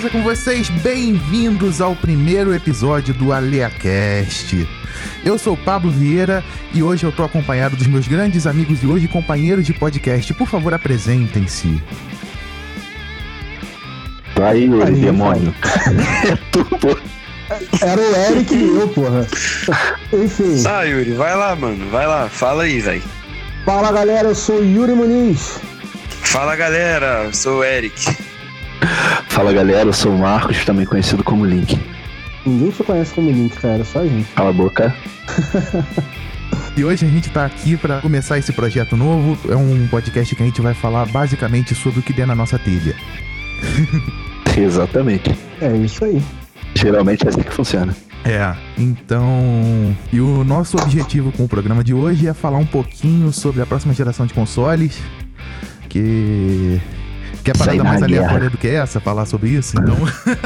[0.00, 0.70] beleza com vocês?
[0.70, 4.66] Bem-vindos ao primeiro episódio do AleaCast.
[5.22, 9.04] Eu sou Pablo Vieira e hoje eu tô acompanhado dos meus grandes amigos de hoje
[9.04, 10.32] e companheiros de podcast.
[10.32, 11.82] Por favor, apresentem-se.
[14.42, 15.54] Aí, ele, Aí, demônio.
[16.26, 16.96] é tu, pô.
[17.84, 19.26] Era o Eric e eu, porra.
[20.12, 21.90] Enfim, Ah, Yuri, vai lá, mano.
[21.90, 23.02] Vai lá, fala aí, velho.
[23.66, 25.60] fala galera, eu sou Yuri Muniz.
[26.08, 27.24] Fala, galera.
[27.24, 28.29] Eu sou o Eric.
[29.28, 31.78] Fala galera, eu sou o Marcos, também conhecido como Link.
[32.44, 34.28] Ninguém te conhece como Link, cara, só a gente.
[34.32, 34.94] Cala a boca.
[36.76, 39.36] E hoje a gente tá aqui para começar esse projeto novo.
[39.52, 42.58] É um podcast que a gente vai falar basicamente sobre o que der na nossa
[42.58, 42.94] telha.
[44.56, 45.36] Exatamente.
[45.60, 46.22] É isso aí.
[46.74, 47.94] Geralmente é assim que funciona.
[48.24, 49.94] É, então.
[50.12, 53.66] E o nosso objetivo com o programa de hoje é falar um pouquinho sobre a
[53.66, 55.00] próxima geração de consoles.
[55.88, 56.80] Que.
[57.42, 58.20] Que Isso aí parada mais na guerra.
[58.20, 59.96] aleatória do que essa, falar sobre isso, então.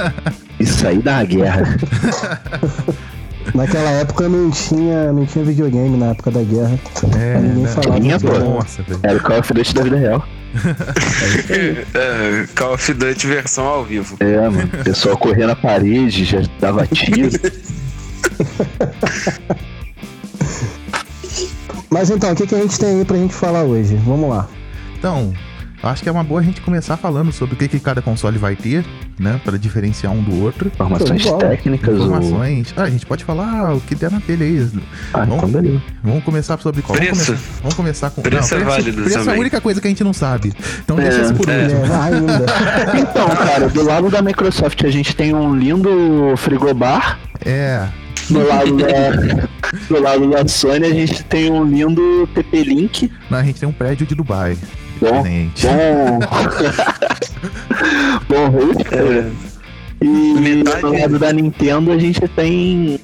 [0.60, 1.62] Isso aí dá uma guerra.
[3.54, 6.78] Naquela época não tinha, não tinha videogame na época da guerra.
[7.18, 7.68] É, Ninguém né?
[7.68, 8.38] falava Tinha, pô.
[8.38, 8.84] Nossa.
[9.02, 10.24] Era o Call of Duty da vida real.
[11.94, 14.16] É, Call of Duty versão ao vivo.
[14.20, 14.70] É, mano.
[14.80, 17.30] O pessoal corria na parede, já dava tiro.
[21.90, 23.94] Mas então, o que, que a gente tem aí pra gente falar hoje?
[23.96, 24.48] Vamos lá.
[24.98, 25.32] Então,
[25.88, 28.38] acho que é uma boa a gente começar falando sobre o que, que cada console
[28.38, 28.84] vai ter,
[29.18, 29.40] né?
[29.44, 30.68] Pra diferenciar um do outro.
[30.68, 31.94] Informações técnicas.
[31.96, 32.74] Informações.
[32.76, 34.68] Ah, a gente pode falar o que der na telha aí.
[35.12, 35.82] Ah, Vamos- então beleza.
[36.02, 36.98] Vamos começar sobre qual?
[36.98, 37.26] Vamos Preço.
[37.32, 38.22] começar, vamos começar com.
[38.22, 39.40] Preço é válido preço é a também.
[39.40, 40.52] única coisa que a gente não sabe.
[40.84, 41.62] Então É, deixa isso por é.
[41.64, 41.84] último.
[41.84, 42.46] É, ainda.
[43.14, 45.90] Então, cara, do lado da Microsoft a gente tem um lindo
[46.36, 47.18] frigobar.
[47.44, 47.86] É.
[48.30, 49.46] Do lado da,
[49.88, 53.10] do lado da Sony a gente tem um lindo TP-Link.
[53.30, 54.56] Não, a gente tem um prédio de Dubai.
[55.00, 55.66] Bom, Gente.
[55.66, 56.18] bom.
[58.28, 58.82] bom host.
[58.94, 59.30] É,
[60.02, 60.06] E
[60.40, 63.00] Metade- do lado da Nintendo a gente tem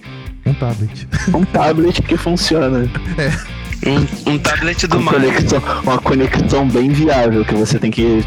[0.47, 1.09] Um tablet.
[1.35, 2.89] um tablet que funciona.
[3.87, 5.21] um, um tablet do Com Mario.
[5.33, 8.25] conexão, uma conexão bem viável, que você tem que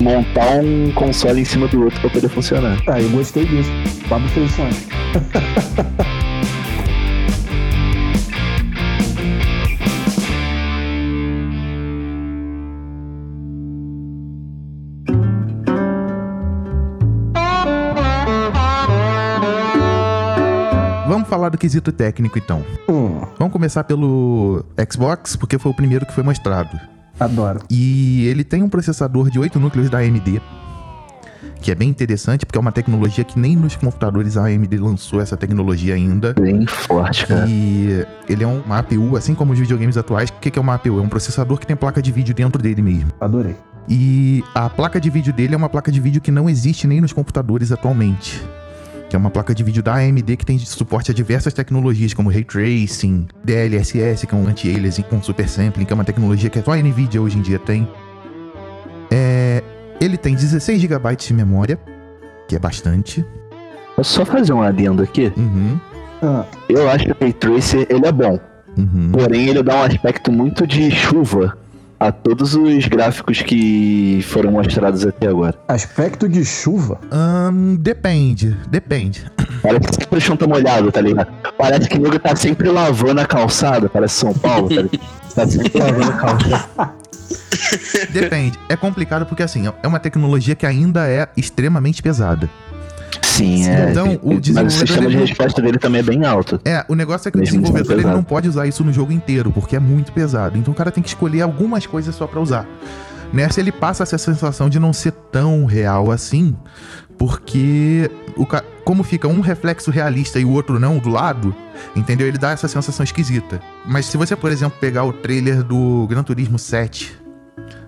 [0.00, 2.76] montar um console em cima do outro para poder funcionar.
[2.86, 3.70] Ah, eu gostei disso.
[4.08, 4.62] Pablo fez isso
[21.26, 22.64] Vamos falar do quesito técnico então.
[22.88, 26.78] Hum, Vamos começar pelo Xbox, porque foi o primeiro que foi mostrado.
[27.18, 27.58] adoro.
[27.68, 30.40] E ele tem um processador de 8 núcleos da AMD.
[31.60, 35.20] Que é bem interessante, porque é uma tecnologia que nem nos computadores a AMD lançou
[35.20, 36.32] essa tecnologia ainda.
[36.34, 37.44] Bem forte, cara.
[37.48, 40.30] E ele é uma APU, assim como os videogames atuais.
[40.30, 41.00] O que que é uma APU?
[41.00, 43.10] É um processador que tem placa de vídeo dentro dele mesmo.
[43.20, 43.56] Adorei.
[43.88, 47.00] E a placa de vídeo dele é uma placa de vídeo que não existe nem
[47.00, 48.40] nos computadores atualmente.
[49.08, 52.28] Que é uma placa de vídeo da AMD que tem suporte a diversas tecnologias, como
[52.28, 56.60] Ray Tracing, DLSS, que é um anti-aliasing com super sampling, que é uma tecnologia que
[56.60, 57.88] só a NVIDIA hoje em dia tem.
[59.10, 59.62] É,
[60.00, 61.78] ele tem 16 GB de memória,
[62.48, 63.24] que é bastante.
[63.94, 65.32] Posso só fazer um adendo aqui?
[65.36, 65.78] Uhum,
[66.20, 68.40] Ah, Eu acho que o Ray Tracer ele é bom,
[68.76, 69.10] uhum.
[69.12, 71.56] porém ele dá um aspecto muito de chuva
[71.98, 75.54] a todos os gráficos que foram mostrados até agora.
[75.68, 77.00] aspecto de chuva?
[77.78, 79.24] Depende, depende.
[79.62, 81.32] Parece que o chão tá molhado, tá ligado?
[81.56, 85.00] Parece que o nego tá sempre lavando a calçada, parece São Paulo, tá ligado?
[85.34, 86.94] Tá sempre lavando a calçada.
[88.10, 88.58] Depende.
[88.68, 92.48] É complicado porque, assim, é uma tecnologia que ainda é extremamente pesada.
[93.22, 93.90] Sim, é.
[93.90, 96.60] Então, o Mas o desenvolvedor sistema de resposta dele também é bem alto.
[96.64, 99.12] É, o negócio é que o Mesmo desenvolvedor ele não pode usar isso no jogo
[99.12, 100.56] inteiro, porque é muito pesado.
[100.56, 102.66] Então o cara tem que escolher algumas coisas só pra usar.
[103.32, 106.56] Nessa ele passa essa sensação de não ser tão real assim,
[107.18, 111.54] porque o ca- como fica um reflexo realista e o outro não do lado,
[111.94, 112.26] entendeu?
[112.26, 113.60] Ele dá essa sensação esquisita.
[113.84, 117.18] Mas se você, por exemplo, pegar o trailer do Gran Turismo 7,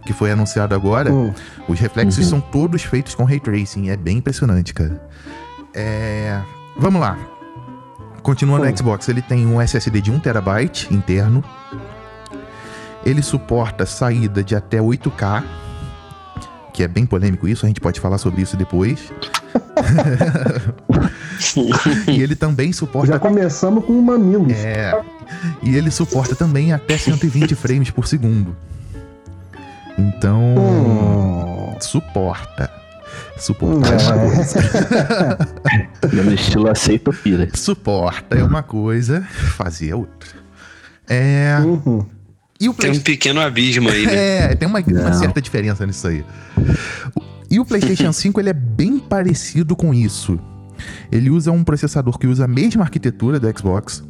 [0.05, 1.33] que foi anunciado agora, Hum,
[1.69, 2.31] os reflexos Uhum.
[2.31, 3.91] são todos feitos com ray tracing.
[3.91, 5.01] É bem impressionante, cara.
[5.75, 6.41] É...
[6.77, 7.19] Vamos lá.
[8.23, 8.71] Continuando Hum.
[8.71, 11.43] no Xbox, ele tem um SSD de 1TB interno.
[13.05, 15.43] Ele suporta saída de até 8K.
[16.73, 19.13] Que é bem polêmico isso, a gente pode falar sobre isso depois.
[22.07, 24.53] e ele também suporta já começamos com mamilos.
[24.53, 25.01] é.
[25.63, 28.57] E ele suporta também até 120 frames por segundo.
[29.99, 30.55] Então.
[30.57, 32.71] Hum, Suporta.
[33.39, 35.39] Suportar é uma coisa.
[36.25, 37.49] No estilo aceito pira.
[37.55, 39.23] Suporta é uma coisa,
[39.57, 40.29] fazer é outra.
[41.09, 41.57] É.
[41.65, 42.05] uhum.
[42.61, 44.53] E o Tem um pequeno abismo aí, né?
[44.53, 46.25] É, tem uma, uma certa diferença nisso aí.
[47.49, 50.39] E o PlayStation 5 ele é bem parecido com isso.
[51.11, 54.03] Ele usa um processador que usa a mesma arquitetura do Xbox.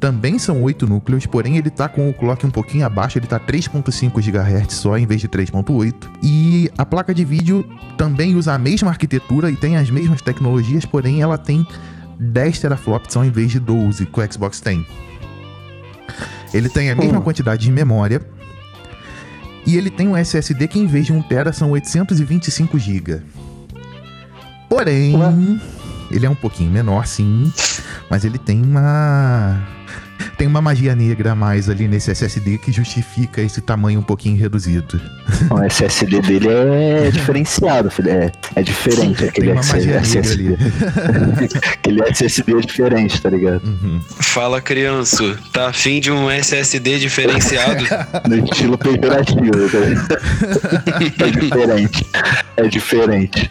[0.00, 3.38] Também são 8 núcleos, porém ele tá com o clock um pouquinho abaixo, ele tá
[3.38, 5.94] 3.5 GHz só em vez de 3.8.
[6.22, 7.64] E a placa de vídeo
[7.98, 11.66] também usa a mesma arquitetura e tem as mesmas tecnologias, porém ela tem
[12.18, 14.86] 10 teraflops ao invés de 12 que o Xbox tem.
[16.54, 17.22] Ele tem a mesma Hum.
[17.22, 18.22] quantidade de memória.
[19.66, 23.20] E ele tem um SSD que em vez de 1 tera são 825 GB.
[24.68, 25.60] Porém, Ué?
[26.10, 27.52] ele é um pouquinho menor, sim,
[28.08, 29.60] mas ele tem uma
[30.36, 34.36] tem uma magia negra a mais ali nesse SSD que justifica esse tamanho um pouquinho
[34.38, 35.00] reduzido.
[35.50, 38.10] O SSD dele é diferenciado, filho.
[38.10, 40.46] É, é diferente aquele tem uma magia negra SSD.
[40.46, 40.58] ali.
[41.72, 43.64] Aquele SSD é diferente, tá ligado?
[43.64, 44.00] Uhum.
[44.20, 45.38] Fala, criança.
[45.52, 47.84] Tá afim de um SSD diferenciado?
[48.28, 50.18] No estilo pejorativo, tá ligado?
[51.18, 52.06] É diferente.
[52.56, 53.50] É diferente.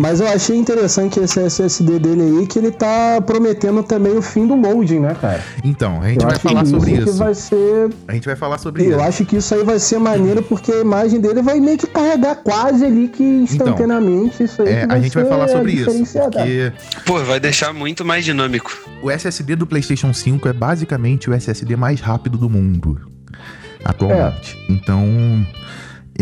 [0.00, 4.46] Mas eu achei interessante esse SSD dele aí, que ele tá prometendo também o fim
[4.46, 5.44] do loading, né, cara?
[5.62, 7.18] Então, a gente eu vai acho falar que sobre que isso.
[7.18, 7.90] vai ser.
[8.08, 9.00] A gente vai falar sobre Eu isso.
[9.00, 12.36] acho que isso aí vai ser maneiro, porque a imagem dele vai meio que carregar
[12.36, 14.68] quase ali que instantaneamente isso aí.
[14.68, 16.72] É, a gente vai falar sobre isso, porque
[17.04, 18.72] Pô, vai deixar muito mais dinâmico.
[19.02, 22.98] o SSD do PlayStation 5 é basicamente o SSD mais rápido do mundo
[23.84, 24.56] atualmente.
[24.68, 25.04] Então,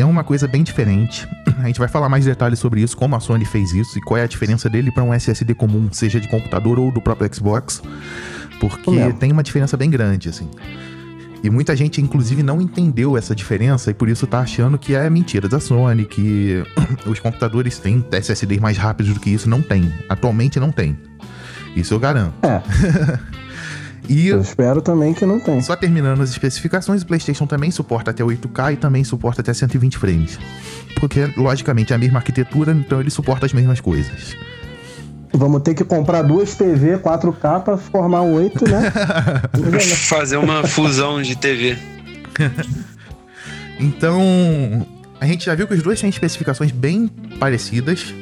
[0.00, 1.28] é uma coisa bem diferente.
[1.58, 4.18] A gente vai falar mais detalhes sobre isso, como a Sony fez isso e qual
[4.18, 7.82] é a diferença dele para um SSD comum, seja de computador ou do próprio Xbox,
[8.60, 10.48] porque tem uma diferença bem grande assim.
[11.42, 15.08] E muita gente, inclusive, não entendeu essa diferença e por isso tá achando que é
[15.08, 16.64] mentira da Sony, que
[17.06, 19.48] os computadores têm SSDs mais rápidos do que isso.
[19.48, 19.92] Não tem.
[20.08, 20.98] Atualmente não tem.
[21.76, 22.34] Isso eu garanto.
[22.42, 22.60] É,
[24.08, 25.60] E eu espero também que não tenha.
[25.60, 29.98] só terminando as especificações, o PlayStation também suporta até 8K e também suporta até 120
[29.98, 30.38] frames.
[30.98, 34.34] Porque, logicamente, é a mesma arquitetura, então ele suporta as mesmas coisas.
[35.32, 38.90] Vamos ter que comprar duas TV 4K pra formar um 8, né?
[40.08, 41.76] Fazer uma fusão de TV.
[43.78, 44.86] Então,
[45.20, 47.08] a gente já viu que os dois têm especificações bem
[47.38, 48.14] parecidas.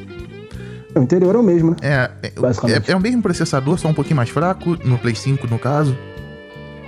[0.99, 1.77] O interior é o mesmo, né?
[1.83, 5.47] É, é, é, é o mesmo processador, só um pouquinho mais fraco, no Play 5
[5.47, 5.97] no caso.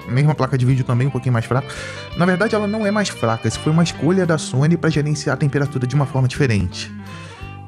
[0.09, 1.69] Mesma placa de vídeo também um pouquinho mais fraca.
[2.17, 3.47] Na verdade, ela não é mais fraca.
[3.47, 6.91] Isso foi uma escolha da Sony para gerenciar a temperatura de uma forma diferente.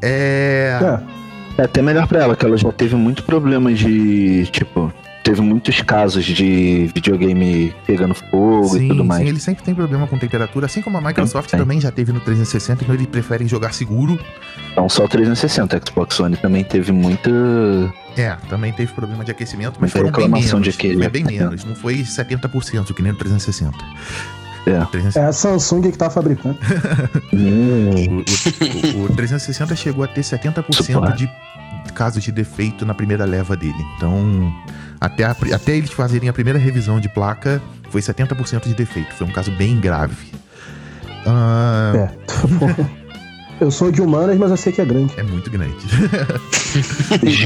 [0.00, 0.78] É.
[0.82, 1.20] É.
[1.58, 4.46] É até melhor pra ela, que ela já teve muito problema de.
[4.46, 4.90] Tipo,
[5.22, 9.22] teve muitos casos de videogame pegando fogo e tudo mais.
[9.22, 11.60] sim, ele sempre tem problema com temperatura, assim como a Microsoft Tem.
[11.60, 14.18] também já teve no 360, então eles preferem jogar seguro.
[14.76, 17.30] Não só o 360, a Xbox One também teve muita.
[18.16, 20.64] É, também teve problema de aquecimento, mas foram bem reclamação menos.
[20.74, 23.76] de aquele- Foi bem menos, não foi 70%, que nem no 360.
[24.66, 24.78] É.
[24.82, 26.58] O 360 É a Samsung que tá fabricando.
[27.32, 28.22] Hum,
[28.94, 31.18] O, o- o 360 chegou a ter 70% Suporte.
[31.18, 31.30] de
[32.00, 33.84] casos de defeito na primeira leva dele.
[33.94, 34.50] Então,
[34.98, 37.60] até, a até eles fazerem a primeira revisão de placa,
[37.90, 39.12] foi 70% de defeito.
[39.12, 40.32] Foi um caso bem grave.
[41.26, 43.00] Ah, É.
[43.60, 45.12] Eu sou de humanas, mas eu sei que é grande.
[45.18, 45.76] é muito grande.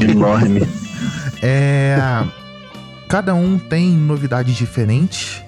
[0.09, 0.61] enorme.
[1.47, 1.99] É,
[3.07, 5.43] cada um tem novidades diferentes.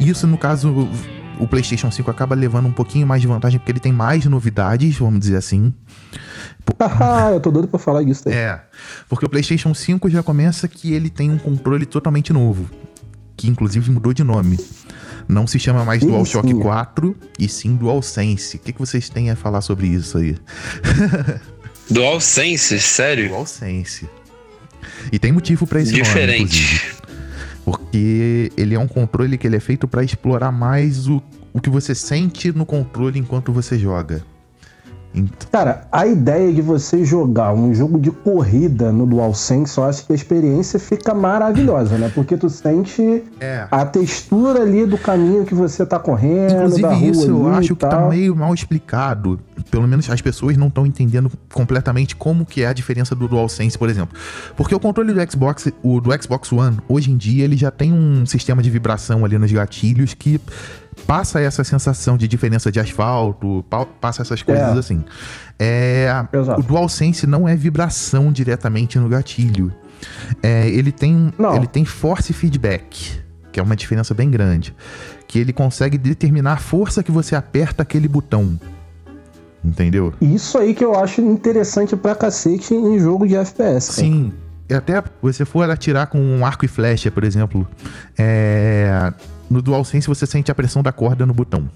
[0.00, 0.88] Isso, no caso,
[1.38, 4.96] o PlayStation 5 acaba levando um pouquinho mais de vantagem porque ele tem mais novidades,
[4.96, 5.72] vamos dizer assim.
[6.80, 8.34] Haha, eu tô doido pra falar disso aí.
[8.34, 8.60] É,
[9.08, 12.68] porque o PlayStation 5 já começa que ele tem um controle totalmente novo,
[13.36, 14.58] que inclusive mudou de nome.
[15.28, 16.58] Não se chama mais Sim, DualShock sim.
[16.58, 18.56] 4 e sim DualSense.
[18.56, 20.36] O que, que vocês têm a falar sobre isso aí?
[21.90, 23.28] DualSense, sério?
[23.28, 24.08] DualSense.
[25.12, 26.46] E tem motivo pra esse nome, inclusive.
[26.46, 26.98] Diferente.
[27.68, 31.22] Porque ele é um controle que ele é feito pra explorar mais o,
[31.52, 34.24] o que você sente no controle enquanto você joga.
[35.18, 40.06] Ent- Cara, a ideia de você jogar um jogo de corrida no DualSense, eu acho
[40.06, 42.10] que a experiência fica maravilhosa, né?
[42.14, 43.66] Porque tu sente É.
[43.70, 48.08] a textura ali do caminho que você tá correndo, Inclusive, isso eu acho que tá
[48.08, 49.38] meio mal explicado.
[49.70, 53.76] Pelo menos as pessoas não estão entendendo completamente como que é a diferença do DualSense,
[53.76, 54.16] por exemplo.
[54.56, 57.92] Porque o controle do Xbox, o do Xbox One, hoje em dia, ele já tem
[57.92, 60.40] um sistema de vibração ali nos gatilhos que
[61.06, 64.78] passa essa sensação de diferença de asfalto, pa- passa essas coisas É.
[64.78, 65.04] assim.
[65.58, 66.60] É, Exato.
[66.60, 69.72] o DualSense não é vibração diretamente no gatilho.
[70.42, 71.56] É, ele tem Não.
[71.56, 74.74] ele tem force feedback, que é uma diferença bem grande,
[75.26, 78.58] que ele consegue determinar a força que você aperta aquele botão.
[79.64, 80.14] Entendeu?
[80.20, 83.88] Isso aí que eu acho interessante pra cacete em jogo de FPS.
[83.96, 84.08] cara.
[84.08, 84.32] Sim.
[84.72, 87.66] Até você for atirar com um arco e flecha, por exemplo,
[88.16, 89.12] é,
[89.50, 91.68] no DualSense você sente a pressão da corda no botão.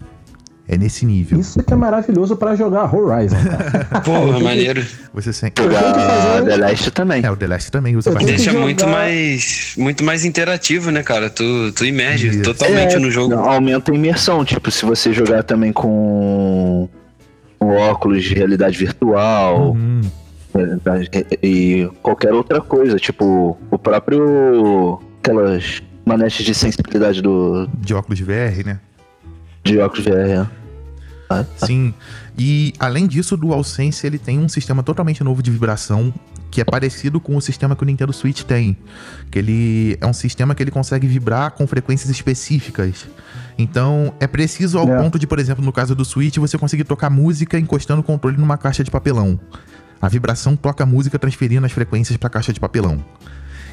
[0.69, 1.41] É nesse nível.
[1.41, 3.85] Isso que é maravilhoso pra jogar Horizon, cara.
[4.00, 4.83] Porra, maneiro.
[5.12, 5.61] Você sente.
[5.61, 7.23] Jogar fazer- The Last também.
[7.25, 8.37] É, o The Last também usa bastante.
[8.37, 11.29] Deixa muito jogar- mais, muito mais interativo, né, cara?
[11.29, 12.43] Tu, tu imerge Isso.
[12.43, 13.35] totalmente É, no jogo.
[13.35, 14.45] não, aumenta a imersão.
[14.45, 16.88] Tipo, se você jogar também com,
[17.59, 20.00] com óculos de realidade virtual Uhum.
[20.55, 21.11] realidade-
[21.43, 22.97] e, e qualquer outra coisa.
[22.99, 25.00] Tipo, o próprio.
[25.23, 28.80] Aquelas manetes de sensibilidade do, De óculos VR, né?
[29.64, 30.49] de óculos VR.
[31.30, 31.66] Ah, tá.
[31.66, 31.94] Sim.
[32.38, 36.12] E além disso, o DualSense ele tem um sistema totalmente novo de vibração
[36.50, 38.76] que é parecido com o sistema que o Nintendo Switch tem.
[39.30, 43.06] Que ele é um sistema que ele consegue vibrar com frequências específicas.
[43.56, 44.99] Então, é preciso ao É.
[45.02, 48.37] ponto de, por exemplo, no caso do Switch, você conseguir tocar música encostando o controle
[48.37, 49.40] numa caixa de papelão.
[50.00, 53.02] A vibração toca a música transferindo as frequências para a caixa de papelão.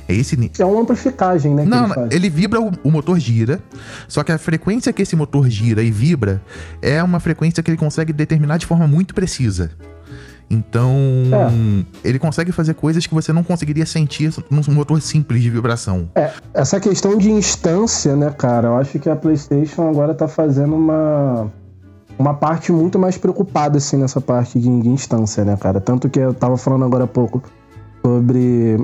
[0.10, 1.63] É esse É uma amplificagem, né?
[1.63, 3.62] não, ele ele vibra, o, o motor gira,
[4.08, 6.42] só que a frequência que esse motor gira e vibra
[6.82, 9.72] é uma frequência que ele consegue determinar de forma muito precisa.
[10.51, 10.96] Então,
[12.04, 16.10] ele consegue fazer coisas que você não conseguiria sentir num motor simples de vibração.
[16.56, 18.70] Essa questão de instância, né, cara?
[18.70, 21.51] Eu acho que a PlayStation agora tá fazendo uma
[22.18, 25.80] uma parte muito mais preocupada assim nessa parte de, de instância, né, cara?
[25.80, 27.42] Tanto que eu tava falando agora há pouco
[28.04, 28.84] sobre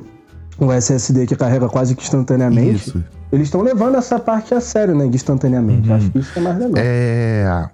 [0.57, 2.89] o SSD que carrega quase que instantaneamente.
[2.89, 3.03] Isso.
[3.31, 5.89] Eles estão levando essa parte a sério, né, de instantaneamente.
[5.89, 5.95] Uhum.
[5.95, 6.73] Acho que isso é mais legal.
[6.77, 7.69] É.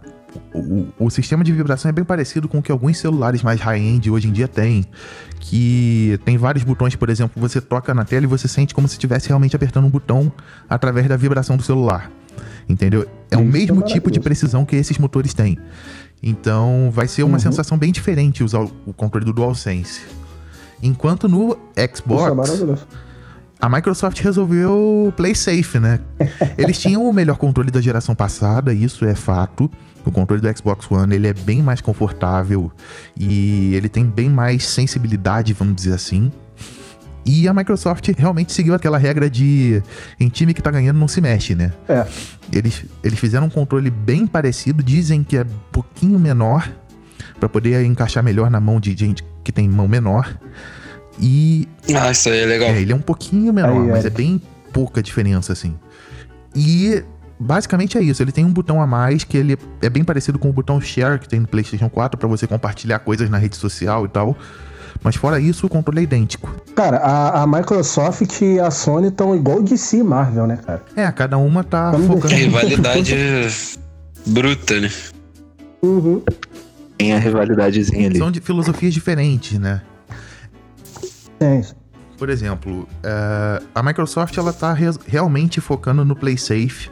[0.53, 4.09] O, o sistema de vibração é bem parecido com o que alguns celulares mais high-end
[4.09, 4.85] hoje em dia têm.
[5.39, 8.93] Que tem vários botões, por exemplo, você toca na tela e você sente como se
[8.93, 10.31] estivesse realmente apertando um botão
[10.69, 12.09] através da vibração do celular.
[12.69, 13.05] Entendeu?
[13.29, 15.57] É o é mesmo tipo de precisão que esses motores têm.
[16.23, 17.39] Então vai ser uma Uhum.
[17.39, 20.01] sensação bem diferente usar o o controle do DualSense.
[20.81, 22.87] Enquanto no é Xbox, maravilhoso.
[23.59, 25.99] a Microsoft resolveu play safe, né?
[26.57, 29.69] Eles tinham o melhor controle da geração passada, isso é fato.
[30.05, 32.71] O controle do Xbox One, ele é bem mais confortável
[33.15, 36.31] e ele tem bem mais sensibilidade, vamos dizer assim.
[37.25, 39.81] E a Microsoft realmente seguiu aquela regra de
[40.19, 41.71] em time que tá ganhando não se mexe, né?
[41.87, 42.05] É.
[42.51, 46.67] Eles, eles fizeram um controle bem parecido, dizem que é um pouquinho menor,
[47.41, 50.37] pra poder encaixar melhor na mão de gente que tem mão menor.
[51.19, 52.69] E Ah, isso aí é legal.
[52.69, 54.07] é, ele é um pouquinho menor, Aí, mas é.
[54.07, 54.39] é bem
[54.71, 55.75] pouca diferença, assim.
[56.55, 57.03] E
[57.39, 58.21] basicamente é isso.
[58.21, 61.19] Ele tem um botão a mais que ele é bem parecido com o botão Share
[61.19, 64.37] que tem no PlayStation 4 pra você compartilhar coisas na rede social e tal.
[65.03, 66.53] Mas fora isso, o controle é idêntico.
[66.75, 70.83] Cara, a, a Microsoft e a Sony estão igual DC e Marvel, né, cara?
[70.95, 72.35] É, cada uma tá Vamos focando.
[72.35, 73.15] Rivalidade
[74.27, 74.91] bruta, né?
[75.81, 76.21] Uhum.
[77.01, 78.17] Tem a rivalidadezinha ali.
[78.19, 79.81] São de filosofias diferentes, né?
[81.39, 81.75] É isso.
[82.17, 86.91] Por exemplo, eh, a Microsoft ela tá re- realmente focando no Play Safe.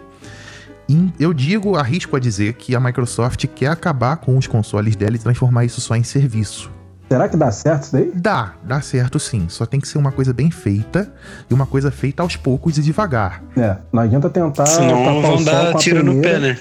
[0.87, 5.15] E eu digo, arrisco a dizer que a Microsoft quer acabar com os consoles dela
[5.15, 6.71] e transformar isso só em serviço.
[7.07, 8.11] Será que dá certo isso daí?
[8.15, 9.45] Dá, dá certo sim.
[9.49, 11.13] Só tem que ser uma coisa bem feita
[11.47, 13.43] e uma coisa feita aos poucos e devagar.
[13.55, 14.65] É, não adianta tentar.
[14.65, 16.57] Senão vão dar tiro no pé, né?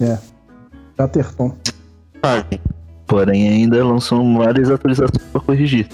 [0.00, 1.06] Já
[3.06, 5.88] Porém, ainda lançam várias atualizações pra corrigir.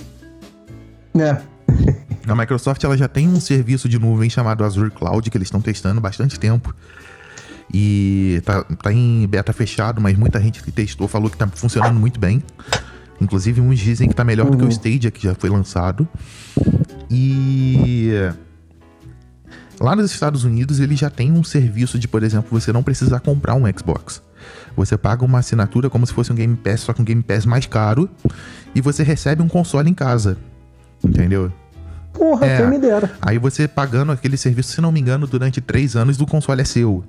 [1.17, 1.37] É,
[2.27, 5.61] A Microsoft ela já tem um serviço de nuvem chamado Azure Cloud que eles estão
[5.61, 6.75] testando há bastante tempo.
[7.73, 11.99] E tá, tá em beta fechado, mas muita gente que testou falou que tá funcionando
[11.99, 12.43] muito bem.
[13.21, 14.71] Inclusive, uns dizem que tá melhor do que o Uhum.
[14.71, 16.09] Stadia, que já foi lançado.
[17.11, 18.11] E
[19.81, 23.21] lá nos Estados Unidos, ele já tem um serviço de, por exemplo, você não precisar
[23.21, 24.23] comprar um Xbox.
[24.77, 27.47] Você paga uma assinatura como se fosse um Game Pass, só que um Game Pass
[27.47, 28.09] mais caro,
[28.75, 30.37] e você recebe um console em casa.
[31.05, 31.53] Entendeu?
[32.13, 32.57] porra, É.
[32.59, 33.11] quem me dera.
[33.21, 36.65] Aí você pagando aquele serviço, se não me engano, durante três anos, o console é
[36.65, 37.03] seu.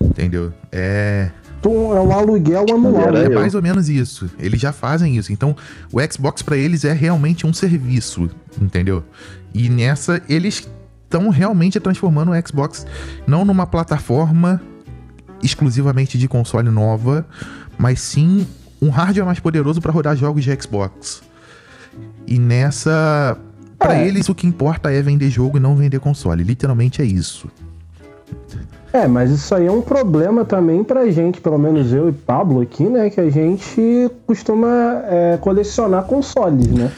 [0.00, 0.52] Entendeu?
[0.72, 1.30] É.
[1.58, 3.08] Então, É um aluguel anual.
[3.10, 3.26] É né?
[3.26, 3.34] eu.
[3.38, 4.30] mais ou menos isso.
[4.38, 5.32] Eles já fazem isso.
[5.32, 5.54] Então,
[5.92, 8.28] o Xbox pra eles é realmente um serviço,
[8.60, 9.04] entendeu?
[9.54, 10.68] E nessa eles
[11.04, 12.86] estão realmente transformando o Xbox
[13.26, 14.60] não numa plataforma
[15.42, 17.26] exclusivamente de console nova,
[17.78, 18.46] mas sim
[18.80, 21.22] um hardware mais poderoso pra rodar jogos de Xbox.
[22.26, 23.36] E nessa
[23.78, 24.06] Pra É.
[24.06, 26.44] eles o que importa é vender jogo e não vender console.
[26.44, 27.48] Literalmente é isso.
[28.92, 32.60] É, mas isso aí é um problema também pra gente, pelo menos eu e Pablo
[32.60, 33.08] aqui, né?
[33.08, 34.68] Que a gente costuma
[35.06, 36.92] é, colecionar consoles, né?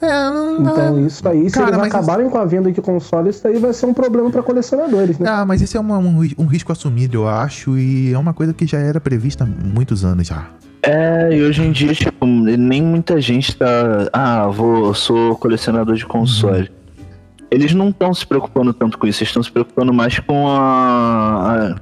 [0.00, 3.48] É, não, Então isso aí, se Cara, eles acabarem com a venda de consoles, isso
[3.48, 5.28] aí vai ser um problema pra colecionadores, né?
[5.28, 8.54] Ah, mas isso é uma- um, um risco assumido, eu acho, e é uma coisa
[8.54, 10.46] que já era prevista há muitos anos já.
[10.82, 13.66] É, e hoje em dia, tipo, nem muita gente tá.
[14.12, 16.70] Ah, vou, sou colecionador de console.
[17.50, 21.72] Eles não estão se preocupando tanto com isso, eles estão se preocupando mais com a,
[21.72, 21.76] a-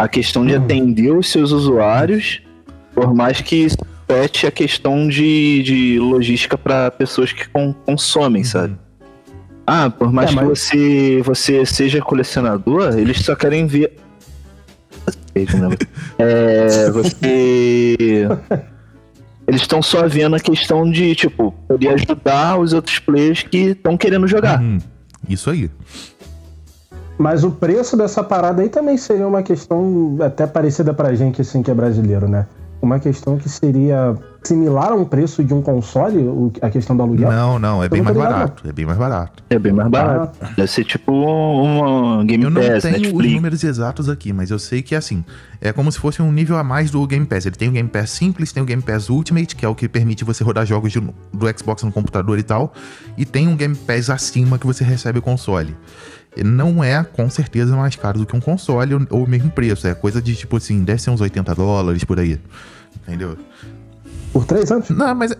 [0.00, 0.62] a questão de Hum.
[0.64, 2.42] atender os seus usuários,
[2.94, 3.66] por mais que
[4.06, 8.76] pete a questão de, de logística para pessoas que con- consomem, sabe?
[9.66, 13.96] Ah, por mais É, que mas- você, você seja colecionador, eles só querem ver.
[16.18, 18.26] É, você.
[19.46, 23.96] Eles estão só vendo a questão de, tipo, poder ajudar os outros players que estão
[23.96, 24.60] querendo jogar.
[24.60, 24.78] Uhum.
[25.28, 25.70] Isso aí.
[27.18, 31.62] Mas o preço dessa parada aí também seria uma questão até parecida pra gente, assim,
[31.62, 32.46] que é brasileiro, né?
[32.86, 34.14] Uma questão que seria
[34.44, 37.30] similar a um preço de um console, o- a questão do aluguel.
[37.32, 38.62] Não, não, é bem não mais barato.
[38.68, 39.42] É bem mais barato.
[39.50, 40.38] É bem mais barato.
[40.56, 43.34] Deve ser tipo uma Game Eu não Pass, tenho os Netflix.
[43.34, 45.24] números exatos aqui, mas eu sei que é assim.
[45.60, 47.44] É como se fosse um nível a mais do Game Pass.
[47.46, 49.88] Ele tem o Game Pass simples, tem o Game Pass Ultimate, que é o que
[49.88, 52.72] permite você rodar jogos de- do Xbox no computador e tal.
[53.18, 55.76] E tem um Game Pass acima que você recebe o console.
[56.44, 59.86] Não é, com certeza, mais caro do que um console ou- ou o mesmo preço.
[59.86, 62.38] É coisa de tipo assim, deve ser uns 80 dólares por aí.
[63.02, 63.36] Entendeu?
[64.32, 64.90] Por três anos?
[64.90, 65.32] Não, mas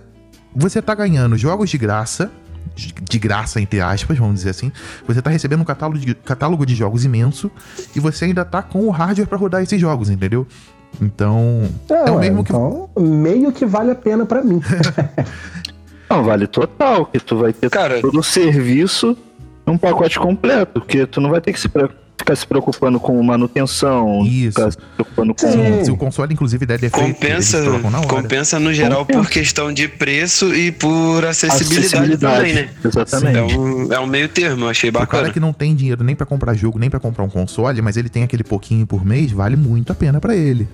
[0.55, 2.31] você tá ganhando jogos de graça,
[2.75, 4.71] de graça, entre aspas, vamos dizer assim.
[5.07, 7.51] Você tá recebendo um catálogo de, catálogo de jogos imenso
[7.95, 10.47] e você ainda tá com o hardware pra rodar esses jogos, entendeu?
[11.01, 12.53] Então, é, o ué, mesmo que.
[12.53, 14.61] então, meio que vale a pena pra mim.
[16.09, 19.17] Não, vale total, que tu vai ter Cara, todo o serviço
[19.67, 21.69] um pacote completo, porque tu não vai ter que se
[22.19, 24.59] ficar se preocupando com manutenção, Isso.
[24.59, 25.47] ficar se preocupando com...
[25.53, 25.85] Sim.
[25.85, 28.09] Se o console, inclusive, der defeito, compensa, eles trocam na hora.
[28.09, 29.21] compensa no geral Compensa.
[29.21, 32.69] por questão de preço e por acessibilidade, também, né?
[32.85, 33.37] Exatamente.
[33.39, 35.31] É um, é um meio termo, eu achei O cara bacana.
[35.31, 38.09] que não tem dinheiro nem pra comprar jogo, nem pra comprar um console, mas ele
[38.09, 40.67] tem aquele pouquinho por mês, vale muito a pena pra ele.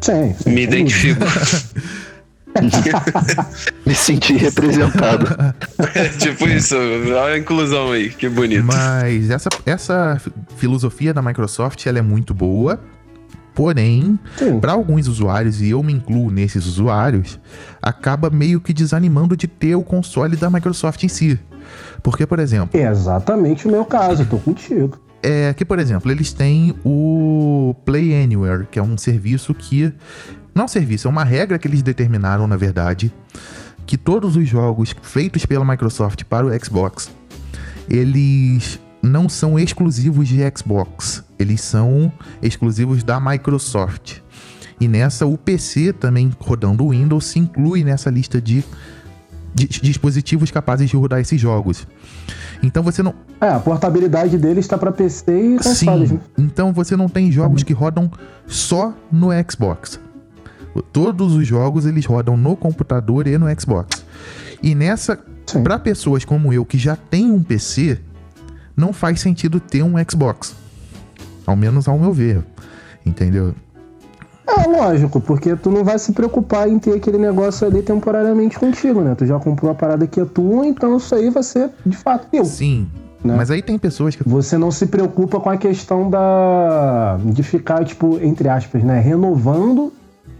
[0.00, 0.50] Sim, sim.
[0.50, 1.24] Me identifico.
[3.86, 5.26] Me senti representado.
[6.18, 8.64] tipo isso, olha a inclusão aí, que bonito.
[8.64, 12.80] Mas essa, essa fi- filosofia da Microsoft ela é muito boa,
[13.54, 14.18] porém,
[14.60, 17.38] para alguns usuários, e eu me incluo nesses usuários,
[17.80, 21.38] acaba meio que desanimando de ter o console da Microsoft em si.
[22.02, 24.98] Porque, por exemplo, É exatamente o meu caso, tô contigo.
[25.22, 29.92] é que, por exemplo, eles têm o Play Anywhere, que é um serviço que.
[30.56, 33.12] Não é um serviço, é uma regra que eles determinaram, na verdade,
[33.84, 37.10] que todos os jogos feitos pela Microsoft para o Xbox,
[37.90, 44.20] eles não são exclusivos de Xbox, eles são exclusivos da Microsoft.
[44.80, 48.64] E nessa, o PC também rodando o Windows se inclui nessa lista de,
[49.54, 51.86] de dispositivos capazes de rodar esses jogos.
[52.62, 56.14] Então você não, É, a portabilidade dele está pra PC e consoles, Sim.
[56.14, 56.20] né?
[56.38, 58.10] Então você não tem jogos que rodam
[58.46, 60.00] só no Xbox.
[60.82, 64.04] Todos os jogos eles rodam no computador e no Xbox.
[64.62, 65.18] E nessa,
[65.62, 67.98] para pessoas como eu que já tem um PC,
[68.76, 70.54] não faz sentido ter um Xbox.
[71.46, 72.42] Ao menos ao meu ver.
[73.04, 73.54] Entendeu?
[74.46, 79.00] É lógico, porque tu não vai se preocupar em ter aquele negócio ali temporariamente contigo,
[79.00, 79.14] né?
[79.14, 82.28] Tu já comprou a parada que é tua, então isso aí vai ser de fato
[82.30, 82.44] teu.
[82.44, 82.88] Sim.
[83.24, 83.34] Né?
[83.36, 87.84] Mas aí tem pessoas que Você não se preocupa com a questão da de ficar
[87.84, 89.92] tipo entre aspas, né, renovando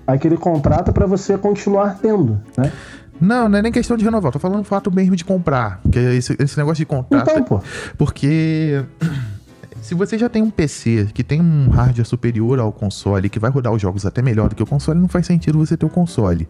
[0.06, 2.72] aquele contrato pra você continuar tendo, né?
[3.20, 5.80] Não, não é nem questão de renovar, tô falando o fato mesmo de comprar.
[5.82, 7.30] Porque esse, esse negócio de contrato.
[7.30, 7.60] Então, pô,
[7.96, 8.84] Porque
[9.80, 13.50] se você já tem um PC que tem um hardware superior ao console, que vai
[13.50, 15.90] rodar os jogos até melhor do que o console, não faz sentido você ter o
[15.90, 16.48] console.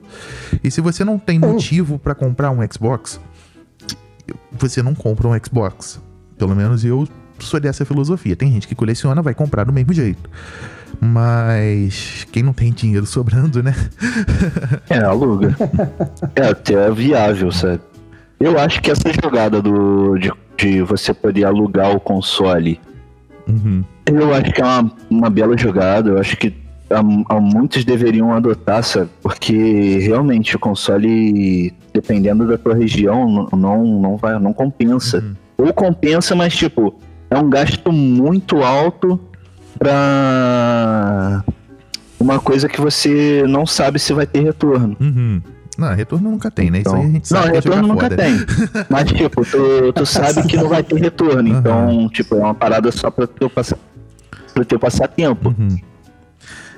[0.62, 3.20] E se você não tem motivo pra comprar um Xbox,
[4.52, 6.00] você não compra um Xbox.
[6.36, 7.06] Pelo menos eu
[7.38, 8.34] sou dessa filosofia.
[8.34, 10.28] Tem gente que coleciona, vai comprar do mesmo jeito.
[11.00, 13.74] Mas quem não tem dinheiro sobrando, né?
[14.88, 15.56] É, aluga.
[16.34, 17.80] É até viável, sabe?
[18.38, 22.80] Eu acho que essa jogada do, de, de você poder alugar o console,
[23.48, 23.84] Uhum.
[24.06, 26.10] eu acho que é uma, uma bela jogada.
[26.10, 26.52] Eu acho que
[26.90, 29.10] há, há muitos deveriam adotar, sabe?
[29.22, 35.18] Porque realmente o console, dependendo da tua região, não, não, não, vai, não compensa.
[35.58, 35.66] Uhum.
[35.66, 36.94] Ou compensa, mas tipo,
[37.30, 39.18] é um gasto muito alto
[39.78, 41.42] pra
[42.18, 44.96] uma coisa que você não sabe se vai ter retorno.
[45.00, 45.40] Uhum.
[45.78, 46.78] Não, retorno nunca tem, né?
[46.80, 48.16] Isso Então- aí a gente não, sabe jogar retorno nunca fora.
[48.16, 48.36] tem.
[48.88, 51.50] Mas, tipo, tu, tu sabe que não vai ter retorno.
[51.50, 51.58] Aham.
[51.58, 53.76] Então, tipo, é uma parada só pra teu, passa,
[54.54, 55.54] pro teu passatempo.
[55.58, 55.76] Uhum.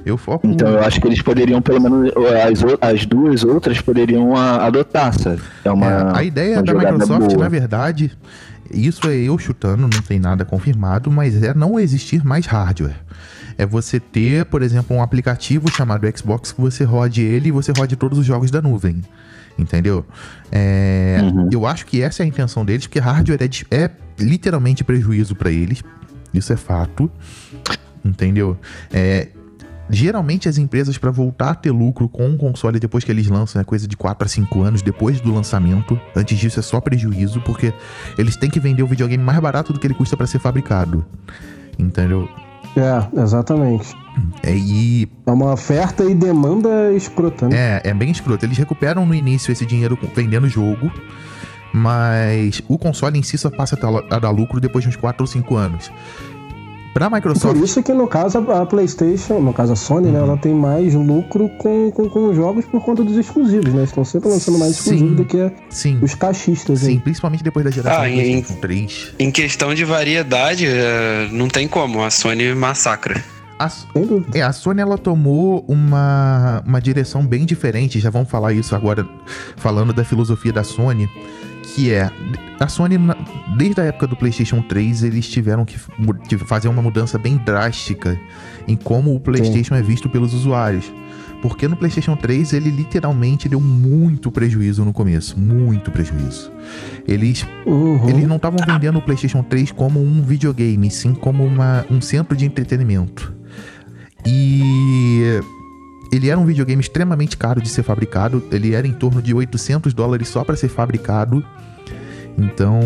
[0.04, 0.46] Eu foco.
[0.46, 2.10] Então, eu acho que eles poderiam, pelo menos,
[2.42, 5.40] as, as duas outras poderiam a- adotar, sabe?
[5.64, 5.86] É uma.
[5.86, 7.38] É, a ideia uma da Microsoft, boa.
[7.44, 8.10] na verdade,
[8.72, 12.96] isso é eu chutando, não tem nada confirmado, mas é não existir mais hardware.
[13.56, 17.72] É você ter, por exemplo, um aplicativo chamado Xbox que você rode ele e você
[17.76, 19.02] rode todos os jogos da nuvem.
[19.58, 20.06] Entendeu?
[20.52, 21.48] É, Uhum.
[21.52, 25.50] Eu acho que essa é a intenção deles, porque hardware é, é literalmente prejuízo para
[25.50, 25.82] eles.
[26.32, 27.10] Isso é fato.
[28.04, 28.56] Entendeu?
[28.92, 29.28] É,
[29.90, 33.60] geralmente as empresas, para voltar a ter lucro com um console depois que eles lançam,
[33.60, 35.98] é coisa de 4 a 5 anos depois do lançamento.
[36.14, 37.72] Antes disso é só prejuízo, porque
[38.16, 41.04] eles têm que vender o videogame mais barato do que ele custa para ser fabricado.
[41.78, 42.28] Entendeu?
[42.76, 43.96] É, exatamente.
[44.42, 47.80] É, e É uma oferta e demanda escrota, né?
[47.84, 48.44] É, é bem escroto.
[48.44, 50.90] Eles recuperam no início esse dinheiro vendendo o jogo,
[51.72, 53.78] mas o console em si só passa
[54.10, 55.90] a dar lucro depois de uns 4 ou 5 anos.
[56.94, 57.62] Pra Por Microsoft.
[57.62, 61.48] isso que no caso a PlayStation, no caso a Sony, né, ela tem mais lucro
[61.58, 63.84] com, com, com os jogos por conta dos exclusivos, né?
[63.84, 66.98] Estão sempre lançando mais exclusivos do que Sim, os cachistas sim, aí.
[67.00, 69.14] principalmente depois da geração Ah, em- PlayStation 3.
[69.18, 72.02] Em questão de variedade, é, não tem como.
[72.02, 73.22] A Sony massacra.
[73.60, 73.68] A,
[74.34, 79.04] é, a Sony ela tomou uma, uma direção bem diferente, já vamos falar isso agora,
[79.56, 81.08] falando da filosofia da Sony,
[81.74, 82.10] que é,
[82.58, 82.96] a Sony,
[83.56, 85.78] desde a época do PlayStation 3, eles tiveram que
[86.38, 88.18] fazer uma mudança bem drástica
[88.66, 90.92] em como o PlayStation é visto pelos usuários.
[91.40, 96.50] Porque no PlayStation 3 ele literalmente deu muito prejuízo no começo, muito prejuízo.
[97.06, 98.08] Eles Uhum.
[98.08, 102.36] eles não estavam vendendo o PlayStation 3 como um videogame, sim como uma, um centro
[102.36, 103.32] de entretenimento.
[104.26, 105.40] E
[106.12, 108.42] ele era um videogame extremamente caro de ser fabricado.
[108.50, 111.44] Ele era em torno de 800 dólares só para ser fabricado.
[112.36, 112.80] Então,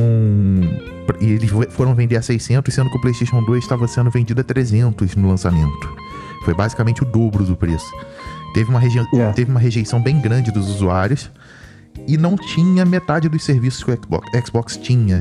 [1.20, 4.44] e eles foram vender a 600, sendo que o PlayStation 2 estava sendo vendido a
[4.44, 5.90] 300 no lançamento.
[6.44, 7.86] Foi basicamente o dobro do preço.
[8.54, 9.32] Teve uma, regi- Yeah.
[9.34, 11.30] teve uma rejeição bem grande dos usuários
[12.08, 15.20] e não tinha metade dos serviços que o Xbox, Xbox tinha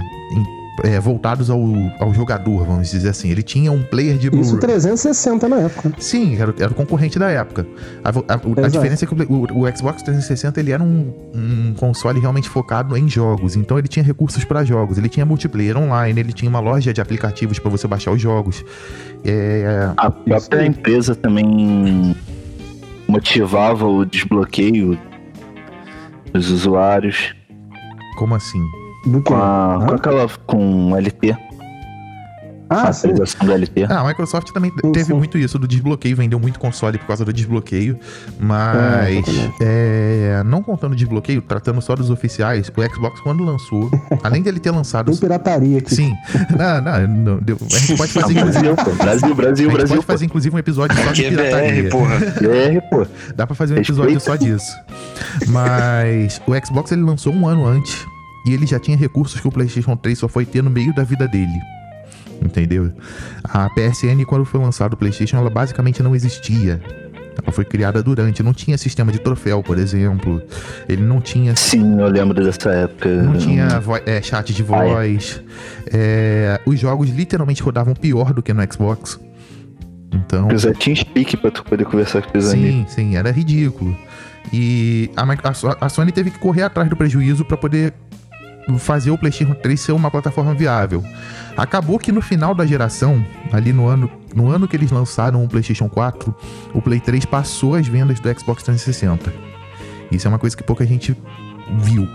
[0.83, 1.59] é, voltados ao,
[1.99, 3.29] ao jogador, vamos dizer assim.
[3.29, 4.59] Ele tinha um player de Isso Blu-ray.
[4.59, 5.91] 360 na época.
[5.99, 7.67] Sim, era, era o concorrente da época.
[8.03, 11.73] A, a- a diferença é que o, o- o Xbox 360 ele era um, um
[11.77, 13.55] console realmente focado em jogos.
[13.55, 14.97] Então ele tinha recursos para jogos.
[14.97, 18.63] Ele tinha multiplayer online, ele tinha uma loja de aplicativos para você baixar os jogos.
[19.23, 22.15] É, A própria empresa também
[23.07, 24.97] motivava o desbloqueio
[26.33, 27.35] dos usuários
[28.17, 28.61] como assim?
[29.05, 29.29] Do que?
[29.29, 29.85] com, a, Hã?
[29.87, 31.35] com aquela com LT,
[32.69, 33.09] Ah, sim.
[33.09, 33.83] atualização do LT.
[33.89, 35.13] Ah, a Microsoft também Sim, teve sim.
[35.13, 37.99] muito isso do desbloqueio, vendeu muito console por causa do desbloqueio,
[38.39, 39.25] mas
[39.59, 43.89] É, é, não contando o desbloqueio, tratando só dos oficiais, o Xbox quando lançou,
[44.23, 45.95] além dele ter lançado Tem pirataria aqui.
[45.95, 46.13] Sim.
[46.57, 48.63] Não, não, não, deu- a gente pode Não, fazer, inclusive.
[48.63, 49.03] Brasil, pô.
[49.03, 49.95] Brasil, A Brasil, gente Brasil.
[49.97, 51.83] pode fazer, inclusive, um episódio só de é pirataria.
[51.83, 52.17] BR, porra.
[52.19, 53.07] BR, pô.
[53.35, 54.39] Dá pra fazer um episódio Respeita.
[54.39, 54.71] só disso.
[55.47, 58.05] Mas o Xbox ele lançou um ano antes
[58.45, 61.03] e ele já tinha recursos que o PlayStation 3 só foi ter no meio da
[61.03, 61.59] vida dele.
[62.43, 62.91] Entendeu?
[63.43, 66.81] A PSN, quando foi lançado o PlayStation, ela basicamente não existia.
[67.41, 70.41] Ela foi criada durante, não tinha sistema de troféu, por exemplo.
[70.89, 73.09] Ele não tinha Sim, eu lembro dessa época.
[73.09, 73.67] Não tinha
[74.05, 74.89] é, chat de Ah, é.
[74.89, 75.41] voz.
[75.91, 79.19] É, os jogos literalmente rodavam pior do que no Xbox.
[80.13, 80.49] Então.
[80.57, 82.91] Já tinha speak pra tu poder conversar com teus amigos.
[82.91, 83.95] Sim, sim, era ridículo.
[84.51, 87.93] E a, a a Sony teve que correr atrás do prejuízo para poder
[88.77, 91.03] fazer o PlayStation 3 ser uma plataforma viável.
[91.55, 95.47] Acabou que no final da geração, ali no ano, no ano que eles lançaram o
[95.47, 96.35] PlayStation 4,
[96.73, 99.33] o Play 3 passou as vendas do Xbox 360.
[100.11, 101.15] Isso é uma coisa que pouca gente
[101.77, 102.07] viu.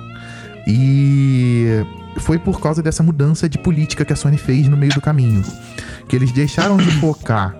[0.66, 1.84] E
[2.18, 5.42] foi por causa dessa mudança de política que a Sony fez no meio do caminho.
[6.08, 7.54] Que eles deixaram de focar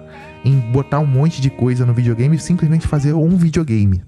[0.45, 4.03] em botar um monte de coisa no videogame e simplesmente fazer um videogame.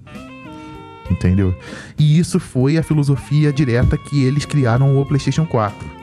[1.11, 1.55] Entendeu?
[1.99, 5.99] E isso foi a filosofia direta que eles criaram o PlayStation 4.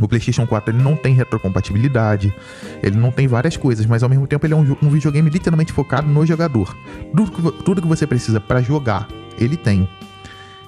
[0.00, 2.34] O PlayStation 4 ele não tem retrocompatibilidade,
[2.82, 5.72] ele não tem várias coisas, mas ao mesmo tempo ele é um, um videogame literalmente
[5.72, 6.76] focado no jogador.
[7.14, 9.06] Tudo que, tudo que você precisa para jogar,
[9.38, 9.88] ele tem.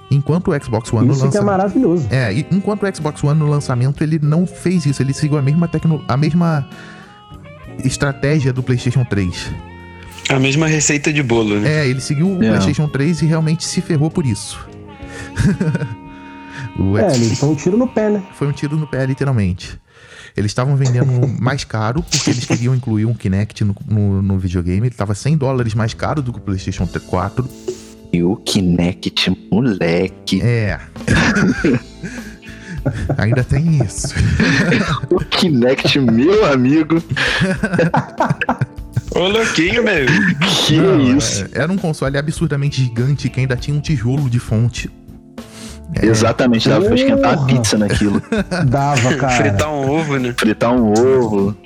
[0.09, 1.47] Enquanto o Xbox One no Isso que é lançamento.
[1.47, 2.07] maravilhoso.
[2.11, 5.67] É, enquanto o Xbox One no lançamento ele não fez isso, ele seguiu a mesma
[5.67, 6.05] tecno...
[6.07, 6.69] a mesma
[7.85, 9.51] estratégia do PlayStation 3.
[10.29, 11.83] A mesma receita de bolo, né?
[11.83, 12.49] É, ele seguiu o É.
[12.49, 14.59] PlayStation 3 e realmente se ferrou por isso.
[16.79, 18.23] o É, eles dão um tiro no pé, né?
[18.35, 19.79] foi um tiro no pé, literalmente.
[20.37, 21.07] Eles estavam vendendo
[21.41, 24.81] mais caro porque eles queriam incluir um Kinect no, no, no videogame.
[24.81, 27.49] Ele estava 100 dólares mais caro do que o PlayStation 4.
[28.13, 30.41] E o Kinect, moleque.
[30.43, 30.79] É.
[33.19, 34.15] Ainda tem isso.
[35.11, 37.03] O Kinect, meu amigo.
[39.15, 40.07] Ô, louquinho, meu.
[40.67, 41.45] Que Não, isso.
[41.55, 44.91] é- Era um console absurdamente gigante que ainda tinha um tijolo de fonte.
[45.95, 47.47] É, Exatamente, dava pra esquentar a Porra.
[47.47, 48.21] pizza naquilo.
[48.69, 49.37] Dava, cara.
[49.37, 50.35] Fritar um ovo, né?
[50.37, 51.57] Fritar um ovo,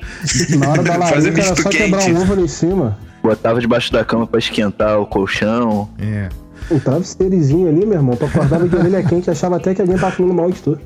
[0.58, 2.12] Na hora da Fazer larica era só quebrar quente.
[2.12, 2.98] um ovo ali em cima.
[3.22, 5.88] botava debaixo da cama pra esquentar o colchão.
[5.98, 6.28] é.
[6.70, 8.14] Um travesseirozinho ali, meu irmão.
[8.14, 10.78] Tu acordava de orelha quente achava até que alguém tava falando mal de tu.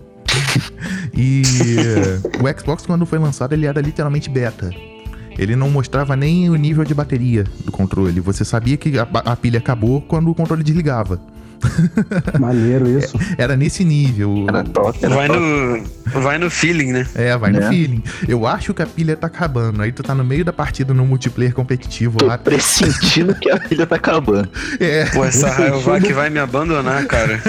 [1.13, 1.43] E
[2.41, 4.71] o Xbox, quando foi lançado, ele era literalmente beta.
[5.39, 8.21] Ele não mostrava nem o nível de bateria do controle.
[8.21, 11.21] Você sabia que a, a pilha acabou quando o controle desligava.
[12.39, 13.19] Maneiro isso.
[13.39, 14.47] Era nesse nível.
[14.49, 15.41] Era top, era Vai top.
[15.41, 17.07] no, vai no feeling, né?
[17.15, 17.69] É, vai no Né?
[17.69, 18.03] feeling.
[18.29, 19.83] Eu acho que a pilha tá acabando.
[19.83, 22.39] Aí tu tá no meio da partida no multiplayer competitivo Tô lá.
[22.39, 24.49] pressentindo que a pilha tá acabando.
[24.81, 25.07] É.
[25.07, 27.41] Pô, essa Rayovac sentido- vai me abandonar, cara.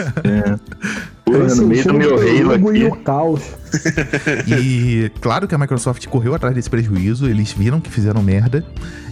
[1.26, 3.04] Pô, no meio do meu Halo e o aqui.
[3.04, 3.42] caos.
[4.48, 8.64] E claro que a Microsoft correu atrás desse prejuízo, eles viram que fizeram merda.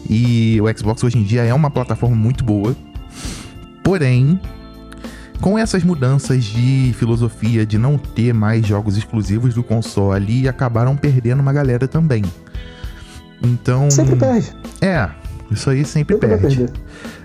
[0.09, 2.75] E o Xbox hoje em dia é uma plataforma muito boa.
[3.83, 4.39] Porém,
[5.43, 11.41] com essas mudanças de filosofia de não ter mais jogos exclusivos do console, acabaram perdendo
[11.41, 12.23] uma galera também.
[13.43, 13.91] Então.
[13.91, 14.55] Sempre perde.
[14.79, 15.09] É,
[15.51, 16.67] isso aí sempre Sempre perde.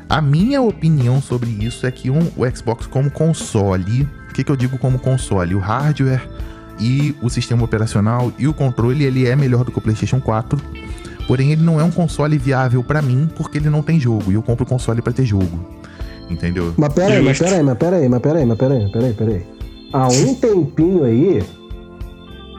[0.09, 4.50] A minha opinião sobre isso é que um, o Xbox como console, o que, que
[4.50, 5.54] eu digo como console?
[5.54, 6.28] O hardware
[6.76, 10.61] e o sistema operacional e o controle, ele é melhor do que o PlayStation 4.
[11.28, 14.33] Porém, ele não é um console viável pra mim, porque ele não tem jogo.
[14.33, 15.78] E eu compro o console pra ter jogo.
[16.30, 16.72] Entendeu?
[16.76, 18.90] Mas pera aí, mas pera aí, mas pera aí, mas pera aí, mas pera aí,
[18.92, 19.46] pera aí, pera aí.
[19.92, 21.42] Há um tempinho aí,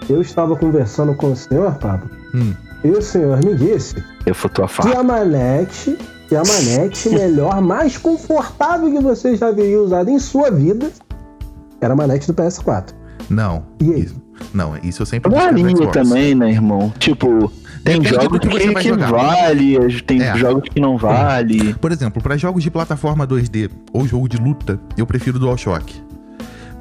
[0.10, 2.53] eu estava conversando com o senhor, Pablo, Hum.
[2.84, 4.99] e o senhor me disse Refutou a que faca.
[4.99, 10.49] a manete, que a manete melhor, mais confortável que você já teria usado em sua
[10.49, 10.89] vida,
[11.82, 12.93] era a manete do PS4.
[13.29, 13.63] Não.
[13.79, 14.01] E aí?
[14.05, 14.15] Isso,
[14.53, 16.91] não, isso eu sempre Uma no linha também, né, irmão?
[16.97, 17.51] Tipo,
[17.84, 20.38] tem Depende jogos do que que, que vale, tem É.
[20.38, 21.74] jogos que não vale.
[21.76, 26.02] Por exemplo, para jogos de plataforma 2D ou jogo de luta, eu prefiro DualShock.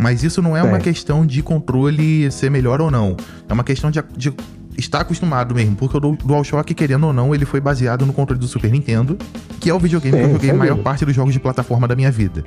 [0.01, 0.81] Mas isso não é uma É.
[0.81, 3.17] questão de controle ser melhor ou não.
[3.49, 4.33] É uma questão de, de
[4.77, 5.75] estar acostumado mesmo.
[5.75, 9.17] Porque o Du- DualShock, querendo ou não, ele foi baseado no controle do Super Nintendo,
[9.59, 10.85] que é o videogame que eu joguei a maior dúvida.
[10.85, 12.45] parte dos jogos de plataforma da minha vida.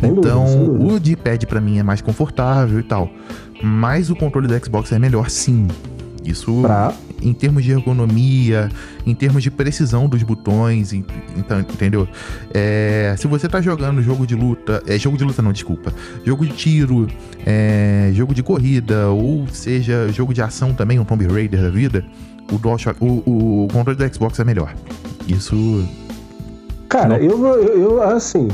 [0.00, 0.94] Sem então, dúvida.
[0.94, 3.10] o D-pad pra mim é mais confortável e tal.
[3.62, 5.68] Mas o controle do Xbox é melhor sim.
[6.24, 6.94] Isso Pra.
[7.22, 8.68] Em termos de ergonomia,
[9.06, 11.04] em termos de precisão dos botões, en-
[11.36, 12.06] então, entendeu?
[12.54, 15.92] É, se você tá jogando jogo de luta, é jogo de luta não, desculpa,
[16.24, 17.06] jogo de tiro,
[17.46, 22.04] é, jogo de corrida, ou seja, jogo de ação também, um Tomb Raider da vida,
[22.52, 24.74] o, DualShock, o, o controle do Xbox é melhor.
[25.26, 25.86] Isso,
[26.88, 28.48] Cara, eu, eu, eu, assim,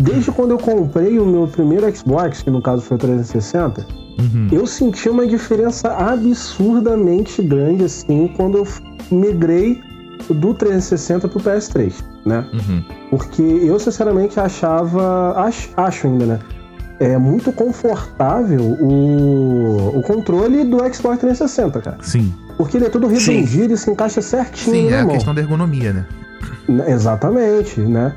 [0.00, 3.86] desde quando eu comprei o meu primeiro Xbox, que no caso foi o 360,
[4.18, 8.66] uhum, eu senti uma diferença absurdamente grande, assim, quando eu
[9.10, 9.80] migrei
[10.30, 11.92] do 360 pro PS3,
[12.26, 12.44] né?
[12.52, 15.32] uhum, Porque eu, sinceramente, achava.
[15.36, 16.38] Acho, acho ainda, né?
[17.00, 21.98] É muito confortável o, o controle do Xbox 360, cara.
[22.02, 23.36] sim, Porque ele é todo Sim.
[23.36, 25.14] redondinho e se encaixa certinho sim, é a mão.
[25.14, 26.04] questão da ergonomia, né?
[26.68, 28.12] Né, Exatamente, né?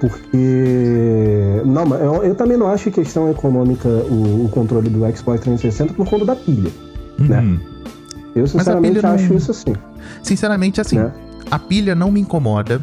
[0.00, 1.62] Porque.
[1.64, 5.94] Não, mas eu, eu também não acho questão econômica o, o controle do Xbox 360
[5.94, 6.70] por conta da pilha.
[7.18, 7.40] Né?
[7.40, 7.60] Uhum.
[8.34, 9.74] Eu, sinceramente, não- acho isso assim.
[10.22, 11.10] Sinceramente, assim, Né?
[11.50, 12.80] a pilha não me incomoda.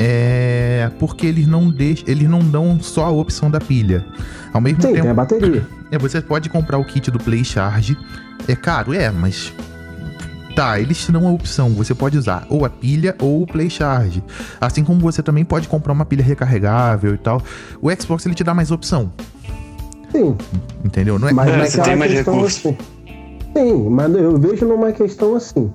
[0.00, 4.04] É porque eles não deixam, eles não dão só a opção da pilha.
[4.52, 5.66] Ao mesmo Sim, tempo, tem a bateria.
[5.90, 7.98] é, você pode comprar o kit do Play Charge.
[8.46, 9.52] É caro, é, mas
[10.58, 11.70] tá, eles te dão a opção.
[11.74, 14.22] Você pode usar ou a pilha ou o Play Charge.
[14.60, 17.40] Assim como você também pode comprar uma pilha recarregável e tal.
[17.80, 19.12] O Xbox ele te dá mais opção,
[20.10, 20.36] Sim,
[20.84, 21.16] entendeu?
[21.18, 22.68] Não é mas É, naquela você tem mais questão recurso.
[22.70, 22.78] assim.
[23.56, 25.70] Sim, mas eu vejo numa questão assim.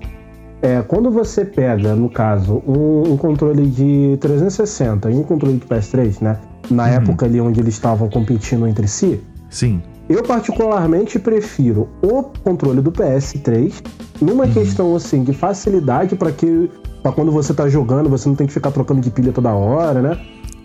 [0.62, 5.66] É, quando você pega, no caso, um, um controle de 360 e um controle de
[5.66, 6.38] PS3, né?
[6.70, 6.90] Na Uhum.
[6.90, 9.82] época ali onde eles estavam competindo entre si, Sim.
[10.10, 13.74] Eu particularmente prefiro o controle do PS3
[14.22, 16.70] numa questão assim de facilidade para que
[17.02, 20.02] para quando você tá jogando, você não tem que ficar trocando de pilha toda hora,
[20.02, 20.18] né?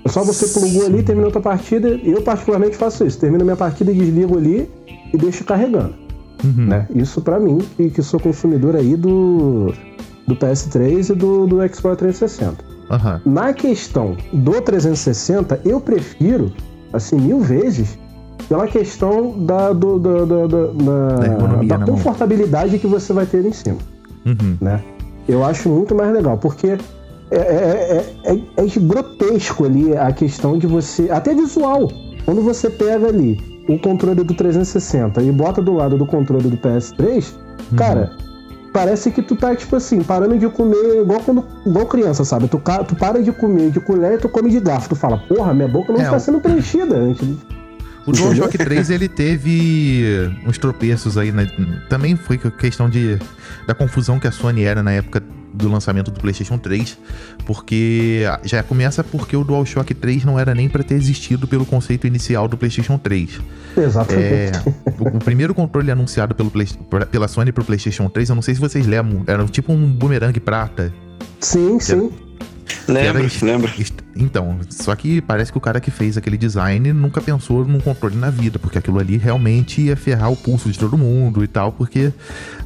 [0.05, 1.89] É só você plugou ali, terminou a tua partida.
[1.89, 3.19] Eu particularmente faço isso.
[3.19, 4.71] Termino minha partida, desligo ali
[5.13, 5.95] e deixo carregando,
[6.45, 6.67] Uhum.
[6.67, 6.87] né?
[6.95, 9.73] Isso pra mim, que, que sou consumidor aí do
[10.29, 12.57] do PS3 e do, do Xbox 360.
[12.91, 13.21] Aham.
[13.25, 16.53] Na questão do 360, eu prefiro,
[16.93, 17.99] assim, mil vezes,
[18.49, 21.87] pela questão da, do, Da da na mão.
[21.87, 23.79] confortabilidade que você vai ter em cima,
[24.27, 24.57] Uhum.
[24.61, 24.83] né?
[25.29, 26.69] Eu acho muito mais legal, porque
[27.31, 31.11] é, é- é- é- é grotesco ali a questão de você.
[31.11, 31.89] Até visual.
[32.25, 36.57] Quando você pega ali o controle do 360 e bota do lado do controle do
[36.57, 37.35] PS3,
[37.71, 37.77] Uhum.
[37.77, 38.11] cara,
[38.73, 42.49] parece que tu tá, tipo assim, parando de comer igual quando igual criança, sabe?
[42.49, 44.89] Tu, tu para de comer de colher e tu come de garfo.
[44.91, 47.29] Tu fala, porra, minha boca não É, está sendo preenchida antes.
[48.09, 51.47] O DualShock 3 ele teve uns tropeços aí, né?
[51.89, 53.19] também foi questão de
[53.67, 56.97] da confusão que a Sony era na época do lançamento do PlayStation 3,
[57.47, 62.07] porque já começa porque o DualShock 3 não era nem para ter existido pelo conceito
[62.07, 63.41] inicial do PlayStation 3.
[63.77, 64.25] Exatamente.
[64.25, 64.53] É,
[64.99, 66.69] o, o primeiro controle anunciado pelo Play-
[67.11, 70.39] pela Sony pro PlayStation 3, eu não sei se vocês lembram, era tipo um boomerang
[70.41, 70.93] prata.
[71.41, 72.11] Sim, sim.
[72.87, 73.71] Lembro, Era- lembro.
[74.17, 78.17] Então, só que parece que o cara que fez aquele design nunca pensou num controle
[78.17, 81.73] na vida, porque aquilo ali realmente ia ferrar o pulso de todo mundo e tal,
[81.73, 82.13] porque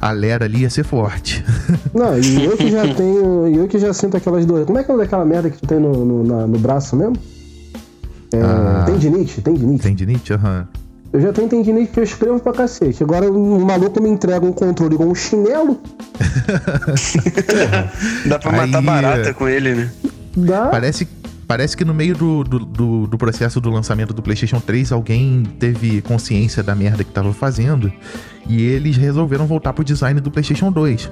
[0.01, 1.43] a lera ali ia ser forte.
[1.93, 3.47] Não, e eu que já tenho.
[3.47, 4.65] e Eu que já sinto aquelas dores.
[4.65, 7.15] Como é que é daquela merda que tu tem no, no, na- no braço mesmo?
[8.33, 8.83] É, Ah.
[8.87, 9.83] Tendinite, tendinite.
[9.83, 10.33] Tendinite?
[10.33, 10.67] Aham.
[11.13, 13.03] Eu já tenho tendinite que eu escrevo pra cacete.
[13.03, 15.79] Agora um maluco me entrega um controle com um chinelo.
[18.25, 19.91] Dá pra matar Aí, barata com ele, né?
[20.35, 20.67] Dá.
[20.69, 21.07] Parece,
[21.47, 25.43] parece que no meio do, do, do- do processo do lançamento do PlayStation 3, alguém
[25.59, 27.93] teve consciência da merda que tava fazendo
[28.47, 31.11] e eles resolveram voltar pro design do PlayStation 2.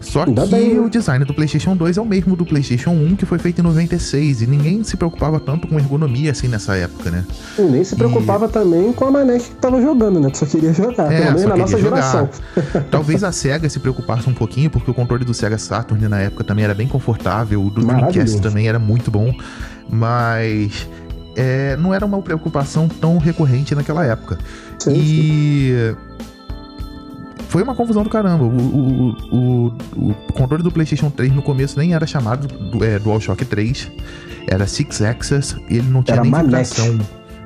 [0.00, 3.16] Só Ainda que bem, o design do PlayStation 2 é o mesmo do PlayStation 1,
[3.16, 7.10] que foi feito em 96, e ninguém se preocupava tanto com ergonomia assim nessa época,
[7.10, 7.24] né?
[7.58, 10.30] E nem se preocupava também com a manete que tava jogando, né?
[10.30, 11.12] Tu só queria jogar.
[11.12, 11.96] É, pelo menos na nossa jogar.
[11.96, 12.28] geração.
[12.90, 16.44] Talvez a SEGA se preocupasse um pouquinho, porque o controle do Sega Saturn na época
[16.44, 19.34] também era bem confortável, o do Dreamcast também era muito bom,
[19.88, 20.88] mas
[21.34, 24.38] é, não era uma preocupação tão recorrente naquela época.
[24.78, 25.96] Sim, sim.
[27.48, 28.44] Foi uma confusão do caramba.
[28.44, 32.98] O, o, o, o controle do PlayStation 3 no começo nem era chamado do, é,
[32.98, 33.90] DualShock 3,
[34.46, 36.80] era Six Axis e ele não tinha Era nem manete.
[36.80, 36.98] vibração.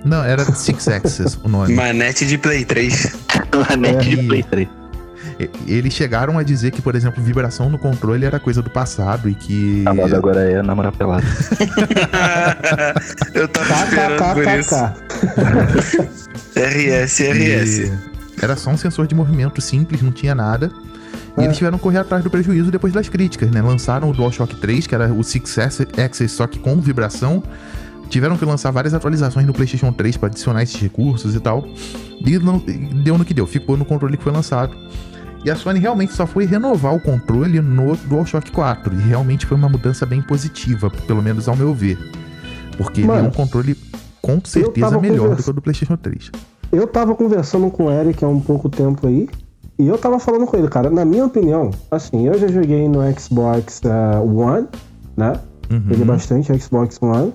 [0.05, 1.75] Não, era Six Axis o nome.
[1.75, 3.17] Manete de Play 3.
[3.71, 4.17] Manete É.
[4.17, 4.69] de Play 3.
[5.39, 9.29] E- Eles chegaram a dizer que, por exemplo, vibração no controle era coisa do passado
[9.29, 9.85] e que.
[9.87, 11.25] A moda agora é namorar pelado.
[13.35, 14.75] Eu tava esperando por isso.
[14.75, 16.09] KKKKK.
[16.57, 17.79] RS, RS.
[17.79, 18.12] e
[18.43, 20.71] Era só um sensor de movimento simples, não tinha nada.
[21.39, 21.45] E É.
[21.45, 23.63] eles tiveram que correr atrás do prejuízo depois das críticas, né?
[23.63, 27.43] Lançaram o DualShock 3, que era o Six Axis, só que com vibração.
[28.11, 31.65] Tiveram que lançar várias atualizações no PlayStation 3 para adicionar esses recursos e tal.
[32.25, 32.59] E não-
[33.03, 34.77] deu no que deu, ficou no controle que foi lançado.
[35.45, 38.95] E a Sony realmente só foi renovar o controle no DualShock 4.
[38.95, 41.99] E realmente foi uma mudança bem positiva, pelo menos ao meu ver.
[42.77, 43.77] Porque ele é Mano, um controle
[44.21, 46.31] com certeza melhor do que o do PlayStation 3.
[46.73, 49.29] Eu tava conversando com o Eric há um pouco tempo aí.
[49.79, 53.01] E eu tava falando com ele, cara, na minha opinião, assim, eu já joguei no
[53.19, 54.69] Xbox ah, One,
[55.15, 55.35] né?
[55.71, 55.83] Uhum.
[55.89, 57.33] Joguei bastante Xbox One.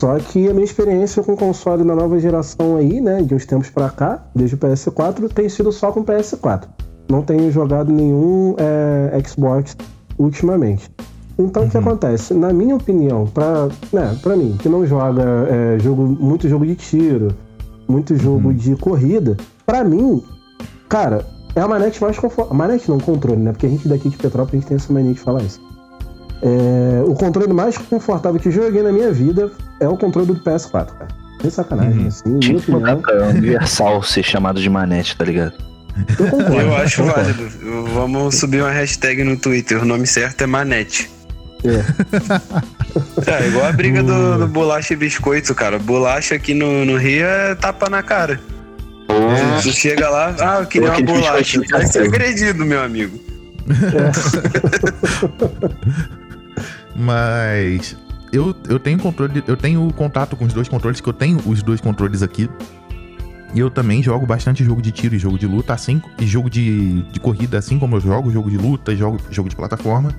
[0.00, 3.70] Só que a minha experiência com console na nova geração aí, né, de uns tempos
[3.70, 6.64] pra cá, desde o PS4, tem sido só com PS4.
[7.08, 9.76] Não tenho jogado nenhum é, Xbox
[10.18, 10.90] ultimamente.
[11.38, 12.34] Então o que acontece?
[12.34, 16.74] Na minha opinião, pra, né, pra mim, que não joga é, jogo, muito jogo de
[16.74, 17.34] tiro,
[17.88, 20.22] muito jogo de corrida, pra mim,
[20.88, 22.56] cara, é a manete mais confortável.
[22.56, 23.52] Manete não, controle, né?
[23.52, 25.60] Porque a gente daqui de Petrópolis a gente tem essa mania de falar isso.
[26.40, 30.36] É, o controle mais confortável que eu joguei na minha vida é o controle do
[30.36, 31.08] PS4, cara.
[31.40, 32.06] Sem sacanagem, Uhum.
[32.08, 33.18] assim, minha Tinha que mudar opinião.
[33.18, 35.52] pra Universal ser chamado de manete, tá ligado?
[36.18, 36.54] Eu concordo.
[36.60, 37.32] Eu acho concordo.
[37.32, 37.86] válido.
[37.94, 39.82] Vamos subir uma hashtag no Twitter.
[39.82, 41.10] O nome certo é Manete.
[41.64, 43.30] É.
[43.30, 45.78] É, igual a briga do, do bolacha e biscoito, cara.
[45.78, 48.40] Bolacha aqui no, no Rio é tapa na cara.
[49.62, 51.60] Tu chega lá, ah, eu queria uma bolacha.
[51.70, 52.06] Vai ser café.
[52.06, 53.18] agredido, meu amigo.
[56.94, 57.96] Mas
[58.32, 61.62] eu, eu tenho controle, eu tenho contato com os dois controles, que eu tenho os
[61.62, 62.48] dois controles aqui.
[63.54, 66.50] E eu também jogo bastante jogo de tiro e jogo de luta, assim, e jogo
[66.50, 70.14] de, de corrida, assim como eu jogo, jogo de luta, jogo, jogo de plataforma.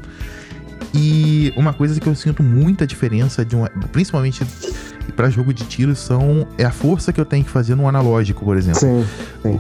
[0.94, 4.46] E uma coisa que eu sinto muita diferença, de um, principalmente
[5.16, 8.44] para jogo de tiro, são é a força que eu tenho que fazer no analógico,
[8.44, 8.80] por exemplo.
[8.80, 9.06] Sim.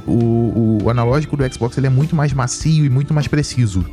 [0.07, 3.85] O, o, o analógico do Xbox ele é muito mais macio e muito mais preciso.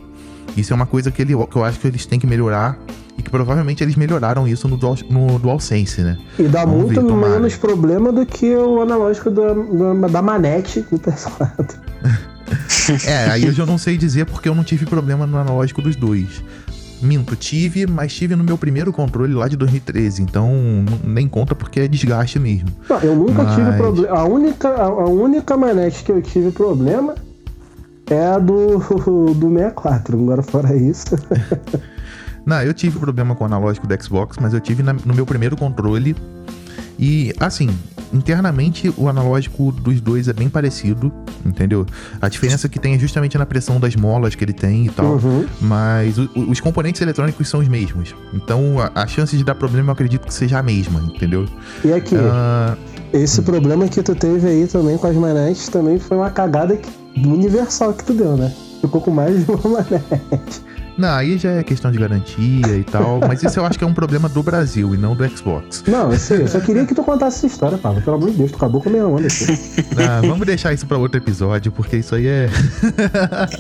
[0.57, 2.79] Isso é uma coisa que, ele, que eu acho que eles têm que melhorar
[3.19, 6.19] e que provavelmente eles melhoraram isso no, Dual, no DualSense, né?
[6.39, 10.81] E dá Vamos muito ver, menos problema do que o analógico da, da, da manete
[10.91, 11.77] do PS4.
[13.05, 15.97] É, aí eu já não sei dizer porque eu não tive problema no analógico dos
[15.97, 16.45] dois.
[17.03, 20.51] Minto, tive, mas tive no meu primeiro controle lá de 2013, então
[21.05, 22.69] nem conta porque é desgaste mesmo.
[22.89, 24.17] Não, eu nunca tive Mas- problema.
[24.19, 27.15] A única, a, a única manete que eu tive problema
[28.11, 28.79] é a do,
[29.35, 30.19] do 64.
[30.19, 31.17] Agora, fora isso.
[32.47, 35.27] Não, eu tive problema com o analógico do Xbox, mas eu tive na- no meu
[35.27, 36.15] primeiro controle.
[36.99, 37.69] E, assim,
[38.13, 41.13] internamente o analógico dos dois é bem parecido,
[41.45, 41.85] entendeu?
[42.21, 45.15] A diferença que tem é justamente na pressão das molas que ele tem e tal.
[45.17, 45.47] Uhum.
[45.61, 48.15] Mas o- o- os componentes eletrônicos são os mesmos.
[48.33, 51.47] Então a, a chance de dar problema eu acredito que seja a mesma, entendeu?
[51.85, 52.77] E aqui, Ah,
[53.13, 56.91] esse problema que tu teve aí também com as manetes também foi uma cagada que-
[57.21, 58.53] do universal que tu deu, né?
[58.81, 60.63] Ficou com mais de uma manete.
[60.99, 63.87] Não, aí já é questão de garantia e tal, mas isso eu acho que é
[63.87, 65.85] um problema do Brasil e não do Xbox.
[65.87, 68.01] Não, eu sei, eu só queria que tu contasse essa história, Pablo.
[68.01, 69.47] Pelo amor de Deus, tu acabou com a minha onda aqui.
[70.09, 72.49] Ah, vamos deixar isso pra outro episódio, porque isso aí é.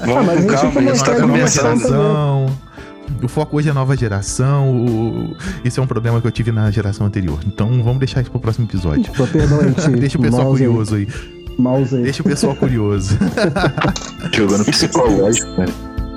[0.00, 2.50] Vamos Ah, mas a gente calma, tá começando.
[3.22, 4.70] O foco hoje é nova geração.
[4.74, 7.38] o- Isso é um problema que eu tive na geração anterior.
[7.46, 9.12] Então vamos deixar isso pro próximo episódio.
[9.16, 9.90] Pô, perdão, gente.
[10.00, 11.08] Deixa o pessoal mouse aí, curioso aí.
[11.58, 12.02] Mouse aí.
[12.02, 13.16] Deixa o pessoal curioso.
[14.34, 15.66] Jogando psicológico, né?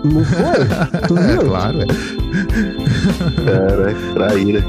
[0.04, 1.08] Não foi?
[1.08, 1.46] Tu É viu?
[1.46, 1.86] claro, é.
[3.46, 4.64] Cara, traíra.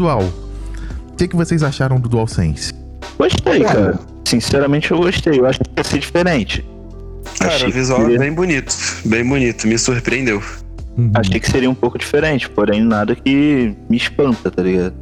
[0.00, 0.22] Visual.
[1.12, 2.72] O que, que vocês acharam do DualSense?
[3.18, 3.98] Gostei, Cara.
[4.24, 5.38] Sinceramente, eu gostei.
[5.38, 6.64] Eu acho que ia ser diferente.
[7.38, 8.74] Cara, Achei o visual que- é bem bonito.
[9.04, 10.42] Bem bonito, me surpreendeu.
[10.96, 11.10] Uhum.
[11.14, 14.94] Achei que seria um pouco diferente, porém nada que me espanta, tá ligado?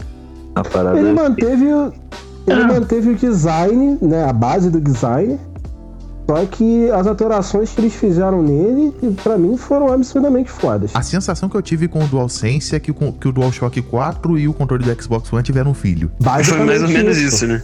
[0.57, 0.99] A parada.
[0.99, 1.93] Ele manteve o.
[2.49, 2.67] Ele Ah.
[2.67, 4.25] manteve o design, né?
[4.25, 5.39] A base do design.
[6.29, 10.91] Só que as alterações que eles fizeram nele, pra mim, foram absurdamente fodas.
[10.93, 14.47] A sensação que eu tive com o DualSense é que que o DualShock 4 e
[14.47, 16.11] o controle do Xbox One tiveram um filho.
[16.19, 17.63] Foi Basicamente mais ou menos isso, né?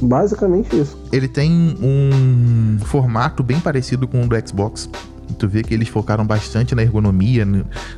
[0.00, 0.98] Basicamente isso.
[1.12, 4.88] Ele tem um formato bem parecido com o do Xbox.
[5.38, 7.46] Tu vê que eles focaram bastante na ergonomia,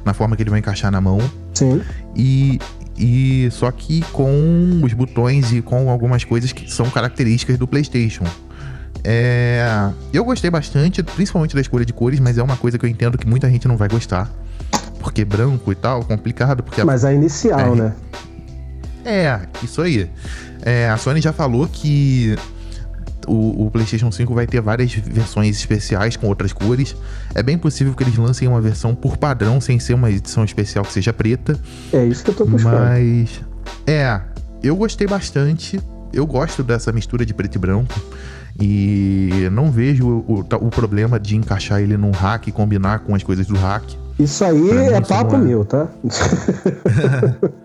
[0.05, 1.19] na forma que ele vai encaixar na mão.
[1.55, 1.81] Sim.
[2.17, 2.59] E,
[2.99, 8.25] e só que com os botões e com algumas coisas que são características do PlayStation.
[9.07, 12.89] É, eu gostei bastante, principalmente da escolha de cores, mas é uma coisa que eu
[12.91, 14.31] entendo que muita gente não vai gostar.
[14.99, 17.77] Porque branco e tal, complicado, porque a Mas a inicial, É.
[17.77, 17.93] né?
[19.05, 20.11] É, isso aí.
[20.63, 22.35] É, a Sony já falou que
[23.27, 26.97] o, o PlayStation 5 vai ter várias versões especiais com outras cores.
[27.35, 30.83] É bem possível que eles lancem uma versão por padrão, sem ser uma edição especial
[30.87, 31.59] que seja preta.
[31.93, 32.79] É isso que eu tô buscando.
[32.79, 33.43] Mas.
[33.87, 34.19] É,
[34.63, 35.79] eu gostei bastante.
[36.11, 38.01] Eu gosto dessa mistura de preto e branco.
[38.61, 43.15] E não vejo o, o- o problema de encaixar ele num hack e combinar com
[43.15, 43.85] as coisas do hack.
[44.19, 45.39] Isso aí mim, é papo é.
[45.39, 45.89] meu, tá?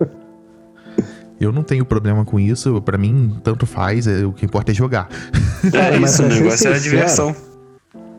[1.40, 2.82] Eu não tenho problema com isso.
[2.82, 4.06] Pra mim, tanto faz.
[4.06, 5.08] é- o que importa é jogar.
[5.74, 7.36] É isso, o negócio é a diversão.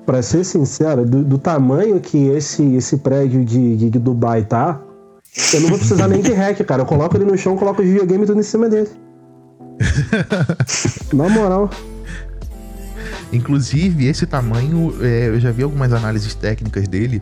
[0.05, 4.79] Pra ser sincero, do, do tamanho que esse, esse prédio de, de, de Dubai tá,
[5.53, 6.83] eu não vou precisar nem de hack, cara.
[6.83, 8.89] Eu coloco ele no chão, coloco os videogames tudo em cima dele.
[11.13, 11.67] Na moral.
[13.31, 17.21] Inclusive, esse tamanho, é, eu já vi algumas análises técnicas dele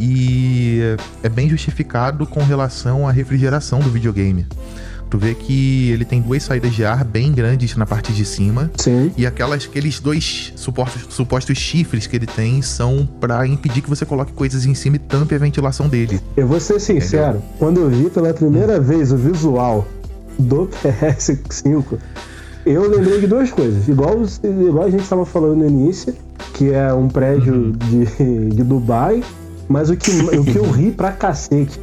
[0.00, 0.80] e
[1.22, 4.46] é bem justificado com relação à refrigeração do videogame.
[5.12, 8.70] Tu vê que ele tem duas saídas de ar bem grandes na parte de cima
[8.78, 9.12] Sim.
[9.14, 14.06] e aquelas, aqueles dois supostos, supostos chifres que ele tem são pra impedir que você
[14.06, 16.18] coloque coisas em cima e tampe a ventilação dele.
[16.34, 19.86] Eu vou ser sincero, quando eu vi pela primeira vez o visual
[20.38, 21.98] do PS5,
[22.64, 23.88] eu lembrei de duas coisas.
[23.88, 26.14] Igual, igual a gente estava falando no início,
[26.54, 29.22] que é um prédio de, de Dubai,
[29.68, 31.80] mas o que, o que eu ri pra cacete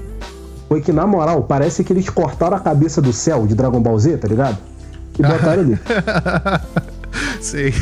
[0.67, 3.97] foi que, na moral, parece que eles cortaram a cabeça do céu de Dragon Ball
[3.97, 4.57] Z, tá ligado?
[5.17, 5.79] E botaram ali.
[7.41, 7.73] Sei.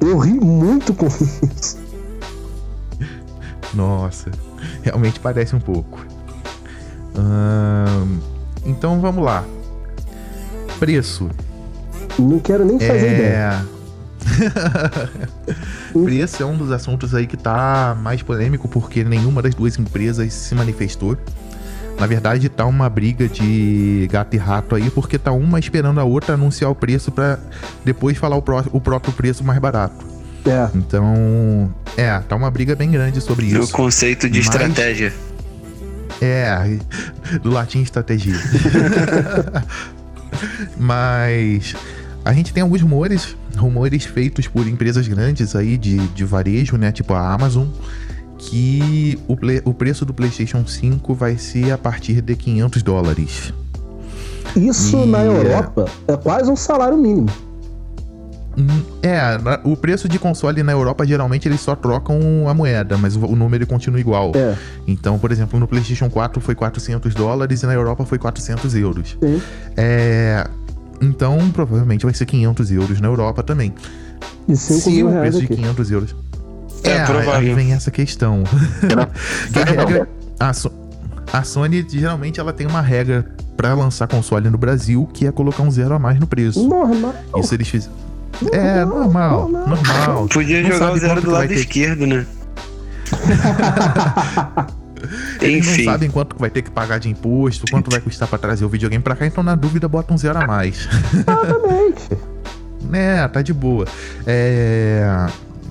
[0.00, 1.78] Eu ri muito com isso.
[3.74, 4.30] Nossa,
[4.82, 6.04] realmente parece um pouco.
[7.16, 8.18] Ahn,
[8.64, 9.44] então vamos lá.
[10.80, 11.30] Preço.
[12.18, 13.64] Não quero nem fazer ideia.
[13.64, 13.80] É.
[16.04, 20.32] Preço é um dos assuntos aí que tá mais polêmico porque nenhuma das duas empresas
[20.32, 21.16] se manifestou.
[21.98, 26.04] Na verdade, tá uma briga de gato e rato aí, porque tá uma esperando a
[26.04, 27.38] outra anunciar o preço pra
[27.84, 30.02] depois falar o, pró- o próprio preço mais barato.
[30.46, 30.68] É.
[30.74, 33.72] Então, é, tá uma briga bem grande sobre O isso.
[33.72, 35.12] conceito de Mas- estratégia.
[36.22, 36.78] É,
[37.42, 38.34] do latim estratégia.
[40.78, 41.74] Mas
[42.24, 46.92] a gente tem alguns rumores, rumores feitos por empresas grandes aí de, de varejo, né?
[46.92, 47.66] Tipo a Amazon,
[48.38, 53.52] que o, ple- o preço do PlayStation 5 vai ser a partir de 500 dólares.
[54.56, 57.28] Isso E- na Europa é quase um salário mínimo.
[59.02, 63.24] É, o preço de console na Europa geralmente eles só trocam a moeda, mas o,
[63.24, 64.32] o número continua igual.
[64.34, 64.54] É.
[64.86, 69.16] Então, por exemplo, no PlayStation 4 foi 400 dólares e na Europa foi 400 euros.
[69.22, 69.40] Sim.
[69.76, 70.46] É,
[71.00, 73.72] então, provavelmente vai ser 500 euros na Europa também.
[74.48, 75.56] E 5 Se mil o preço de aqui.
[75.56, 76.14] 500 euros.
[76.82, 77.54] É aí provável.
[77.54, 78.42] vem essa questão.
[79.52, 80.08] Que a regra,
[80.38, 80.72] a, So-
[81.32, 85.62] A Sony geralmente ela tem uma regra pra lançar console no Brasil que é colocar
[85.62, 86.66] um zero a mais no preço.
[86.66, 87.14] Normal.
[87.36, 88.09] Isso eles fizeram.
[88.52, 90.26] É, normal, normal.
[90.32, 92.26] Podia Não jogar o zero do lado ter- esquerdo, né?
[95.40, 95.84] Eles Enfim.
[95.84, 98.64] não sabem quanto que vai ter que pagar de imposto, quanto vai custar pra trazer
[98.64, 100.88] o videogame pra cá, então na dúvida bota um zero a mais.
[101.14, 102.08] Exatamente.
[102.92, 103.86] É, tá de boa.
[104.26, 105.04] É,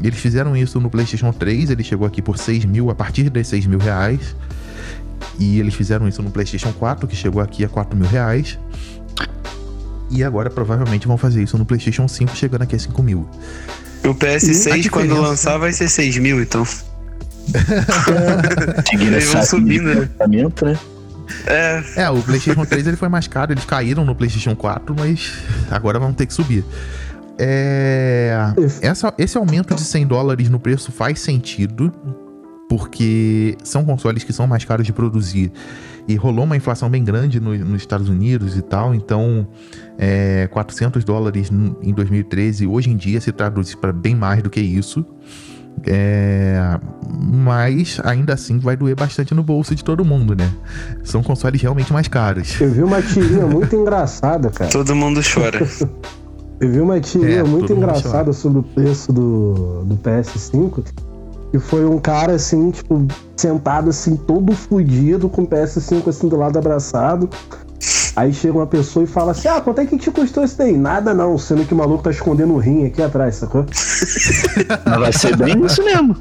[0.01, 3.43] Eles fizeram isso no PlayStation 3, ele chegou aqui por 6 mil, a partir de
[3.43, 4.36] 6 mil reais.
[5.38, 8.57] E eles fizeram isso no PlayStation 4, que chegou aqui a 4 mil reais.
[10.12, 13.28] E agora provavelmente vão fazer isso no PlayStation 5, chegando aqui a 5 mil.
[14.03, 16.66] O A PS6, quando diferença- lançar, vai ser 6 mil, então.
[18.93, 20.05] Eles vão essa subindo, né?
[20.18, 20.78] pensamento, né?
[21.45, 25.34] É, É, o PlayStation 3 ele foi mais caro, eles caíram no PlayStation 4, mas
[25.70, 26.66] agora vão ter que subir.
[27.38, 28.36] É,
[28.82, 31.93] essa- esse aumento de 100 dólares no preço faz sentido,
[32.68, 35.51] porque são consoles que são mais caros de produzir.
[36.08, 39.47] E rolou uma inflação bem grande no- nos Estados Unidos e tal, então
[39.97, 44.60] é, 400 dólares em 2013 hoje em dia se traduz para bem mais do que
[44.60, 45.06] isso.
[45.88, 46.78] É,
[47.10, 50.52] mas ainda assim vai doer bastante no bolso de todo mundo, né?
[51.04, 52.60] São consoles realmente mais caros.
[52.60, 54.70] Eu vi uma tirinha muito engraçada, cara.
[54.70, 55.66] todo mundo chora.
[56.60, 60.84] Eu vi uma tirinha É, muito engraçada sobre o preço do, do PS5.
[61.52, 66.38] Que foi um cara assim, tipo, sentado assim, todo fudido, com o PS5 assim do
[66.38, 67.30] lado abraçado.
[68.16, 70.78] Aí chega uma pessoa e fala assim: Ah, quanto é que te custou isso daí?
[70.78, 73.66] Nada não, sendo que o maluco tá escondendo o rim aqui atrás, sacou?
[74.86, 76.18] Mas vai ser bem isso mesmo.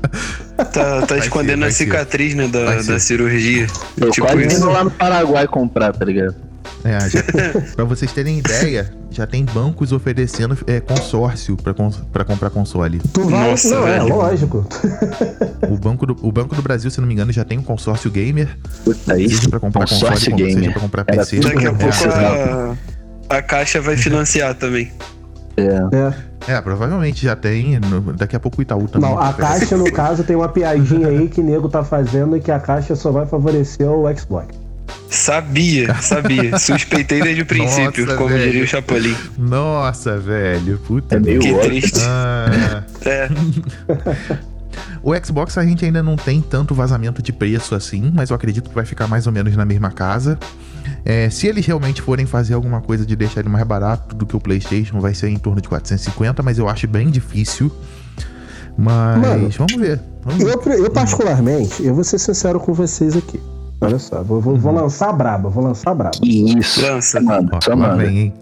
[0.72, 1.84] Tá, tá escondendo ser, a ser.
[1.84, 2.92] cicatriz, né, da, ser.
[2.92, 3.66] da cirurgia.
[3.96, 4.56] Eu tipo quase isso.
[4.58, 6.47] indo lá no Paraguai comprar, tá ligado?
[6.84, 7.20] É, já,
[7.74, 13.00] pra vocês terem ideia, já tem bancos oferecendo é, consórcio pra, cons- pra comprar console.
[13.12, 13.50] Tu vai.
[13.50, 14.16] Nossa, não, é velho.
[14.16, 14.66] lógico.
[15.68, 18.10] O banco, do, o banco do Brasil, se não me engano, já tem um consórcio
[18.10, 19.36] gamer, Puta, isso.
[19.36, 20.72] seja pra comprar console, Consórcio seja gamer.
[20.72, 21.40] pra comprar Era PC.
[21.40, 21.94] Daqui a É, pouco
[23.30, 24.92] a, a caixa vai financiar também.
[25.56, 25.64] É.
[26.46, 26.54] É.
[26.54, 27.80] É, provavelmente já tem.
[27.80, 29.10] no- daqui a pouco o Itaú também.
[29.10, 32.40] Não, a caixa, no caso, tem uma piadinha aí que o nego tá fazendo e
[32.40, 34.46] que a caixa só vai favorecer o Xbox.
[35.10, 36.56] Sabia, sabia.
[36.60, 38.44] Suspeitei desde o princípio, Nossa, como velho.
[38.44, 39.16] diria o Chapolin.
[39.38, 40.78] Nossa, velho.
[40.86, 41.68] Puta É meio Que óbvio.
[41.68, 42.00] triste.
[42.04, 43.28] Ah, É,
[45.02, 48.68] o Xbox a gente ainda não tem tanto vazamento de preço assim, mas eu acredito
[48.68, 50.38] que vai ficar mais ou menos na mesma casa.
[51.04, 54.36] É, se eles realmente forem fazer alguma coisa de deixar ele mais barato do que
[54.36, 57.72] o PlayStation, vai ser em torno de 450, mas eu acho bem difícil.
[58.76, 60.00] Mas Mano, vamos ver.
[60.22, 60.54] Vamos ver.
[60.78, 63.40] Eu, eu, particularmente, eu vou ser sincero com vocês aqui.
[63.80, 66.16] Olha só, vou, vou, vou lançar a braba, vou lançar a braba.
[66.22, 66.80] Isso.
[66.82, 67.20] Lança.
[67.20, 67.96] Mano, Ó, só lá manda.
[68.04, 68.34] vem, hein?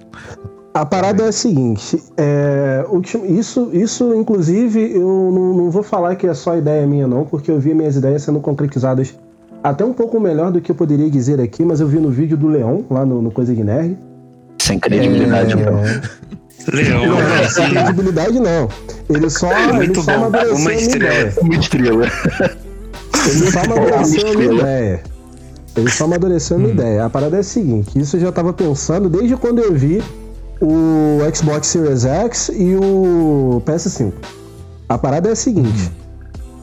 [0.73, 6.17] A parada é a seguinte, é, ultim- isso, isso inclusive, eu não, não vou falar
[6.17, 9.15] que é só ideia minha não, porque eu vi minhas ideias sendo concretizadas
[9.65, 12.37] até um pouco melhor do que eu poderia dizer aqui, mas eu vi no vídeo
[12.37, 13.97] do Leão, lá no, no Coisa de Nerd.
[14.59, 15.81] Sem credibilidade, É, então.
[16.75, 18.69] Leão, Não, não, sem credibilidade não.
[19.09, 20.25] Ele só, ele Muito só bom.
[20.27, 21.33] amadureceu Uma estrela.
[21.41, 22.07] Uma estrela.
[23.27, 24.55] Ele só amadureceu a minha Estrela.
[24.61, 25.01] ideia.
[25.77, 27.05] Ele só amadureceu a minha ideia.
[27.05, 30.03] A parada é a seguinte: isso eu já tava pensando desde quando eu vi
[30.61, 34.13] o Xbox Series X e o PS5.
[34.89, 35.93] A parada é a seguinte: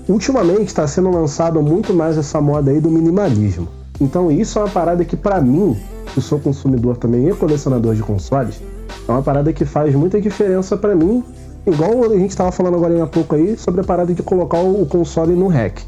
[0.08, 3.68] ultimamente está sendo lançado muito mais essa moda aí do minimalismo.
[4.02, 5.78] Então isso é uma parada que pra mim,
[6.14, 8.62] que sou consumidor também e colecionador de consoles,
[9.08, 11.24] é uma parada que faz muita diferença pra mim.
[11.66, 14.82] Igual a gente tava falando agora há pouco aí sobre a parada de colocar o
[14.82, 15.84] o console no rack.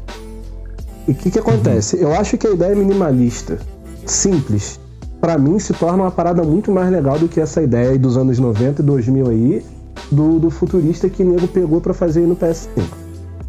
[1.06, 2.00] E o que, que acontece?
[2.00, 3.58] Eu acho que a ideia minimalista,
[4.04, 4.78] simples,
[5.20, 8.16] pra mim se torna uma parada muito mais legal do que essa ideia aí dos
[8.16, 9.64] anos 90 e 2000 aí,
[10.10, 12.82] do, do futurista que o nego pegou pra fazer aí no PS5.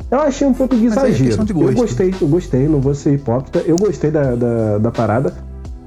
[0.10, 1.24] Eu achei um pouco de é exagero.
[1.26, 3.60] questão de eu gostei, eu gostei, não vou ser hipócrita.
[3.66, 5.34] Eu gostei da, da, da parada.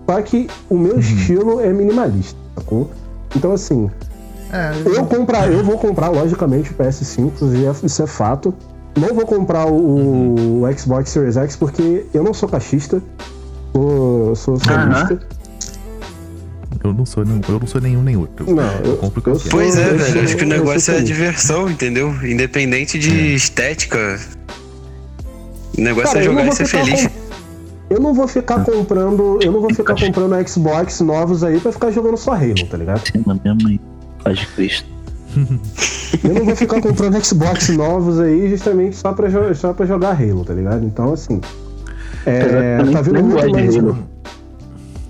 [0.08, 0.98] Só que o meu Uhum.
[1.00, 2.90] estilo é minimalista, sacou?
[3.34, 3.88] Então, assim,
[4.52, 7.46] É, eu, comprar, eu vou comprar, logicamente, o PS5, isso
[7.84, 8.52] é- isso é fato.
[8.96, 13.02] Não vou comprar o, o Xbox Series X porque eu não sou cachista.
[13.72, 15.20] Sou, sou sonista.
[16.82, 18.52] eu não sou, não, eu não sou nenhum nem outro.
[18.52, 20.22] Não, eu eu- compro o que eu eu Pois é, eu velho.
[20.22, 22.10] Acho que o eu negócio é diversão, entendeu?
[22.26, 24.18] Independente de estética.
[25.78, 27.06] O negócio Cara, é eu jogar e ser feliz.
[27.06, 27.12] com-
[27.90, 29.38] Eu não vou ficar comprando.
[29.42, 33.06] Eu não vou ficar comprando Xbox novos aí pra ficar jogando só Halo, tá ligado?
[33.06, 33.80] Cima mesmo aí.
[34.24, 34.88] Paz de Cristo.
[36.24, 40.20] Eu não vou ficar comprando Xbox novos aí justamente só pra, jo- só pra jogar
[40.20, 40.84] Halo, tá ligado?
[40.84, 41.40] Então, assim.
[42.26, 43.76] É, tá vindo nem muito mais.
[43.76, 43.98] Halo.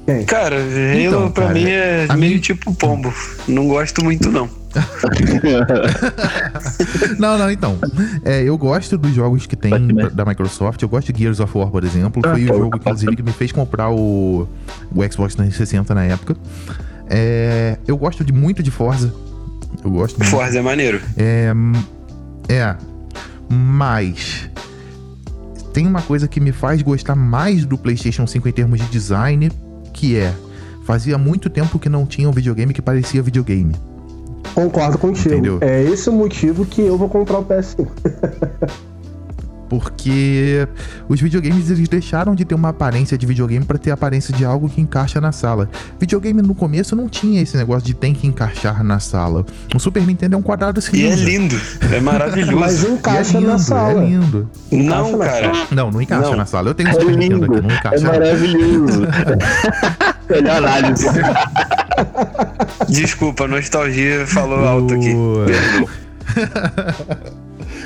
[0.07, 0.25] Quem?
[0.25, 3.13] Cara, Halo Então, pra cara, mim é meio mim- tipo pombo.
[3.49, 4.49] Não gosto muito, não.
[7.19, 7.77] não, não, então.
[8.25, 9.73] É, eu gosto dos jogos que tem
[10.13, 10.81] da Microsoft.
[10.83, 12.23] Eu gosto de Gears of War, por exemplo.
[12.23, 14.47] Foi ah, o jogo, inclusive, que me fez comprar o,
[14.95, 16.37] o Xbox 360 na época.
[17.09, 19.13] É, eu gosto de, muito de Forza.
[19.85, 20.31] Eu gosto muito.
[20.31, 21.01] Forza é maneiro.
[21.17, 21.53] É.
[22.49, 22.77] É.
[23.49, 24.51] Mas.
[25.73, 29.51] Tem uma coisa que me faz gostar mais do PlayStation 5 em termos de design,
[29.93, 30.33] que é.
[30.85, 33.75] Fazia muito tempo que não tinha um videogame que parecia videogame.
[34.55, 35.35] Concordo contigo.
[35.35, 35.59] Entendeu?
[35.61, 37.87] É esse o motivo que eu vou comprar o PS5.
[39.71, 40.67] Porque
[41.09, 44.45] os videogames eles deixaram de ter uma aparência de videogame para ter a aparência de
[44.45, 45.71] algo que encaixa na sala.
[46.01, 49.47] Videogame no começo não tinha esse negócio de tem que encaixar na sala.
[49.73, 50.97] O Super Nintendo é um quadrado cinza.
[50.97, 51.61] E é lindo,
[51.93, 52.57] é maravilhoso.
[52.59, 54.03] Mas encaixa é lindo, na sala.
[54.03, 54.51] É lindo.
[54.73, 55.53] Não, cara.
[55.71, 56.37] Não, não encaixa não.
[56.37, 56.71] na sala.
[56.71, 57.97] Eu tenho um Super é Nintendo aqui, não encaixa.
[57.97, 59.03] É maravilhoso.
[60.29, 61.07] Melhor análise.
[62.89, 65.15] Desculpa, nostalgia falou alto aqui.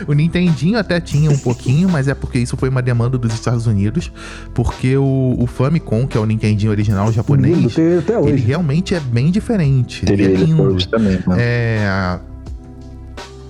[0.06, 3.66] o Nintendinho até tinha um pouquinho, mas é porque isso foi uma demanda dos Estados
[3.66, 4.12] Unidos,
[4.54, 10.04] porque o, o Famicom, que é o Nintendinho original japonês, ele realmente é bem diferente.
[10.04, 10.86] Teria ele é lindo.
[10.88, 11.36] Também, né?
[11.38, 12.18] É,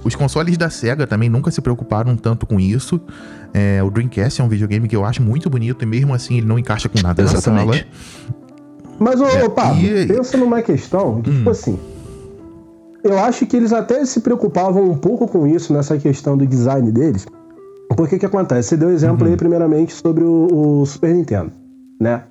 [0.05, 3.01] os consoles da SEGA também nunca se preocuparam tanto com isso.
[3.53, 6.47] É, o Dreamcast é um videogame que eu acho muito bonito e mesmo assim ele
[6.47, 7.67] não encaixa com nada Exatamente.
[7.67, 7.87] na sala.
[8.99, 10.07] Mas, ô, é, Pablo, e...
[10.07, 11.39] pensa numa questão de, tipo hum.
[11.39, 11.79] tipo assim,
[13.05, 16.91] eu acho que eles até se preocupavam um pouco com isso nessa questão do design
[16.91, 17.27] deles.
[17.95, 18.71] Porque que acontece?
[18.71, 19.33] Você deu exemplo uhum.
[19.33, 21.53] aí, primeiramente, sobre o, o, Super Nintendo,
[22.01, 22.23] né?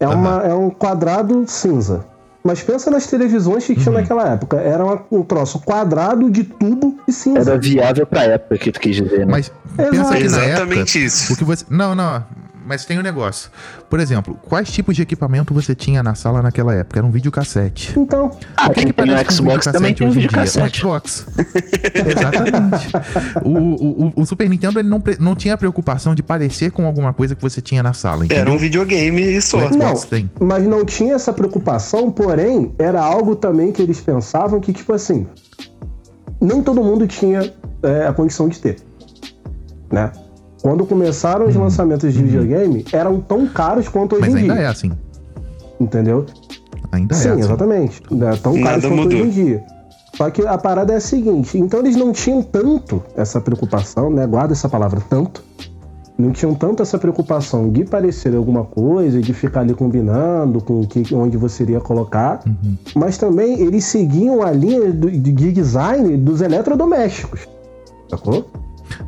[0.00, 0.14] É, uhum.
[0.14, 2.06] uma, é um quadrado cinza.
[2.42, 4.00] Mas pensa nas televisões que tinha uhum.
[4.00, 4.56] naquela época.
[4.56, 4.82] Era
[5.12, 7.50] um troço quadrado de tubo e cinza.
[7.50, 9.32] Era viável pra época, que tu quis dizer, né?
[9.32, 11.32] Mas pensa que na Exatamente época, isso.
[11.34, 11.64] O que você...
[11.68, 12.24] Não, não
[12.68, 13.50] mas tem um negócio.
[13.88, 17.00] Por exemplo, quais tipos de equipamento você tinha na sala naquela época?
[17.00, 17.98] Era um videocassete.
[17.98, 18.30] Então.
[18.56, 20.80] Ah, quem que parece no Xbox um também tem um videocassete.
[20.80, 21.26] Xbox.
[21.94, 22.88] Exatamente.
[23.42, 27.14] O, o, o, Super Nintendo ele não, não tinha a preocupação de parecer com alguma
[27.14, 28.26] coisa que você tinha na sala.
[28.26, 28.42] Entendeu?
[28.42, 29.70] Era um videogame e só.
[29.70, 30.30] Não, tem.
[30.38, 35.26] mas não tinha essa preocupação, porém, era algo também que eles pensavam que, tipo assim,
[36.38, 37.52] nem todo mundo tinha
[37.82, 38.76] é, a condição de ter.
[39.90, 40.12] Né?
[40.62, 41.62] Quando começaram os uhum.
[41.62, 42.26] lançamentos de uhum.
[42.26, 44.48] videogame, eram tão caros quanto hoje Mas em dia.
[44.48, 44.92] Mas ainda é assim.
[45.80, 46.26] Entendeu?
[46.90, 47.40] Ainda Sim, é assim.
[47.40, 48.02] exatamente.
[48.02, 49.18] É tão Nada caros quanto mudou.
[49.20, 49.64] hoje em dia.
[50.14, 54.26] Só que a parada é a seguinte, então eles não tinham tanto essa preocupação, né?
[54.26, 55.44] Guarda essa palavra tanto.
[56.18, 60.86] Não tinham tanto essa preocupação de parecer alguma coisa, de ficar ali combinando com o
[60.88, 62.76] que, onde você iria colocar, uhum.
[62.96, 67.46] mas também eles seguiam a linha do, de design dos eletrodomésticos.
[68.10, 68.50] Sacou?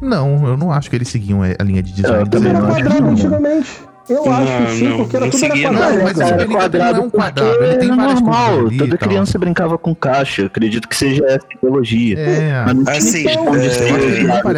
[0.00, 2.20] Não, eu não acho que eles seguiam a linha de design.
[2.20, 3.90] Eu também era quadrado antigamente.
[4.08, 5.96] Eu não, acho que sim, não, porque era tudo era quadrado.
[5.96, 8.58] Não, mas o Super quadrado não é um quadrado, ele tem várias normal.
[8.66, 10.46] Ali Toda criança brincava com caixa.
[10.46, 12.18] Acredito que seja essa ideologia.
[12.18, 12.64] É.
[12.64, 13.36] Mas não assim, é,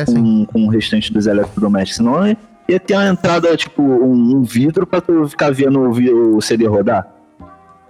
[0.06, 1.96] com, com o restante dos eletrodomésticos.
[1.96, 2.34] Senão
[2.66, 6.66] ia ter uma entrada, tipo, um, um vidro pra tu ficar vendo o, o CD
[6.66, 7.06] rodar.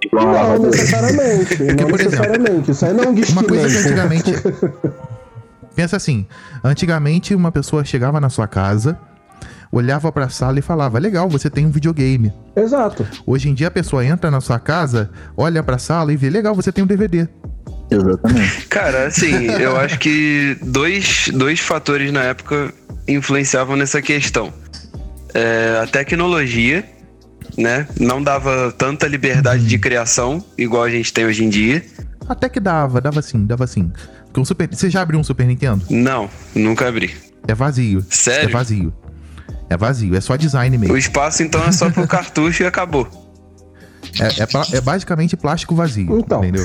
[0.05, 1.63] Igual não, necessariamente.
[1.63, 2.51] não por necessariamente.
[2.51, 4.33] Exemplo, Isso aí não é um Uma coisa que antigamente.
[5.75, 6.27] Pensa assim,
[6.63, 8.99] antigamente uma pessoa chegava na sua casa,
[9.71, 12.33] olhava para a sala e falava: "Legal, você tem um videogame".
[12.55, 13.07] Exato.
[13.27, 16.29] Hoje em dia a pessoa entra na sua casa, olha para a sala e vê:
[16.29, 17.29] "Legal, você tem um DVD".
[17.91, 18.67] Exatamente.
[18.69, 22.73] Cara, assim, eu acho que dois, dois fatores na época
[23.07, 24.53] influenciavam nessa questão.
[25.35, 26.85] É, a tecnologia,
[27.57, 27.87] né?
[27.99, 31.85] Não dava tanta liberdade de criação igual a gente tem hoje em dia.
[32.29, 33.91] Até que dava, dava sim, dava sim.
[34.33, 34.69] Com Super...
[34.73, 35.85] Você já abriu um Super Nintendo?
[35.91, 37.15] Não, nunca abri.
[37.47, 38.05] É vazio.
[38.09, 38.49] Sério?
[38.49, 38.95] É vazio.
[39.69, 40.95] É vazio, é só design mesmo.
[40.95, 43.09] O espaço então é só pro cartucho e acabou.
[44.21, 46.45] É, é, é, basicamente plástico vazio, então.
[46.45, 46.65] entendeu?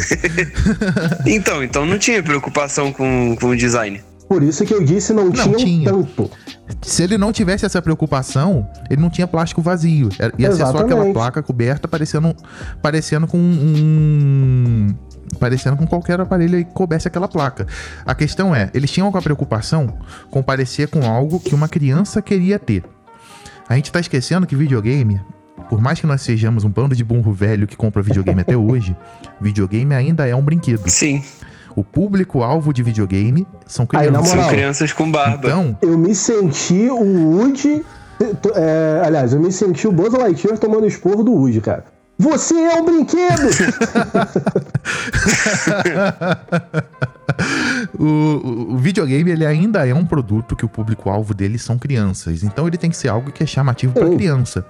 [1.26, 4.04] então, então não tinha preocupação com, com o design.
[4.28, 6.30] Por isso que eu disse não, não tinha, tinha tanto.
[6.82, 10.10] Se ele não tivesse essa preocupação, ele não tinha plástico vazio.
[10.38, 10.58] Ia Exatamente.
[10.58, 12.36] ser só aquela placa coberta parecendo,
[12.82, 14.94] parecendo com um,
[15.40, 17.68] parecendo com qualquer aparelho que coubesse aquela placa.
[18.06, 19.98] A questão é, eles tinham alguma preocupação
[20.30, 22.84] com parecer com algo que uma criança queria ter.
[23.68, 25.22] A gente tá esquecendo que videogame,
[25.70, 28.96] por mais que nós sejamos um bando de burro velho que compra videogame até hoje,
[29.42, 30.90] videogame ainda é um brinquedo.
[30.90, 31.24] Sim.
[31.76, 34.34] O público-alvo de videogame são crianças.
[34.34, 35.48] Aí, são crianças com barba.
[35.48, 37.86] Então, eu me senti o Woody.
[38.56, 41.86] É, aliás, eu me senti o Buzz Lightyear tomando esporro do Woody, cara.
[42.18, 43.50] Você é um brinquedo!
[48.00, 52.42] o, o, videogame ele ainda é um produto que o público-alvo dele são crianças.
[52.44, 54.66] Então ele tem que ser algo que é chamativo para criança.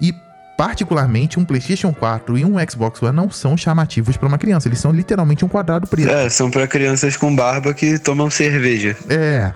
[0.00, 0.14] E
[0.56, 4.68] particularmente, um PlayStation 4 e um Xbox One não são chamativos para uma criança.
[4.68, 6.10] Eles são literalmente um quadrado preto.
[6.10, 8.96] É, são para crianças com barba que tomam cerveja.
[9.08, 9.54] É.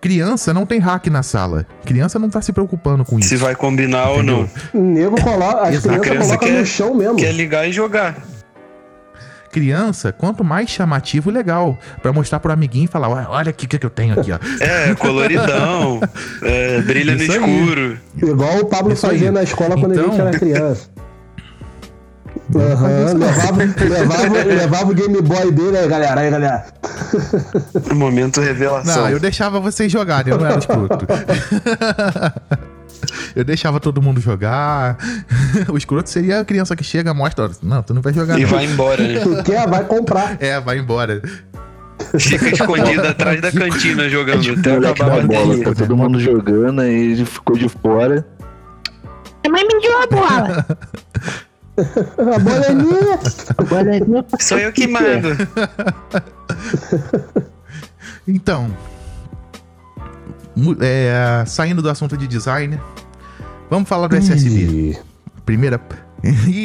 [0.00, 1.66] Criança não tem hack na sala.
[1.84, 3.28] Criança não tá se preocupando com isso.
[3.30, 4.36] Se vai combinar Entendeu?
[4.38, 4.42] ou
[4.74, 4.80] não.
[4.80, 7.16] O nego coloca, as crianças Criança colocam quer- no chão mesmo.
[7.16, 8.16] Quer ligar e jogar.
[9.52, 11.76] Criança, quanto mais chamativo, legal.
[12.00, 14.38] Pra mostrar pro amiguinho e falar: "Olha, o que, que eu tenho aqui, ó.
[14.60, 16.00] É, coloridão.
[16.44, 17.38] é, brilha no Isso aí.
[17.60, 17.98] escuro.
[18.16, 19.12] Igual o Pablo Isso aí.
[19.14, 20.88] fazia na escola quando a Então- gente era criança.
[22.54, 26.20] Aham, levava, levava, levava o Game Boy dele aí, galera.
[26.20, 26.64] Aí, galera.
[27.94, 29.02] Momento revelação.
[29.04, 31.06] Não, eu deixava vocês jogarem, eu não era escroto.
[33.36, 34.96] eu deixava todo mundo jogar.
[35.68, 38.42] O escroto seria a criança que chega, mostra, "Olha, não, tu não vai jogar E
[38.42, 38.48] não.
[38.48, 39.20] vai embora, né?
[39.22, 40.36] Tu quer, vai comprar.
[40.40, 41.22] É, vai embora.
[42.18, 46.18] Fica escondido atrás da cantina jogando até Moleque acabar a da bola, tá todo mundo
[46.18, 48.26] jogando, aí ele ficou de fora.
[49.46, 50.66] A mãe me deu a bola.
[51.76, 53.18] A bola é minha.
[53.56, 54.24] Agora é minha.
[54.38, 55.30] Sou eu que mando.
[58.28, 58.70] Então,
[60.80, 62.78] é, saindo do assunto de design,
[63.68, 64.50] vamos falar do SSD.
[64.50, 64.98] Ih,
[65.44, 65.80] Primeira.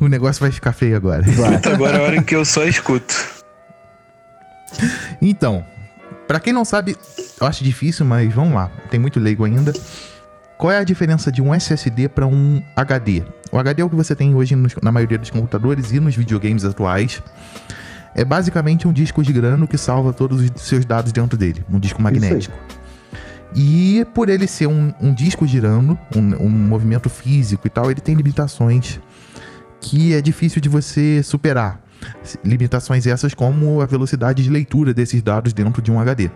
[0.00, 1.22] O negócio vai ficar feio agora.
[1.22, 1.52] Vai.
[1.52, 3.14] Puta, agora é a hora em que eu só escuto.
[5.22, 5.64] Então,
[6.26, 6.96] pra quem não sabe,
[7.40, 8.70] eu acho difícil, mas vamos lá.
[8.90, 9.72] Tem muito leigo ainda.
[10.58, 13.22] Qual é a diferença de um SSD para um HD?
[13.52, 16.14] O HD é o que você tem hoje nos- na maioria dos computadores e nos
[16.14, 17.22] videogames atuais.
[18.14, 21.78] É basicamente um disco de grano que salva todos os seus dados dentro dele, um
[21.78, 22.56] disco magnético.
[23.54, 28.00] E por ele ser um, um disco girando, um, um movimento físico e tal, ele
[28.00, 29.00] tem limitações
[29.80, 31.80] que é difícil de você superar.
[32.44, 36.30] Limitações essas como a velocidade de leitura desses dados dentro de um HD.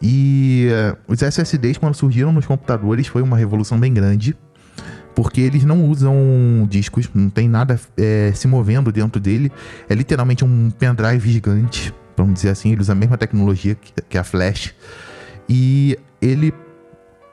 [0.00, 4.36] E eh, os SSDs, quando surgiram nos computadores, foi uma revolução bem grande,
[5.16, 6.14] porque eles não usam
[6.68, 9.50] discos, não tem nada eh, se movendo dentro dele.
[9.88, 12.72] É literalmente um pendrive gigante, vamos dizer assim.
[12.72, 13.74] Ele usa a mesma tecnologia
[14.10, 14.74] que, a flash.
[15.48, 16.52] E ele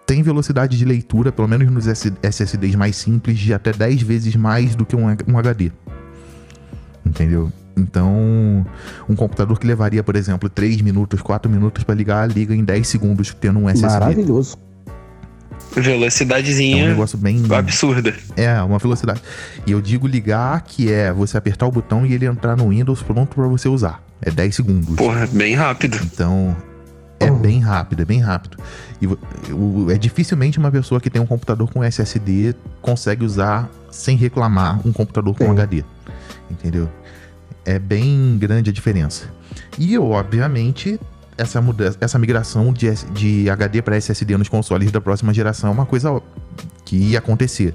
[0.07, 4.75] tem velocidade de leitura, pelo menos nos SSDs mais simples, de até 10 vezes mais
[4.75, 5.69] do que um, um HD.
[7.05, 7.51] Entendeu?
[7.75, 8.65] Então,
[9.09, 12.88] um computador que levaria, por exemplo, 3 minutos, 4 minutos para ligar, liga em 10
[12.88, 13.99] segundos tendo um SSD.
[13.99, 14.57] Maravilhoso.
[15.76, 17.43] É um Velocidadezinha negócio bem.
[17.51, 18.14] absurda.
[18.36, 19.22] É, uma velocidade.
[19.66, 23.01] E eu digo ligar, que é você apertar o botão e ele entrar no Windows
[23.01, 24.04] pronto para você usar.
[24.22, 24.95] É 10 segundos.
[24.95, 25.99] Porra, bem rápido.
[26.04, 26.56] Então,
[27.20, 28.58] é bem rápido, é bem rápido.
[29.01, 34.16] E o- é dificilmente uma pessoa que tem um computador com SSD consegue usar sem
[34.16, 35.51] reclamar um computador com Sim.
[35.51, 35.84] HD.
[36.49, 36.89] Entendeu?
[37.66, 39.26] É bem grande a diferença.
[39.80, 40.99] E, obviamente,
[41.38, 45.73] essa, mudança, essa migração de, de HD para SSD nos consoles da próxima geração é
[45.73, 46.21] uma coisa
[46.86, 47.73] que ia acontecer.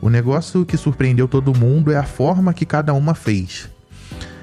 [0.00, 3.68] O negócio que surpreendeu todo mundo é a forma que cada uma fez.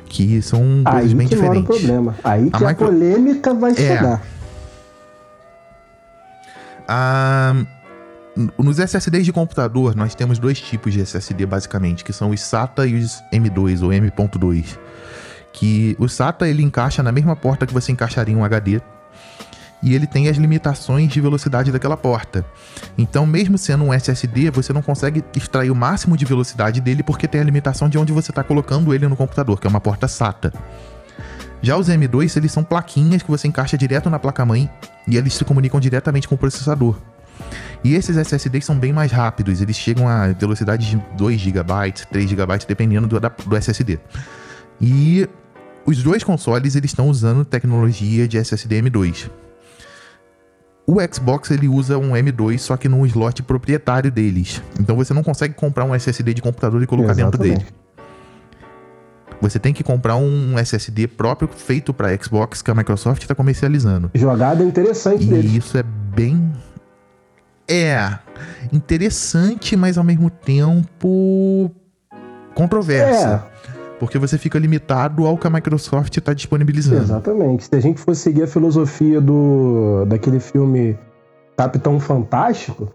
[0.06, 1.82] Que são coisas Aí bem que mora o diferentes.
[1.86, 2.16] problema.
[2.24, 4.22] Aí A que a, micro- polêmica vai chegar.
[6.88, 7.56] Ah,
[8.58, 12.86] nos SSDs de computador, nós temos dois tipos de SSD basicamente, que são os SATA
[12.86, 14.78] e os M2 ou M.2.
[15.54, 18.82] Que o SATA ele encaixa na mesma porta que você encaixaria um HD
[19.82, 22.46] e ele tem as limitações de velocidade daquela porta.
[22.98, 27.28] Então, mesmo sendo um SSD, você não consegue extrair o máximo de velocidade dele porque
[27.28, 30.08] tem a limitação de onde você está colocando ele no computador, que é uma porta
[30.08, 30.54] SATA.
[31.62, 34.70] Já os M2, eles são plaquinhas que você encaixa direto na placa-mãe
[35.08, 36.98] e eles se comunicam diretamente com o processador.
[37.84, 42.30] E esses SSDs são bem mais rápidos, eles chegam a velocidade de 2 GB, 3
[42.30, 44.00] GB, dependendo do, da- do SSD.
[44.80, 45.28] E
[45.86, 49.30] os dois consoles eles estão usando tecnologia de SSD M2.
[50.86, 54.62] O Xbox ele usa um M2 só que num slot proprietário deles.
[54.80, 57.54] Então você não consegue comprar um SSD de computador e colocar dentro dele.
[57.54, 57.84] Exatamente.
[59.42, 64.10] Você tem que comprar um SSD próprio feito para Xbox que a Microsoft está comercializando.
[64.14, 65.50] Jogada interessante dele.
[65.50, 66.52] E isso é bem.
[67.68, 68.20] É.
[68.72, 71.70] Interessante, mas ao mesmo tempo.
[72.56, 73.46] controversa.
[74.04, 77.02] Porque você fica limitado ao que a Microsoft está disponibilizando.
[77.02, 77.66] Exatamente.
[77.66, 80.98] Se a gente fosse seguir a filosofia do daquele filme
[81.56, 82.92] Capitão Fantástico,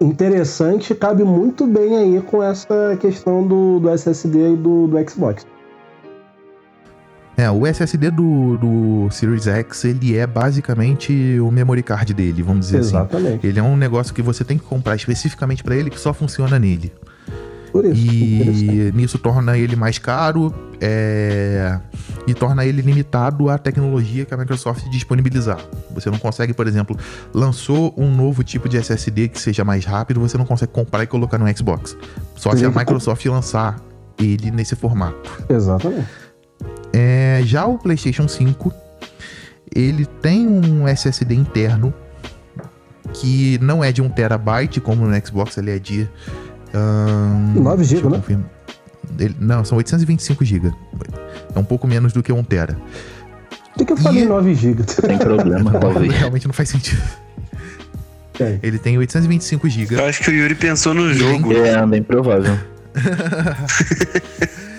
[0.00, 5.46] interessante cabe muito bem aí com essa questão do, do SSD e do, do Xbox.
[7.36, 12.66] É, o SSD do, do Series X, ele é basicamente o memory card dele, vamos
[12.66, 12.88] dizer assim.
[12.88, 13.46] Exatamente.
[13.46, 16.58] Ele é um negócio que você tem que comprar especificamente para ele que só funciona
[16.58, 16.92] nele.
[17.72, 18.04] Por isso.
[18.04, 21.78] E nisso torna ele mais caro é,
[22.26, 25.58] e torna ele limitado à tecnologia que a Microsoft disponibilizar.
[25.92, 26.96] Você não consegue, por exemplo,
[27.32, 31.06] lançou um novo tipo de SSD que seja mais rápido, você não consegue comprar e
[31.06, 31.96] colocar no Xbox.
[32.36, 33.76] Só se a Microsoft lançar
[34.18, 35.44] ele nesse formato.
[35.48, 36.06] Exatamente.
[36.92, 38.72] É, já o PlayStation 5,
[39.74, 41.94] ele tem um SSD interno
[43.12, 46.08] que não é de 1 terabyte, como no Xbox ele é de.
[46.74, 48.16] Ahn, 9 deixa GB, né?
[48.18, 48.46] confirmar.
[49.18, 50.72] Ele- não, são 825 GB.
[51.54, 52.76] É um pouco menos do que 1 tera.
[53.72, 54.82] Por que, que eu falei E- 9 GB?
[54.84, 56.12] Tem problema, talvez.
[56.12, 57.00] Realmente não faz sentido.
[58.38, 58.58] É.
[58.62, 59.94] Ele tem 825 GB.
[59.96, 61.52] Eu acho que o Yuri pensou no jogo.
[61.52, 62.56] É, bem provável.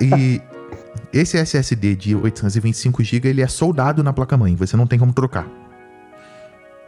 [0.00, 0.40] E
[1.12, 5.46] esse SSD de 825 GB ele é soldado na placa-mãe, você não tem como trocar.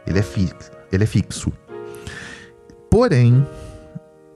[0.05, 1.51] Ele é fixo, ele é fixo.
[2.91, 3.47] Porém,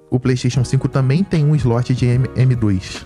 [0.10, 3.06] o PlayStation 5 também tem um slot de M- M2.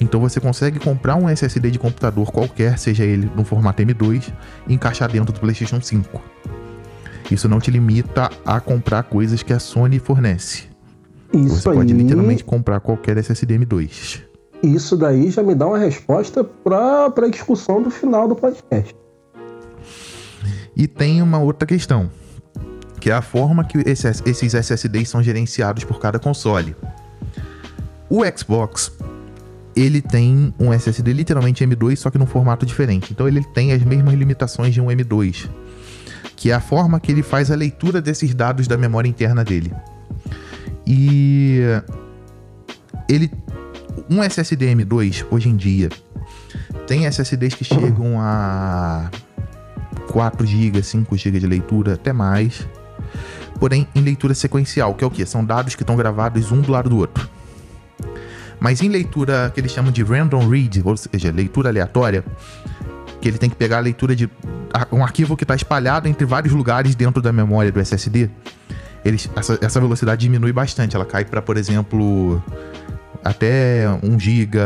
[0.00, 4.32] Então você consegue comprar um SSD de computador qualquer, seja ele no formato M2,
[4.66, 6.18] e encaixar dentro do PlayStation 5.
[7.30, 10.64] Isso não te limita a comprar coisas que a Sony fornece.
[11.32, 11.74] Isso Você aí.
[11.76, 14.22] pode literalmente comprar qualquer SSD M2.
[14.62, 18.96] Isso daí já me dá uma resposta pra, pra discussão do final do podcast.
[20.74, 22.10] E tem uma outra questão,
[23.00, 26.76] que é a forma que esses, SSDs são gerenciados por cada console.
[28.08, 28.92] O Xbox,
[29.74, 33.12] ele tem um SSD literalmente M2, só que num formato diferente.
[33.12, 35.48] Então ele tem as mesmas limitações de um M2,
[36.36, 39.72] que é a forma que ele faz a leitura desses dados da memória interna dele.
[40.86, 41.60] E
[43.08, 43.30] ele
[44.08, 45.88] um SSD M2 hoje em dia
[46.90, 49.08] tem SSDs que chegam a
[50.10, 52.66] 4 GB, 5 GB de leitura, até mais.
[53.60, 55.24] Porém, em leitura sequencial, que é o que?
[55.26, 57.28] São dados que estão gravados um do lado do outro.
[58.58, 62.24] Mas em leitura que eles chamam de random read, ou seja, leitura aleatória,
[63.20, 64.28] que ele tem que pegar a leitura de
[64.90, 68.30] um arquivo que está espalhado entre vários lugares dentro da memória do SSD,
[69.04, 70.96] eles, essa, essa velocidade diminui bastante.
[70.96, 72.42] Ela cai para, por exemplo,
[73.22, 74.58] até 1 GB,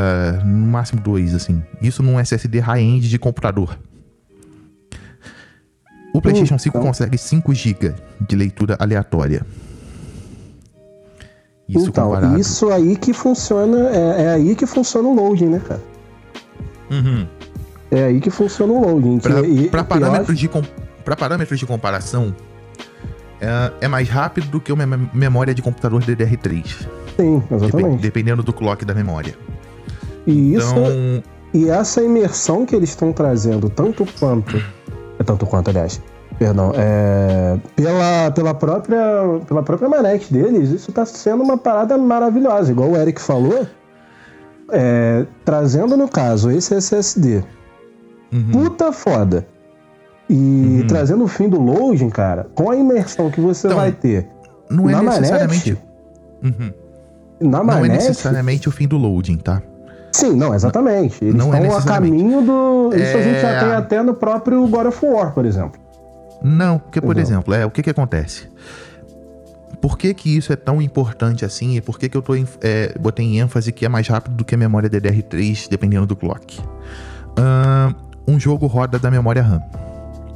[0.44, 1.62] no máximo 2, assim.
[1.82, 3.76] Isso num SSD high-end de computador.
[6.14, 6.86] O PlayStation 5 Então.
[6.88, 7.92] consegue 5 GB
[8.26, 9.44] de leitura aleatória.
[11.68, 12.38] Isso então, comparado.
[12.38, 13.90] isso aí que funciona.
[13.90, 15.82] É, é aí que funciona o loading, né, cara?
[16.90, 17.26] Uhum.
[17.90, 19.20] É aí que funciona o loading.
[19.24, 20.48] eu parâmetros de
[21.18, 22.34] parâmetros de comparação,
[23.40, 26.86] é, é mais rápido do que uma mem- memória de computador DDR3.
[27.16, 28.00] Sim, exatamente.
[28.02, 29.34] dependendo do clock da memória.
[30.26, 30.70] E isso.
[30.70, 31.22] Então,
[31.54, 34.60] E essa imersão que eles estão trazendo, tanto quanto.
[35.24, 36.00] Tanto quanto, aliás.
[36.38, 36.72] Perdão.
[36.76, 39.00] É, pela, pela, própria,
[39.46, 42.72] pela própria manete deles, isso tá sendo uma parada maravilhosa.
[42.72, 43.66] Igual o Eric falou.
[44.72, 47.44] é, trazendo, no caso, esse SSD.
[48.32, 48.50] uhum.
[48.50, 49.46] Puta foda.
[50.28, 50.86] E Uhum.
[50.88, 54.26] trazendo o fim do loading, cara, com a imersão que você Então, vai ter
[54.70, 55.78] não é necessariamente.
[56.42, 56.62] manete.
[56.62, 56.72] Uhum.
[57.50, 57.92] Na Não é manete.
[58.08, 59.60] necessariamente o fim do loading, tá?
[60.14, 61.24] Sim, não, exatamente.
[61.24, 62.16] Eles Não é estão a necessariamente.
[62.22, 62.90] caminho do.
[62.94, 63.60] Isso a gente já É.
[63.60, 65.80] tem até no próprio God of War, por exemplo.
[66.42, 68.46] Não, porque, por exemplo, é, o que que acontece?
[69.80, 72.46] Por que que isso é tão importante assim e por que que eu tô em,
[72.62, 76.14] é, botei em ênfase que é mais rápido do que a memória DDR3, dependendo do
[76.16, 76.60] clock?
[78.26, 79.60] Um jogo roda da memória RAM.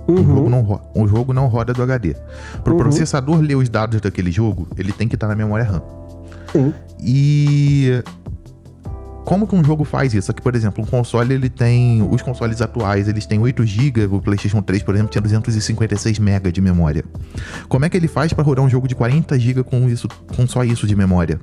[0.09, 0.49] Um, jogo Uhum.
[0.51, 2.17] não um jogo não roda do HD.
[2.65, 2.83] Para o Uhum.
[2.83, 5.83] processador ler os dados daquele jogo, ele tem que estar na memória RAM.
[6.53, 6.75] Sim.
[7.01, 8.03] E
[9.29, 10.31] como que um jogo faz isso?
[10.31, 14.23] Aqui, por exemplo, um console ele tem, os consoles atuais, eles têm 8 GB, o
[14.23, 17.05] PlayStation 3, por exemplo, tinha 256 MB de memória.
[17.69, 20.47] Como é que ele faz para rodar um jogo de 40 GB com isso, com
[20.47, 21.39] só isso de memória?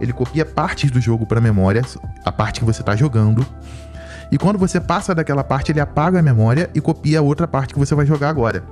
[0.00, 1.82] Ele copia partes do jogo para memória,
[2.24, 3.44] a parte que você está jogando.
[4.30, 7.74] E quando você passa daquela parte, ele apaga a memória e copia a outra parte
[7.74, 8.62] que você vai jogar agora.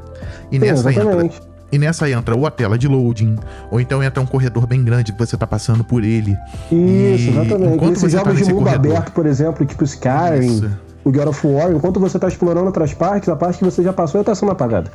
[0.53, 1.54] E Sim, nessa entra exatamente.
[1.73, 3.37] E nessa entra ou a tela de loading,
[3.71, 6.33] ou então entra um corredor bem grande que você tá passando por ele.
[6.71, 7.75] Isso, E exatamente.
[7.75, 10.71] enquanto Esses você tá jogos de nesse mundo corredor- aberto, por exemplo, tipo Skyrim, Isso.
[11.05, 13.93] o God of War, enquanto você tá explorando outras partes, a parte que você já
[13.93, 14.91] passou já tá sendo apagada.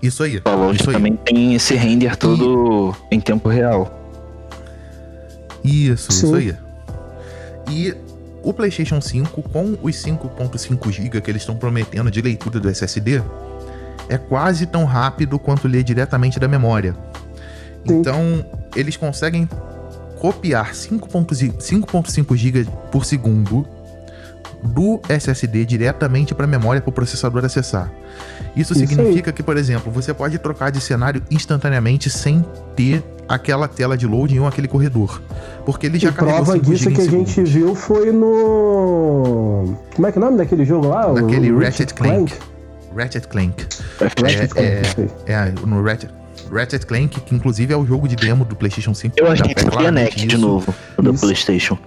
[0.00, 0.40] Isso aí.
[0.40, 0.94] Falou Isso aí.
[0.96, 3.96] também tem esse render todo em tempo real.
[5.64, 6.26] Isso, Sim.
[6.26, 6.54] isso aí.
[7.70, 7.94] E
[8.42, 13.22] o PlayStation 5, com os 5.5 GB que eles estão prometendo de leitura do SSD,
[14.08, 16.94] é quase tão rápido quanto ler diretamente da memória.
[17.86, 17.98] Sim.
[17.98, 18.44] Então,
[18.74, 19.48] eles conseguem
[20.18, 23.66] copiar 5.5 GB por segundo
[24.62, 27.90] do SSD diretamente para a memória para o processador acessar.
[28.54, 32.44] Isso, Isso significa que, por exemplo, você pode trocar de cenário instantaneamente sem
[32.76, 35.22] ter aquela tela de loading ou aquele corredor,
[35.64, 37.52] porque ele já E carregou prova 5 disso que a gente segundos.
[37.52, 39.76] viu foi no.
[39.94, 41.12] Como é que é o nome daquele jogo lá?
[41.12, 42.34] Naquele o Ratchet Clank.
[42.96, 43.66] Ratchet Clank.
[43.98, 45.32] Ratchet É, Clank, é.
[45.32, 46.10] É, no Ratchet,
[46.50, 49.14] Ratchet Clank, que inclusive é o jogo de demo do PlayStation 5.
[49.18, 51.20] Eu achei que é claramente NEC de novo, do Isso.
[51.20, 51.78] PlayStation.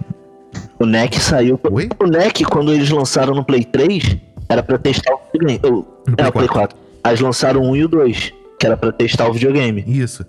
[0.78, 1.58] O NEC saiu.
[1.70, 1.88] Oi?
[1.98, 4.16] O NEC, quando eles lançaram no Play 3,
[4.48, 5.60] era pra testar o videogame.
[5.64, 6.78] Oh, No é, Play o Play 4.
[7.02, 9.84] Aí eles lançaram o 1 e o 2, que era pra testar o videogame.
[9.86, 10.24] Isso.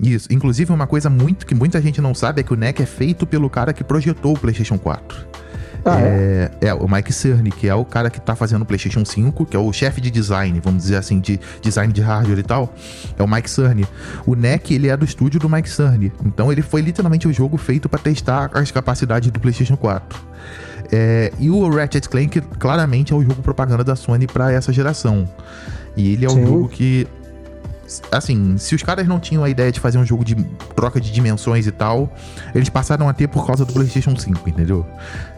[0.00, 0.28] Isso.
[0.32, 3.26] Inclusive, uma coisa muito que muita gente não sabe é que o NEC é feito
[3.26, 5.26] pelo cara que projetou o PlayStation 4.
[5.84, 6.50] Ah, é?
[6.60, 9.46] é, é, o Mike Cerny, que é o cara que tá fazendo o PlayStation 5,
[9.46, 12.74] que é o chefe de design, vamos dizer assim, de design de hardware e tal.
[13.18, 13.86] É o Mike Cerny.
[14.26, 16.12] O NEC, ele é do estúdio do Mike Cerny.
[16.24, 20.18] Então, ele foi literalmente o jogo feito para testar as capacidades do PlayStation 4.
[20.90, 25.28] É, e o Ratchet Clank, claramente, é o jogo propaganda da Sony para essa geração.
[25.96, 26.46] E ele é o Sim.
[26.46, 27.06] jogo que
[28.12, 30.34] assim, se os caras não tinham a ideia de fazer um jogo de
[30.76, 32.12] troca de dimensões e tal,
[32.54, 34.86] eles passaram a ter por causa do PlayStation 5, entendeu?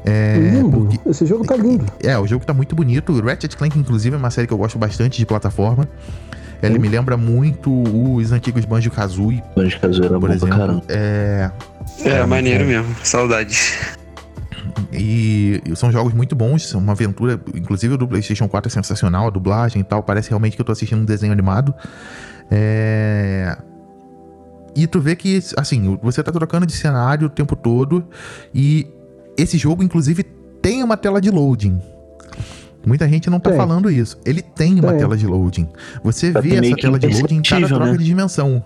[0.04, 0.70] É, lindo.
[0.70, 1.86] porque- Esse jogo tá lindo.
[2.02, 3.12] é, o jogo tá muito bonito.
[3.12, 5.88] O Ratchet Clank, inclusive, é uma série que eu gosto bastante de plataforma.
[6.62, 6.80] Ele Sim.
[6.80, 7.72] me lembra muito
[8.14, 10.58] os antigos Banjo-Kazooie, Banjo Kazooie era por bom exemplo.
[10.58, 10.82] caramba.
[10.88, 11.50] É,
[12.04, 12.94] É, maneiro mesmo.
[13.02, 13.78] Saudades.
[14.92, 19.26] E são jogos muito bons, são uma aventura, inclusive o do PlayStation 4 é sensacional,
[19.28, 21.74] a dublagem e tal, parece realmente que eu tô assistindo um desenho animado.
[22.50, 23.56] É...
[24.74, 28.04] E tu vê que, assim, você tá trocando de cenário o tempo todo
[28.54, 28.86] e
[29.36, 30.22] esse jogo, inclusive,
[30.62, 31.80] tem uma tela de loading.
[32.86, 33.58] Muita gente não tá Tem.
[33.58, 34.18] falando isso.
[34.24, 34.98] Ele tem uma Tem.
[34.98, 35.68] tela de loading.
[36.02, 37.96] Você Tá vê essa tela de loading em cada troca né?
[37.98, 38.64] de dimensão.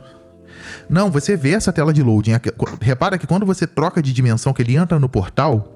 [0.88, 2.32] Não, você vê essa tela de loading.
[2.80, 5.73] Repara que quando você troca de dimensão, que ele entra no portal,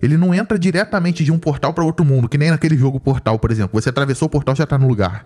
[0.00, 3.38] ele não entra diretamente de um portal para outro mundo, que nem naquele jogo Portal,
[3.38, 3.80] por exemplo.
[3.80, 5.24] Você atravessou o portal já tá no lugar.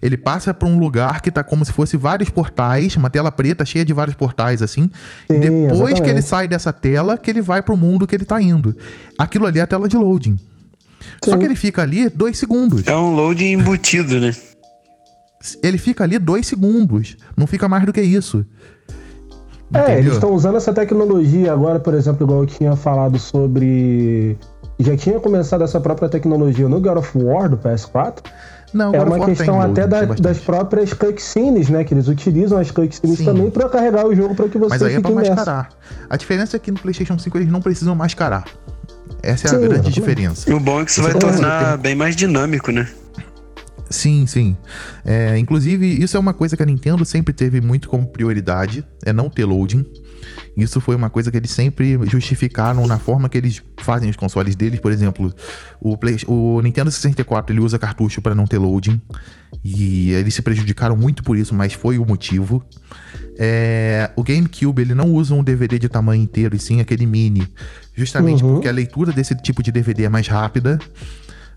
[0.00, 3.64] Ele passa para um lugar que tá como se fosse vários portais, uma tela preta
[3.64, 4.90] cheia de vários portais assim.
[5.28, 6.10] e Sim, depois que exatamente.
[6.10, 8.76] ele sai dessa tela, que ele vai pro mundo que ele tá indo.
[9.18, 10.38] Aquilo ali é a tela de loading.
[11.24, 11.38] Só Sim.
[11.38, 12.86] que ele fica ali dois segundos.
[12.86, 14.34] É um load embutido, né?
[15.62, 17.16] Ele fica ali dois segundos.
[17.36, 18.46] Não fica mais do que isso.
[19.74, 19.98] É, Entendeu?
[19.98, 24.38] eles estão usando essa tecnologia agora, por exemplo, igual eu tinha falado sobre.
[24.78, 28.22] Já tinha começado essa própria tecnologia no God of War do PS4.
[28.72, 31.84] Não, É uma questão até da- das próprias cutscenes, né?
[31.84, 33.24] Que eles utilizam as cutscenes Sim.
[33.24, 35.68] também pra carregar o jogo pra que você Mas aí é fique pra mascarar.
[36.10, 38.44] A diferença é que no PlayStation 5 eles não precisam mascarar.
[39.22, 39.94] Essa é a Sim, grande exatamente.
[39.94, 40.54] diferença.
[40.54, 42.88] O bom é que isso Você vai tornar bem mais dinâmico, né?
[43.94, 44.56] Sim, sim.
[45.04, 49.12] É, inclusive, isso é uma coisa que a Nintendo sempre teve muito como prioridade, é
[49.12, 49.84] não ter loading.
[50.56, 54.56] Isso foi uma coisa que eles sempre justificaram na forma que eles fazem os consoles
[54.56, 54.80] deles.
[54.80, 55.32] Por exemplo,
[55.80, 59.00] o, Play- o Nintendo 64 ele usa cartucho para não ter loading.
[59.64, 62.64] E eles se prejudicaram muito por isso, mas foi o motivo.
[63.38, 67.46] É, o GameCube ele não usa um DVD de tamanho inteiro, e sim aquele mini.
[67.94, 68.54] Justamente Uhum.
[68.54, 70.78] porque a leitura desse tipo de DVD é mais rápida.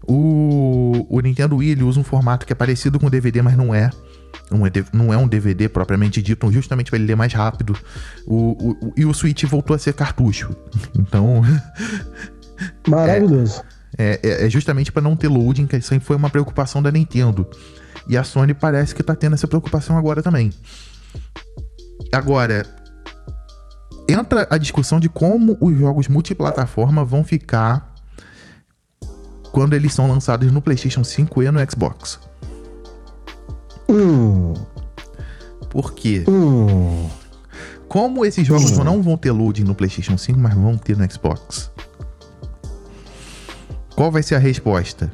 [0.06, 3.74] O, o Nintendo Wii ele usa um formato que é parecido com DVD, mas não
[3.74, 3.89] é.
[4.52, 7.76] Não é, D- não é um DVD propriamente dito, justamente para ele ler mais rápido.
[8.26, 10.50] O, o- o- e o Switch voltou a ser cartucho.
[10.98, 11.41] Então,
[12.88, 13.62] Maravilhoso.
[13.98, 17.48] é, é- é justamente para não ter loading, que sempre foi uma preocupação da Nintendo.
[18.08, 20.52] E a Sony parece que tá tendo essa preocupação agora também.
[22.12, 22.66] Agora,
[24.10, 27.93] entra a discussão de como os jogos multiplataforma vão ficar
[29.58, 32.20] quando eles são lançados no PlayStation 5 e no Xbox.
[33.89, 34.53] Hum,
[35.72, 36.24] Por quê?
[36.28, 37.10] hum.
[37.88, 41.72] Como esses jogos não vão ter loading no PlayStation 5, mas vão ter no Xbox?
[43.95, 45.12] Qual vai ser a resposta?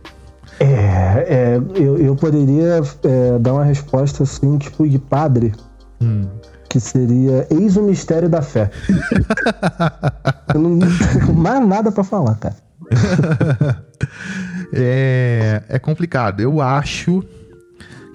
[0.59, 5.53] É, é, eu, eu poderia é, dar uma resposta assim, tipo de padre,
[6.01, 6.27] Hum.
[6.67, 8.69] que seria Eis o mistério da fé.
[10.53, 12.55] eu não tenho mais nada pra falar, cara.
[14.75, 16.39] É, é complicado.
[16.39, 17.23] Eu acho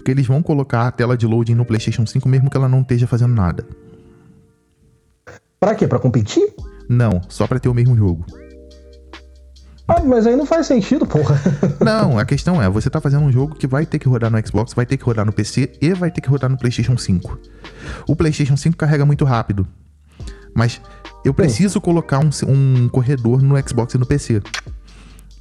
[0.05, 2.81] que eles vão colocar a tela de loading no PlayStation 5 mesmo que ela não
[2.81, 3.65] esteja fazendo nada.
[5.61, 5.87] Pra quê?
[5.87, 6.53] Pra competir?
[6.89, 8.27] Não, só pra ter o mesmo jogo.
[9.87, 11.41] Ah, mas aí não faz sentido, porra.
[11.81, 14.47] Não, a questão é, você tá fazendo um jogo que vai ter que rodar no
[14.47, 17.39] Xbox, vai ter que rodar no PC e vai ter que rodar no PlayStation 5.
[18.07, 19.67] O PlayStation 5 carrega muito rápido.
[20.55, 20.79] Mas
[21.25, 24.43] eu preciso colocar um, um corredor no Xbox e no PC.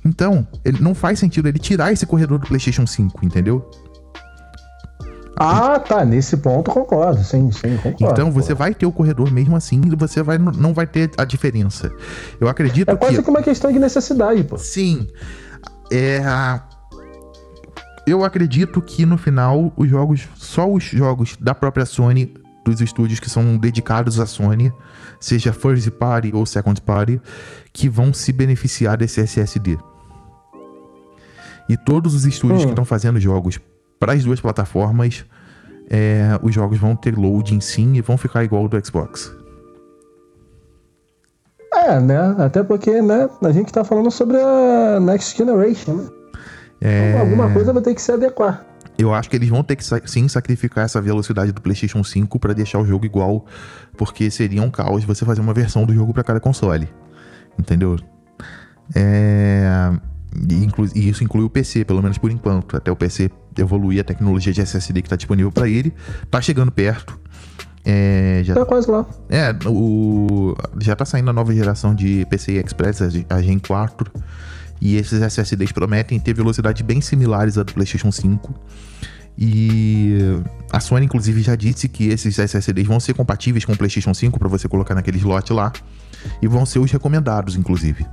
[0.05, 3.69] Então, ele não faz sentido ele tirar esse corredor do PlayStation 5, entendeu?
[5.39, 6.03] Ah, tá.
[6.03, 7.23] Nesse ponto concordo.
[7.23, 8.13] Sim, sim, concordo.
[8.13, 11.23] Então você vai ter o corredor mesmo assim e você vai, não vai ter a
[11.23, 11.91] diferença.
[12.39, 13.23] Eu acredito É quase que.
[13.23, 14.57] que uma questão de necessidade, pô.
[14.57, 15.07] Sim.
[15.91, 16.21] É.
[18.07, 22.34] Eu acredito que no final os jogos, só os jogos da própria Sony,
[22.72, 24.72] dos estúdios que são dedicados à Sony,
[25.20, 27.20] seja first party ou second party,
[27.74, 29.78] que vão se beneficiar desse SSD.
[31.70, 32.65] E todos os estúdios Hum.
[32.65, 33.59] que estão fazendo jogos
[33.99, 35.26] para as duas plataformas,
[35.89, 39.32] é, os jogos vão ter loading sim e vão ficar igual ao do Xbox.
[41.74, 42.36] É, né?
[42.38, 46.09] Até porque, né, a gente tá falando sobre a Next Generation, né?
[46.82, 47.09] É...
[47.09, 48.65] Então, alguma coisa vai ter que se adequar.
[48.97, 52.53] Eu acho que eles vão ter que sim sacrificar essa velocidade do PlayStation 5 pra
[52.53, 53.45] deixar o jogo igual,
[53.95, 56.89] porque seria um caos você fazer uma versão do jogo pra cada console.
[57.59, 57.97] Entendeu?
[58.95, 59.91] É...
[60.95, 62.75] E, isso inclui o PC, pelo menos por enquanto.
[62.75, 65.93] Até o PC evoluir a tecnologia de SSD que tá disponível pra ele.
[66.29, 67.19] Tá chegando perto.
[67.89, 69.05] É, já Tá quase lá.
[69.29, 74.11] é, o, já tá saindo a nova geração de PCI Express, a Gen 4.
[74.80, 78.53] E esses SSDs prometem ter velocidades bem similares à do PlayStation 5.
[79.38, 80.17] E
[80.71, 84.38] a Sony, inclusive, já disse que esses SSDs vão ser compatíveis com o PlayStation 5
[84.39, 85.71] para você colocar naquele slot lá.
[86.41, 88.05] E vão ser os recomendados, inclusive.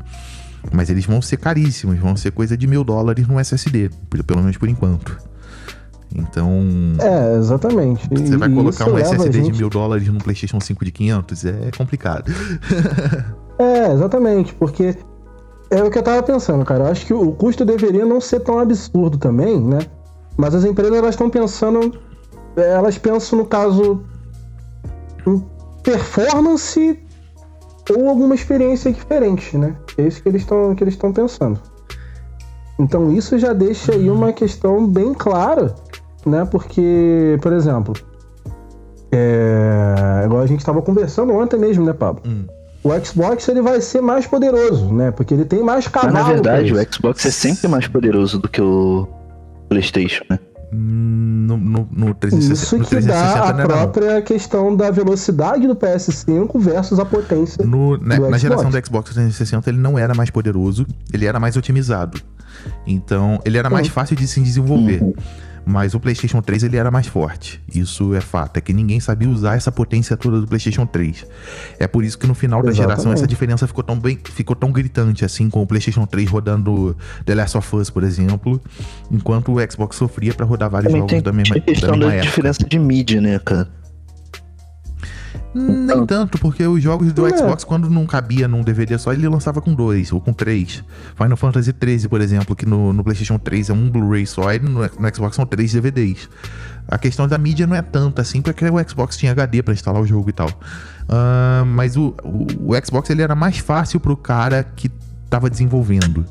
[0.72, 3.90] Mas eles vão ser caríssimos, vão ser coisa de mil dólares no SSD,
[4.26, 5.16] pelo menos por enquanto.
[6.14, 6.62] Então,
[7.00, 8.06] É, exatamente.
[8.08, 11.44] você vai E colocar um SSD de gente- mil dólares num PlayStation 5 de 500
[11.44, 12.30] é complicado.
[13.56, 14.96] É, exatamente, porque
[15.70, 16.84] é o que eu tava pensando, cara.
[16.84, 19.80] Eu acho que o custo deveria não ser tão absurdo também, né?
[20.36, 21.98] Mas as empresas elas estão pensando,
[22.56, 24.02] elas pensam no caso
[25.26, 25.44] em
[25.82, 26.98] performance
[27.90, 29.76] ou alguma experiência diferente, né?
[29.98, 31.60] É isso que eles estão que eles estão pensando.
[32.78, 35.74] Então isso já deixa aí uma questão bem clara,
[36.26, 36.44] né?
[36.44, 37.94] Porque, por exemplo,
[39.12, 40.22] é...
[40.24, 42.22] igual a gente estava conversando ontem mesmo, né, Pablo?
[42.26, 42.46] Hum.
[42.84, 45.10] O Xbox ele vai ser mais poderoso, né?
[45.10, 46.12] Porque ele tem mais Mas cavalo.
[46.12, 46.92] na verdade, o.
[46.92, 49.08] Xbox é sempre mais poderoso do que o
[49.70, 50.38] PlayStation, né?
[50.70, 53.66] No, no, no 360, Isso no que dá 360 a não era, não.
[53.92, 57.64] própria questão da velocidade do PS5 versus a potência.
[57.64, 58.40] No- na, do na Xbox.
[58.42, 62.20] geração do Xbox 360 ele não era mais poderoso, ele era mais otimizado.
[62.86, 63.92] Então, ele era mais Uhum.
[63.94, 65.00] fácil de se desenvolver.
[65.66, 67.60] Mas o PlayStation 3 ele era mais forte.
[67.74, 68.58] Isso é fato.
[68.58, 71.26] É que ninguém sabia usar essa potência toda do PlayStation 3.
[71.78, 73.18] É por isso que no final da geração Exatamente.
[73.18, 77.34] essa diferença ficou tão bem, ficou tão gritante assim com o PlayStation 3 rodando The
[77.34, 78.60] Last of Us, por exemplo,
[79.10, 82.12] enquanto o Xbox sofria pra rodar vários Também jogos da mesma, questão da da, mesma
[82.14, 82.26] época.
[82.28, 83.68] diferença de mídia, né, cara?
[85.54, 87.36] Nem tanto, porque os jogos do É.
[87.36, 90.82] Xbox, quando não cabia num DVD só, ele lançava com dois ou com três.
[91.16, 94.58] Final Fantasy XIII, por exemplo, que no, no PlayStation 3 é um Blu-ray só, e
[94.58, 96.28] no, no Xbox são três DVDs.
[96.88, 100.02] A questão da mídia não é tanta assim, porque o Xbox tinha HD pra instalar
[100.02, 100.50] o jogo e tal.
[101.08, 104.90] Ah, mas o, o, o Xbox ele era mais fácil pro cara que
[105.30, 106.26] tava desenvolvendo.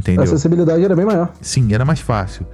[0.00, 0.24] A Entendeu?
[0.24, 1.32] acessibilidade era bem maior.
[1.42, 2.46] Sim, era mais fácil.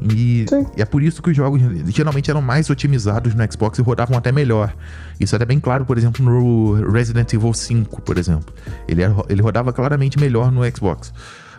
[0.00, 0.46] E,
[0.76, 1.60] e é por isso que os jogos
[1.94, 4.74] geralmente eram mais otimizados no Xbox e rodavam até melhor.
[5.18, 8.52] Isso era bem claro, por exemplo, no Resident Evil 5, por exemplo.
[8.86, 11.12] Ele, era- ele rodava claramente melhor no Xbox.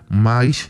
[0.10, 0.70] Mas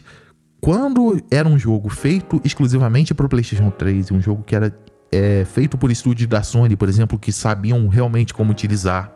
[0.61, 4.75] quando era um jogo feito exclusivamente para o PlayStation 3, um jogo que era
[5.11, 9.11] é, feito por estúdios da Sony, por exemplo, que sabiam realmente como utilizar,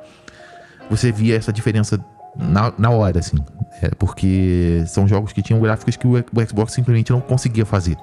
[0.90, 2.04] você via essa diferença
[2.36, 3.38] na, na hora, assim.
[3.82, 7.98] É, porque são jogos que tinham gráficos que o, o Xbox simplesmente não conseguia fazer.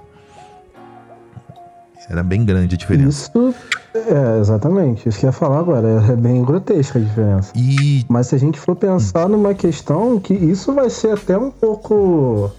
[2.11, 3.31] Era bem grande a diferença.
[3.31, 3.55] Isso,
[3.95, 5.09] é, exatamente.
[5.09, 6.05] Isso que eu ia falar agora.
[6.11, 7.53] É bem grotesca a diferença.
[7.55, 11.53] E Mas se a gente for pensar numa questão que isso vai ser até um
[11.53, 12.51] pouco,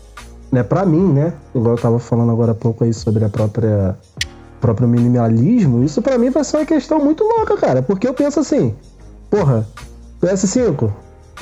[0.49, 1.33] né, para mim, né?
[1.53, 3.97] Igual eu tava falando agora há pouco aí sobre a própria
[4.61, 8.39] próprio minimalismo, isso pra mim vai ser uma questão muito louca, cara, porque eu penso
[8.39, 8.75] assim,
[9.27, 9.67] porra,
[10.21, 10.91] PS5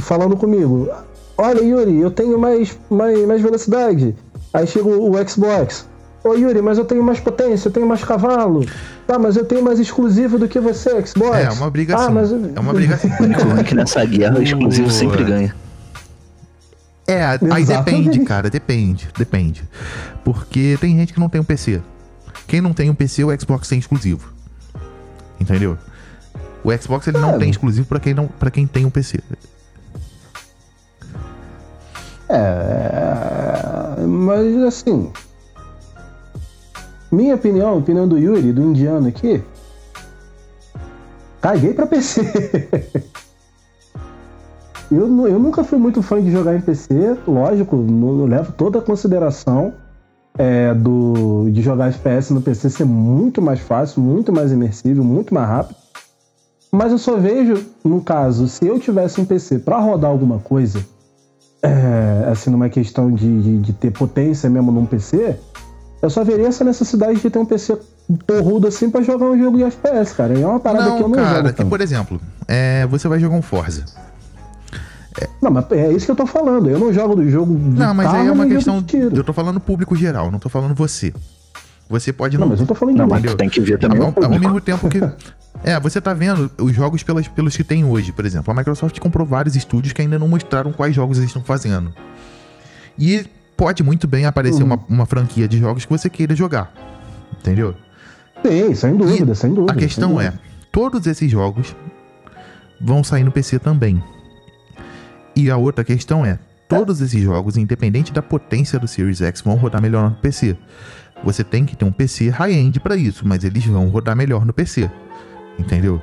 [0.02, 0.90] falando comigo,
[1.38, 4.16] olha Yuri, eu tenho mais mais, mais velocidade.
[4.54, 5.88] Aí chega o, Xbox.
[6.24, 8.66] Ô Yuri, mas eu tenho mais potência, eu tenho mais cavalo.
[9.08, 11.38] Tá, mas eu tenho mais exclusivo do que você, Xbox.
[11.38, 12.08] é uma brigação.
[12.08, 12.32] Ah, mas...
[12.32, 15.56] É uma único ruim é que nessa guerra o exclusivo sempre ganha.
[17.08, 18.10] É, aí Exatamente.
[18.10, 19.64] depende, cara, depende, depende.
[20.24, 21.82] Porque tem gente que não tem um PC.
[22.46, 24.32] Quem não tem um PC, o Xbox tem exclusivo.
[25.40, 25.76] Entendeu?
[26.64, 27.38] O Xbox ele não É.
[27.40, 29.20] tem exclusivo pra quem não, para quem tem um PC.
[32.30, 35.12] É, mas assim.
[37.12, 39.44] Minha opinião, a opinião do Yuri, do indiano aqui.
[41.42, 42.22] Caguei pra PC.
[44.92, 48.80] eu, eu nunca fui muito fã de jogar em PC, lógico, não, não levo toda
[48.80, 49.74] a consideração.
[50.38, 55.34] é, do, de jogar FPS no PC ser muito mais fácil, muito mais imersivo, muito
[55.34, 55.76] mais rápido.
[56.72, 60.86] Mas eu só vejo, no caso, se eu tivesse um PC para rodar alguma coisa,
[61.62, 65.36] é, assim, numa questão de, de, de, ter potência mesmo num PC,
[66.02, 67.78] eu só veria essa necessidade de ter um PC
[68.26, 70.38] porrudo assim para jogar um jogo de FPS, cara.
[70.38, 71.50] E é uma parada não, que eu não cara, jogo.
[71.50, 71.70] que, tanto.
[71.70, 73.86] por exemplo, é, você vai jogar um Forza.
[75.42, 76.70] Não, mas é isso que eu tô falando.
[76.70, 78.84] Eu não jogo do jogo de Não, mas carro, aí é uma questão.
[78.94, 81.14] Eu tô falando público geral, não tô falando você.
[81.90, 82.50] Você pode Não, não.
[82.52, 84.00] mas eu tô falando de Não, mas tem que ver também.
[84.00, 85.00] ao, ao mesmo tempo que.
[85.64, 88.52] É, você tá vendo os jogos pelas, pelos que tem hoje, por exemplo.
[88.52, 91.94] A Microsoft comprou vários estúdios que ainda não mostraram quais jogos eles estão fazendo.
[92.98, 93.26] E
[93.58, 94.68] pode muito bem aparecer Uhum.
[94.74, 96.72] uma, uma franquia de jogos que você queira jogar.
[97.40, 97.76] Entendeu?
[98.46, 99.74] Sim, sem dúvida, sem dúvida.
[99.74, 100.44] A questão sem é: dúvida.
[100.72, 101.76] todos esses jogos
[102.80, 104.02] vão sair no PC também.
[105.36, 109.56] E a outra questão é: todos esses jogos, independente da potência do Series X, vão
[109.56, 110.58] rodar melhor no PC.
[111.24, 114.54] Você tem que ter um PC high-end para isso, mas eles vão rodar melhor no
[114.54, 114.90] PC.
[115.60, 116.02] Entendeu?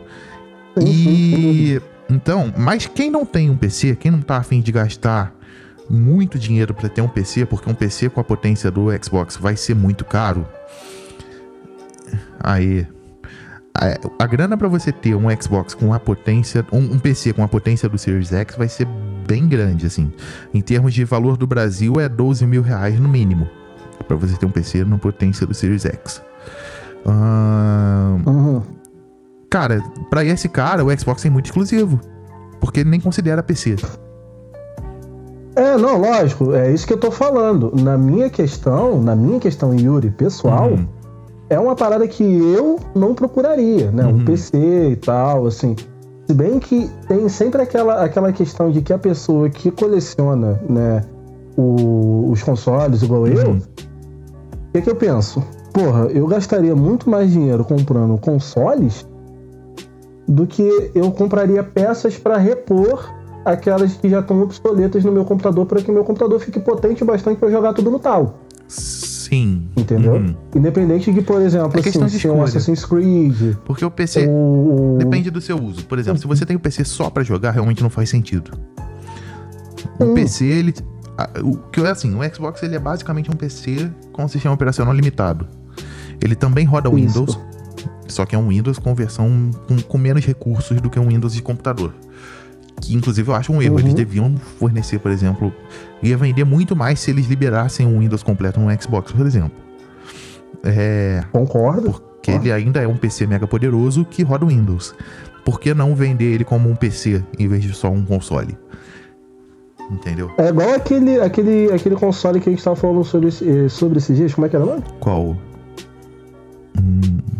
[0.79, 5.35] E então, mas quem não tem um PC, quem não tá afim de gastar
[5.89, 9.57] muito dinheiro para ter um PC, porque um PC com a potência do Xbox vai
[9.57, 10.47] ser muito caro.
[12.39, 12.87] Aí,
[13.75, 17.43] a, a grana para você ter um Xbox com a potência, um, um PC com
[17.43, 18.87] a potência do Series X vai ser
[19.27, 20.13] bem grande, assim.
[20.53, 23.49] Em termos de valor do Brasil, é 12 mil reais no mínimo
[24.07, 26.23] para você ter um PC na potência do Series X.
[27.05, 28.63] Ahn, Uhum.
[29.51, 32.01] Cara, pra esse cara, o Xbox é muito exclusivo.
[32.61, 33.77] Porque ele nem considera PC.
[35.55, 37.73] É, não, lógico, é isso que eu tô falando.
[37.75, 40.87] Na minha questão, na minha questão, Yuri, pessoal, Uhum.
[41.49, 44.05] é uma parada que eu não procuraria, né?
[44.05, 44.17] Uhum.
[44.17, 45.75] Um PC e tal, assim.
[46.27, 51.03] Se bem que tem sempre aquela, aquela questão de que a pessoa que coleciona, né,
[51.57, 53.57] o- os consoles, igual eu, Uhum.
[53.59, 55.43] o que, que eu penso?
[55.73, 59.07] Porra, eu gastaria muito mais dinheiro comprando consoles
[60.27, 63.13] do que eu compraria peças para repor
[63.45, 67.07] aquelas que já estão obsoletas no meu computador para que meu computador fique potente o
[67.07, 68.41] bastante para jogar tudo no tal.
[68.67, 69.69] Sim.
[69.77, 70.15] Entendeu?
[70.15, 70.35] Uhum.
[70.55, 72.43] Independente de, por exemplo, É assim, se é um.
[72.43, 75.85] Assassin's Creed, Porque o PC o, depende do seu uso.
[75.87, 78.53] Por exemplo, se você tem o PC só pra jogar, realmente não faz sentido.
[79.99, 80.15] O Hum.
[80.15, 80.75] PC, ele.
[81.43, 85.47] O que é assim, o Xbox ele é basicamente um PC com sistema operacional limitado.
[86.21, 87.41] Ele também roda Isso.
[88.09, 91.35] Só que é um Windows com versão com, com menos recursos do que um Windows
[91.35, 91.93] de computador.
[92.81, 93.75] Que inclusive eu acho um erro.
[93.75, 93.81] Uhum.
[93.81, 95.53] Eles deviam fornecer, por exemplo,
[96.03, 99.53] ia vender muito mais se eles liberassem um Windows completo no Xbox, por exemplo.
[100.63, 101.93] É, Concordo.
[101.93, 104.95] porque ele ainda é um PC mega poderoso que roda Windows.
[105.45, 108.59] Por que não vender ele como um PC em vez de só um console?
[109.91, 110.31] Entendeu?
[110.37, 114.17] É igual aquele, aquele, aquele console que a gente tava falando sobre, eh, sobre esses
[114.17, 114.83] dias, como é que era o nome?
[114.99, 115.37] Qual?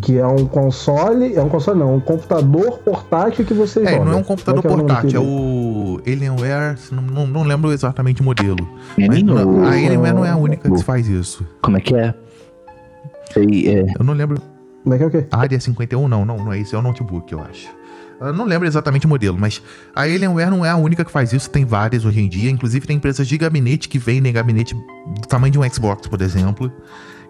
[0.03, 4.05] Que é um console, é um console não, um computador portátil que você É, joga.
[4.05, 8.25] não é um computador nome portátil, é o Alienware, não, não, não lembro exatamente o
[8.25, 8.69] modelo.
[8.97, 11.45] Mas não- a Alienware não é a única que faz isso.
[11.63, 12.15] Como é que é?
[13.33, 14.41] Sei, é, Eu não lembro.
[14.83, 15.27] Como é que é o quê?
[15.33, 17.69] Área 51, não, não, não é isso, é o notebook, eu acho.
[18.21, 19.61] Eu não lembro exatamente o modelo, mas
[19.95, 22.51] a Alienware não é a única que faz isso, tem várias hoje em dia.
[22.51, 26.71] Inclusive, tem empresas de gabinete que vendem gabinete do tamanho de um Xbox, por exemplo.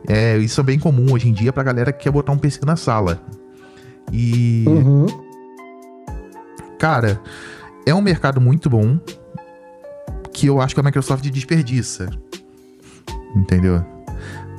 [0.09, 2.61] É, isso é bem comum hoje em dia pra galera que quer botar um PC
[2.65, 3.21] na sala.
[4.13, 5.07] E, Uhum.
[6.79, 7.21] cara,
[7.85, 8.99] é um mercado muito bom
[10.33, 12.09] que eu acho que a Microsoft desperdiça.
[13.35, 13.85] Entendeu?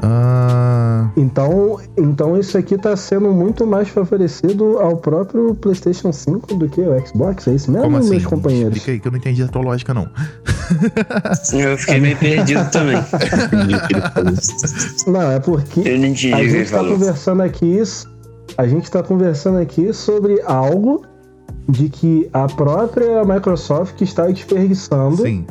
[0.02, 6.70] Ah, Então, então isso aqui tá sendo muito mais favorecido ao próprio PlayStation 5 do
[6.70, 8.10] que o Xbox, é isso mesmo, como assim?
[8.12, 8.78] meus companheiros?
[8.78, 10.08] Explica aí que eu não entendi a tua lógica, não.
[11.54, 12.98] Eu fiquei meio perdido também.
[15.08, 16.94] Não, é porque Eu não entendi a gente tá falou.
[16.94, 17.82] conversando aqui,
[18.58, 21.04] a gente tá conversando aqui sobre algo
[21.70, 25.46] de que a própria Microsoft está desperdiçando Sim,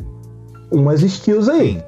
[0.71, 1.73] umas skills aí.
[1.73, 1.81] sim.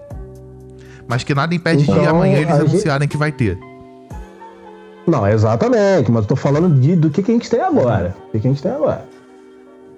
[1.10, 3.58] Mas que nada impede de Então, amanhã eles gente- anunciarem que vai ter.
[5.08, 8.16] Não, exatamente, mas eu tô falando de, do que, que a gente tem agora.
[8.28, 9.04] O que, que a gente tem agora.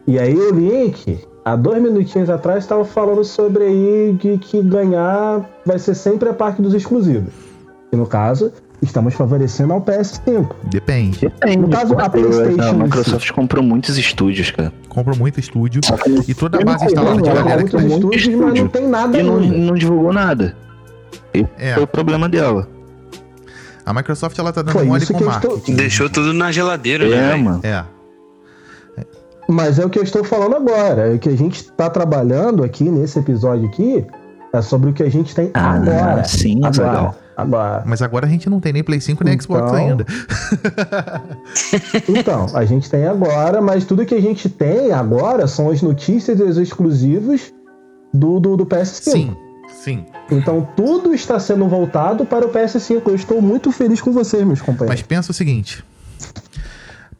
[0.07, 5.41] E aí o Link, há dois minutinhos atrás, estava falando sobre aí de que ganhar
[5.65, 7.33] vai ser sempre a parte dos exclusivos.
[7.91, 10.47] E no caso, estamos favorecendo ao PS5.
[10.63, 11.19] Depende.
[11.19, 11.57] Depende.
[11.57, 14.71] No caso, a PlayStation A Microsoft comprou muitos estúdios, cara.
[14.87, 15.81] Compra muito estúdio.
[16.25, 19.23] E toda a base instalada de galera que muito estúdios, mas não tem nada E
[19.23, 20.55] não, não divulgou nada.
[21.33, 21.73] Esse É.
[21.75, 22.67] foi o problema dela.
[23.85, 25.75] A Microsoft ela tá dando Foi mole com estou- marketing.
[25.75, 27.43] Deixou tudo na geladeira, né, É, velho?
[27.43, 27.59] mano.
[27.63, 27.83] É.
[29.49, 31.11] Mas é o que eu estou falando agora.
[31.11, 34.05] É o que a gente está trabalhando aqui nesse episódio aqui
[34.53, 36.23] é sobre o que a gente tem Ah, agora.
[36.25, 36.91] sim, agora.
[36.91, 37.15] legal.
[37.35, 37.83] Agora.
[37.85, 40.05] Mas agora a gente não tem nem Play 5 nem Xbox Então- ainda.
[42.07, 46.39] Então, a gente tem agora, mas tudo que a gente tem agora são as notícias
[46.39, 47.53] e os exclusivos
[48.13, 49.11] do, do, do PS5.
[49.11, 49.35] Sim,
[49.83, 50.05] sim.
[50.29, 53.01] Então tudo está sendo voltado para o PS5.
[53.07, 55.01] Eu estou muito feliz com vocês, meus Mas companheiros.
[55.03, 55.83] pensa o seguinte.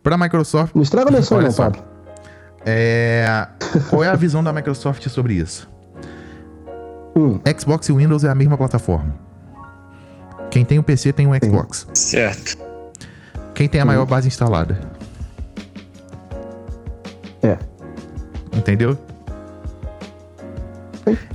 [0.03, 1.63] Pra Microsoft, Não estraga meu sonho, não, só.
[1.69, 1.83] Pablo.
[2.65, 3.47] é...
[3.89, 5.69] qual é a visão da Microsoft sobre isso?
[7.15, 7.39] Hum.
[7.59, 9.13] Xbox e Windows é a mesma plataforma.
[10.49, 11.87] Quem tem o PC tem o Xbox.
[11.93, 12.57] Certo.
[13.53, 14.79] Quem tem a maior base instalada.
[17.43, 17.57] É.
[18.55, 18.97] Entendeu?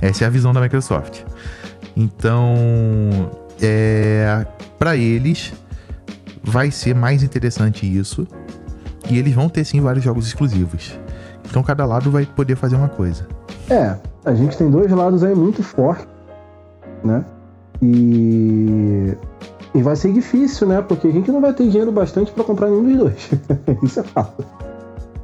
[0.01, 1.21] Essa é a visão da Microsoft.
[1.95, 3.31] Então,
[3.61, 4.45] é,
[4.77, 5.53] para eles
[6.43, 8.27] vai ser mais interessante isso.
[9.09, 10.97] E eles vão ter sim vários jogos exclusivos.
[11.49, 13.27] Então cada lado vai poder fazer uma coisa.
[13.69, 13.95] É,
[14.25, 16.07] a gente tem dois lados aí muito fortes,
[17.03, 17.23] né?
[17.81, 19.15] E.
[19.75, 20.81] E vai ser difícil, né?
[20.81, 23.29] Porque a gente não vai ter dinheiro bastante para comprar nenhum dos dois.
[23.83, 24.43] Isso é fato.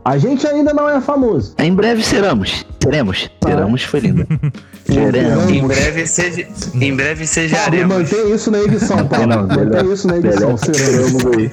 [0.06, 1.56] A gente ainda não é famoso.
[1.58, 2.66] Em breve seremos.
[2.82, 3.30] Seremos.
[3.44, 3.48] Ah.
[3.50, 4.28] Seremos, foi lindo.
[4.86, 5.50] Seremos.
[5.50, 7.96] Em breve seja, em breve sejaremos.
[8.12, 9.28] mantém isso na edição, Pablo.
[9.28, 10.58] Não, Mantém melhor- isso na edição.
[10.58, 11.26] Seremos.
[11.26, 11.52] aí.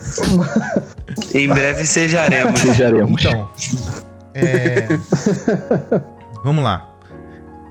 [1.43, 2.59] Em breve sejaremos.
[2.61, 3.25] Sejaremos.
[3.25, 3.49] Então,
[4.35, 4.89] é,
[6.45, 6.89] vamos lá.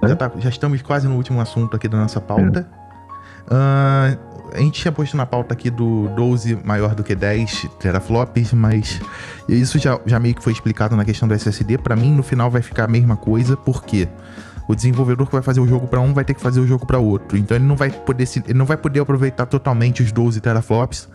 [0.06, 2.66] Já, tá- já estamos quase no último assunto aqui da nossa pauta.
[3.52, 4.16] Ah,
[4.54, 9.00] a gente tinha posto na pauta aqui do 12 maior do que 10 teraflops, mas
[9.48, 11.78] isso já, já meio que foi explicado na questão do SSD.
[11.78, 14.08] Pra mim, no final vai ficar a mesma coisa, porque
[14.68, 16.86] o desenvolvedor que vai fazer o jogo pra um vai ter que fazer o jogo
[16.86, 17.38] pra outro.
[17.38, 21.08] Então ele não vai poder se- ele não vai poder aproveitar totalmente os 12 teraflops,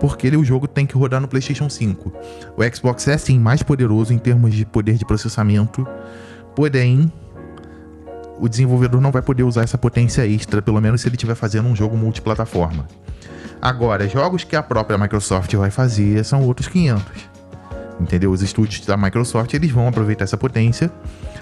[0.00, 2.12] porque ele, o jogo tem que rodar no PlayStation 5.
[2.56, 5.86] O Xbox é sim mais poderoso em termos de poder de processamento,
[6.54, 7.10] porém
[8.42, 11.68] o desenvolvedor não vai poder usar essa potência extra, pelo menos se ele estiver fazendo
[11.68, 12.88] um jogo multiplataforma.
[13.60, 17.04] Agora, jogos que a própria Microsoft vai fazer são outros 500.
[18.00, 18.32] Entendeu?
[18.32, 20.90] Os estúdios da Microsoft eles vão aproveitar essa potência,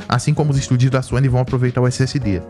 [0.06, 2.42] assim como os estúdios da Sony vão aproveitar o SSD.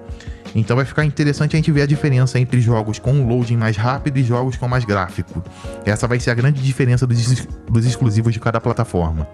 [0.53, 3.77] Então vai ficar interessante a gente ver a diferença entre jogos com um loading mais
[3.77, 5.45] rápido e jogos com mais gráfico.
[5.87, 9.29] Essa vai ser a grande diferença dos, dos exclusivos de cada plataforma.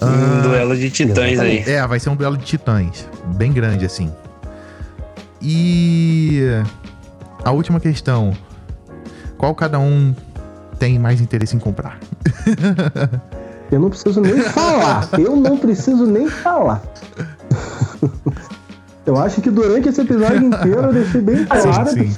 [0.00, 1.58] Um duelo de titãs aí.
[1.66, 3.06] É, vai ser um duelo de titãs.
[3.36, 4.10] Bem grande, assim.
[5.42, 6.40] E.
[7.44, 8.32] A última questão.
[9.38, 10.14] Qual cada um
[10.78, 11.98] tem mais interesse em comprar?
[13.70, 15.08] Eu não preciso nem falar.
[15.18, 16.82] Eu não preciso nem falar.
[19.06, 21.88] Eu acho que durante esse episódio inteiro eu deixei bem claro.
[21.90, 22.10] sim.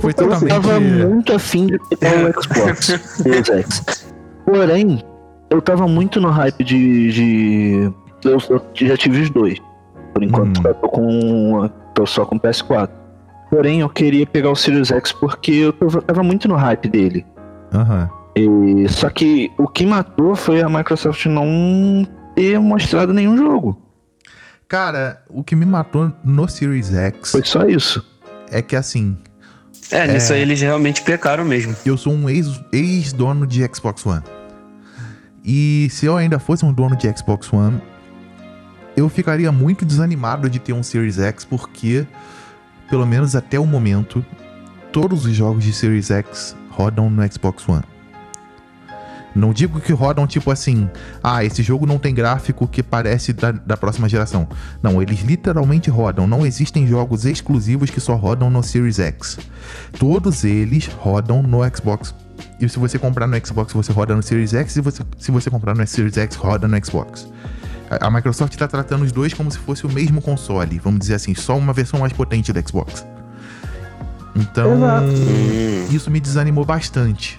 [0.00, 0.48] Foi Eu totalmente.
[0.48, 4.06] tava muito afim de pegar o Xbox Series X.
[4.44, 5.02] Porém,
[5.50, 7.12] eu tava muito no hype de.
[7.12, 7.92] de-
[8.24, 9.58] Eu, eu já tive os dois.
[10.12, 10.62] Por enquanto, Hum.
[10.66, 11.70] eu tô com.
[11.96, 12.90] Tô só com o PS4.
[13.50, 17.24] Porém, eu queria pegar o Series X porque eu tava, muito no hype dele.
[17.72, 18.08] Aham.
[18.36, 23.80] E, só que o que matou foi a Microsoft não ter mostrado nenhum jogo.
[24.68, 28.04] Cara, o que me matou no Series X Foi só isso.
[28.50, 29.16] é que assim,
[29.90, 31.74] É, nisso aí eles realmente pecaram mesmo.
[31.86, 34.22] eu sou um ex- ex-dono de Xbox One.
[35.44, 37.80] E se eu ainda fosse um dono de Xbox One,
[38.96, 42.06] eu ficaria muito desanimado de ter um Series X, porque,
[42.88, 44.24] pelo menos até o momento,
[44.90, 47.84] todos os jogos de Series X rodam no Xbox One.
[49.34, 50.88] Não digo que rodam tipo assim,
[51.22, 54.48] ah, esse jogo não tem gráfico que parece da, da próxima geração.
[54.82, 56.26] Não, eles literalmente rodam.
[56.26, 59.38] Não existem jogos exclusivos que só rodam no Series X.
[59.98, 62.14] Todos eles rodam no Xbox.
[62.58, 64.74] E se você comprar no Xbox, você roda no Series X.
[64.76, 67.28] E você, se você comprar no Series X, roda no Xbox.
[67.90, 70.78] A, Microsoft está tratando os dois como se fosse o mesmo console.
[70.82, 73.06] Vamos dizer assim, só uma versão mais potente do Xbox.
[74.34, 75.06] Então, Exato.
[75.90, 77.38] isso me desanimou bastante.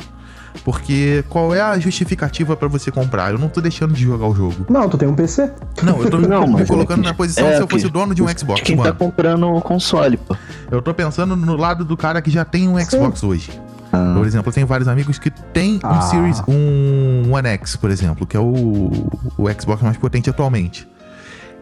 [0.66, 3.32] Porque qual é a justificativa pra você comprar?
[3.32, 4.66] Eu não tô deixando de jogar o jogo.
[4.70, 5.52] Não, tu tem um PC?
[5.84, 7.88] Não, eu tô Não, me mas colocando é- na posição é se eu fosse que-
[7.90, 8.94] o dono de um Xbox quem tá One.
[8.94, 10.36] comprando o console, pô.
[10.72, 13.52] Eu tô pensando no lado do cara que já tem um Xbox hoje.
[13.94, 14.14] Ah.
[14.18, 16.02] Por exemplo, eu tenho vários amigos que tem um Ah.
[16.02, 18.90] Series, um One X, por exemplo, que é o,
[19.38, 20.88] o Xbox mais potente atualmente.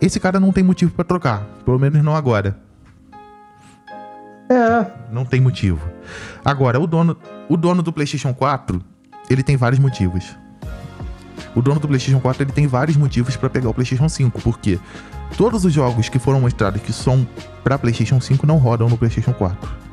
[0.01, 2.57] Esse cara não tem motivo pra trocar, pelo menos não agora.
[4.49, 4.91] É.
[5.11, 5.81] Não tem motivo.
[6.43, 7.17] Agora, o dono,
[7.49, 8.81] o dono do PlayStation 4,
[9.29, 10.35] ele tem vários motivos.
[11.55, 14.77] O dono do PlayStation 4 ele tem vários motivos pra pegar o PlayStation 5, porque
[15.37, 17.25] todos os jogos que foram mostrados que são
[17.63, 19.85] pra PlayStation 5 não rodam no PlayStation 4.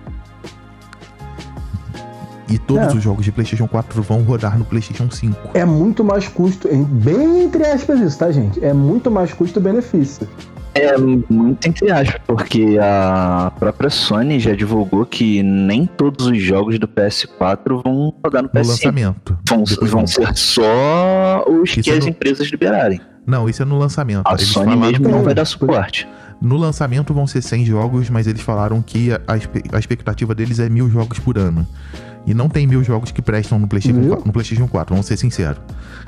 [2.53, 2.97] E todos É.
[2.97, 5.51] os jogos de PlayStation 4 vão rodar no PlayStation 5.
[5.55, 8.63] É muito mais custo, em- bem entre aspas isso, tá, gente?
[8.63, 10.29] É muito mais custo-benefício.
[10.75, 16.79] É muito entre aspas, porque a própria Sony já divulgou que nem todos os jogos
[16.79, 18.69] do PS4 vão rodar no No PS5.
[18.69, 19.39] lançamento.
[19.49, 23.01] Vão, vão ser só os Isso que é as no- empresas liberarem.
[23.27, 24.27] Não, isso é no lançamento.
[24.27, 26.09] A Eles Sony mesmo não vai dar suporte.
[26.41, 29.21] No lançamento vão ser 100 jogos, mas eles falaram que a,
[29.73, 31.65] a expectativa deles é mil jogos por ano.
[32.25, 34.11] E não tem mil jogos que prestam no PlayStation, Viu?
[34.11, 35.61] 4, no PlayStation 4, vamos ser sinceros.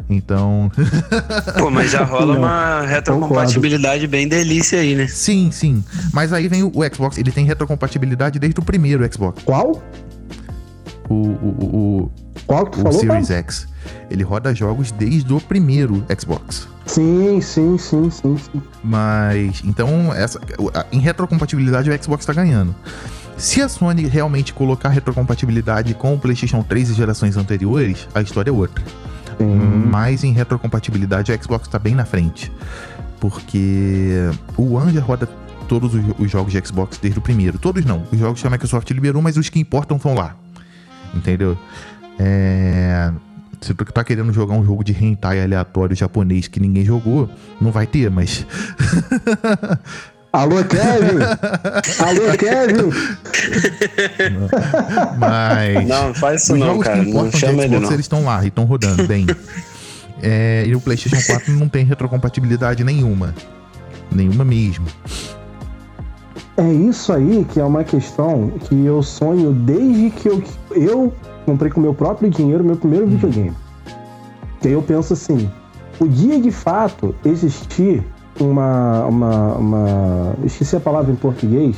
[0.08, 0.70] Então,
[1.58, 5.06] Pô, mas já rola Não, uma retrocompatibilidade bem delícia aí, né?
[5.08, 5.82] sim, sim.
[6.12, 9.42] Mas aí vem o, o Xbox, ele tem retrocompatibilidade desde o primeiro Xbox.
[9.44, 9.82] Qual?
[11.08, 11.26] O, o,
[12.06, 12.10] o,
[12.46, 13.00] Qual que tu o, o falou?
[13.00, 13.42] Series Paulo?
[13.42, 13.66] X.
[14.10, 16.68] Ele roda jogos desde o primeiro Xbox.
[16.86, 18.62] Sim, sim, sim, sim, sim.
[18.82, 20.40] Mas, então, essa,
[20.92, 22.74] em retrocompatibilidade o Xbox tá ganhando.
[23.36, 28.50] Se a Sony realmente colocar retrocompatibilidade com o PlayStation 3 e gerações anteriores, a história
[28.50, 28.84] é outra.
[29.38, 29.86] Sim.
[29.90, 32.52] Mas em retrocompatibilidade o Xbox tá bem na frente.
[33.20, 35.28] Porque o One já roda
[35.68, 37.58] todos os, os jogos de Xbox desde o primeiro.
[37.58, 38.04] Todos não.
[38.12, 40.36] Os jogos que a Microsoft liberou, mas os que importam estão lá.
[41.14, 41.58] Entendeu?
[42.18, 43.10] É.
[43.60, 47.30] Se tu tá querendo jogar um jogo de hentai aleatório japonês que ninguém jogou,
[47.60, 48.46] não vai ter, mas.
[50.34, 51.22] Alô, Kevin?
[52.02, 52.90] Alô, Kevin?
[55.16, 55.86] Mas.
[55.86, 57.04] Não, faz isso não, cara.
[57.04, 57.92] Não chama ele Xbox, não.
[57.92, 59.26] eles estão lá e estão rodando bem.
[60.26, 63.34] É, e o PlayStation 4 não tem retrocompatibilidade nenhuma.
[64.10, 64.86] Nenhuma mesmo.
[66.56, 71.12] É isso aí que é uma questão que eu sonho desde que eu, eu
[71.44, 73.52] comprei com meu próprio dinheiro meu primeiro videogame.
[74.62, 75.50] Que aí eu penso assim,
[75.98, 78.02] podia de fato existir
[78.40, 79.04] uma.
[79.06, 81.76] uma, uma esqueci a palavra em português.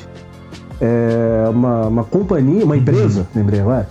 [0.80, 3.88] É uma, uma companhia, uma empresa, lembrei agora.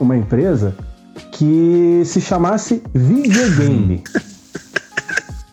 [0.00, 0.74] Uma empresa
[1.30, 4.02] que se chamasse videogame.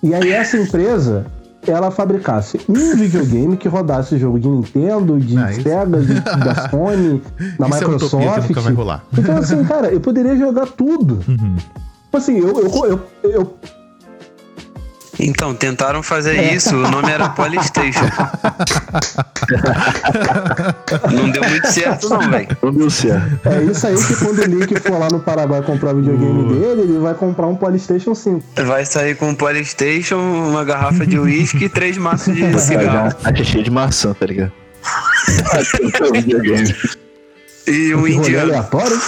[0.03, 1.27] E aí essa empresa
[1.67, 7.21] ela fabricasse um videogame que rodasse jogo de Nintendo, de Ah, Sega, de- da Sony,
[7.59, 8.73] da é Microsoft.
[8.75, 9.03] rolar.
[9.15, 11.19] Então, assim, cara, eu poderia jogar tudo.
[11.27, 11.55] Uhum.
[11.55, 13.01] Tipo assim, eu, eu, eu,
[13.31, 13.53] eu-
[15.23, 18.01] Então, tentaram fazer isso, o nome era Polystation.
[21.11, 22.57] não deu muito certo, não, velho.
[22.63, 23.47] Não deu certo.
[23.47, 26.81] É isso aí que quando o Nick for lá no Paraguai comprar o videogame dele,
[26.81, 28.43] ele vai comprar um Polystation 5.
[28.65, 33.09] Vai sair com um Polystation, uma garrafa de uísque e três maços de cigarro.
[33.09, 34.51] uma caixa cheia de maçã, tá ligado?
[36.13, 36.75] Videogame.
[37.67, 38.53] E um indiano.
[38.53, 38.99] aleatório.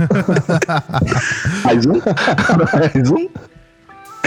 [1.64, 1.92] Mais um?
[1.94, 3.28] Mais um?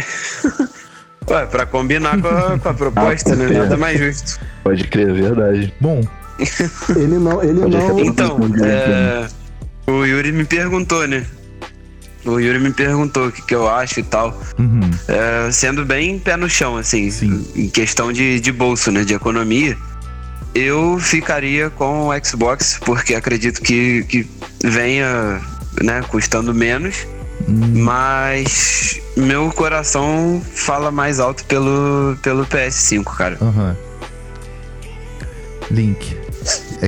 [1.29, 3.47] Ué, pra combinar com a, com a proposta, né?
[3.47, 4.39] Nada mais justo.
[4.63, 5.73] Pode crer, é verdade.
[5.79, 6.01] Bom,
[6.95, 7.43] Ele não.
[7.43, 7.99] Ele Pode não.
[7.99, 9.27] Então, é,
[9.87, 11.25] o Yuri me perguntou, né?
[12.25, 14.37] O Yuri me perguntou o que, que eu acho e tal.
[14.57, 14.79] uhum.
[15.07, 17.45] É, sendo bem pé no chão, assim, Sim.
[17.55, 19.03] em questão de, de bolso, né?
[19.03, 19.77] De economia.
[20.55, 24.27] Eu ficaria com o Xbox, porque acredito que, que
[24.63, 25.41] venha
[25.81, 27.07] né, custando menos.
[27.47, 33.37] Hum, Mas meu coração fala mais alto pelo, pelo PS5, cara.
[33.41, 33.75] aham.
[35.71, 36.17] Link.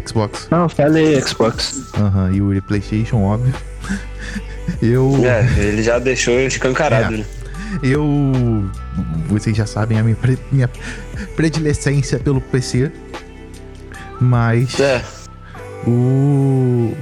[0.05, 0.47] Xbox.
[0.51, 1.81] Não, falei Xbox.
[1.97, 2.31] Aham.
[2.33, 3.53] E o PlayStation, óbvio.
[4.81, 5.15] Eu.
[5.23, 7.17] É, ele já deixou escancarado, É.
[7.19, 7.25] né?
[7.83, 8.03] Eu.
[9.27, 10.69] Vocês já sabem a minha, pre- minha
[11.35, 12.91] predilecência pelo PC.
[14.19, 14.79] Mas.
[14.79, 15.03] É,
[15.85, 15.91] O.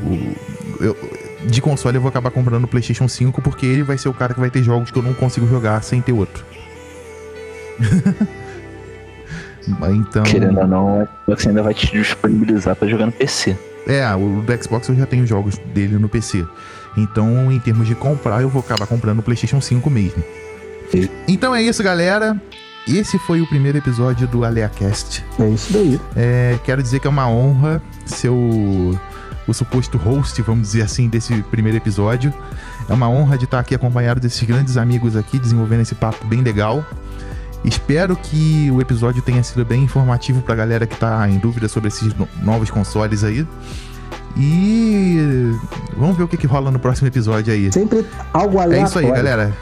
[0.03, 0.35] o-
[0.81, 0.97] eu-
[1.45, 4.33] de console eu vou acabar comprando o PlayStation 5 porque ele vai ser o cara
[4.33, 6.45] que vai ter jogos que eu não consigo jogar sem ter outro.
[9.67, 10.23] então.
[10.23, 13.57] Querendo ou não, o Xbox ainda vai te disponibilizar pra jogar no PC.
[13.87, 16.45] É, o do Xbox eu já tenho jogos dele no PC.
[16.95, 20.23] Então, em termos de comprar, eu vou acabar comprando o PlayStation 5 mesmo.
[20.91, 21.09] Sim.
[21.27, 22.39] Então é isso, galera.
[22.87, 25.23] Esse foi o primeiro episódio do AleaCast.
[25.39, 25.99] É isso daí.
[26.15, 28.99] É, quero dizer que é uma honra ser o,
[29.47, 32.33] o suposto host, vamos dizer assim, desse primeiro episódio.
[32.89, 36.41] É uma honra de estar aqui acompanhado desses grandes amigos aqui, desenvolvendo esse papo bem
[36.41, 36.85] legal.
[37.63, 41.87] Espero que o episódio tenha sido bem informativo pra galera que tá em dúvida sobre
[41.87, 43.47] esses no- novos consoles aí.
[44.35, 45.51] E
[45.95, 47.71] vamos ver o que, que rola no próximo episódio aí.
[47.71, 48.83] Sempre algo aleatório.
[48.83, 49.53] É isso aí, galera.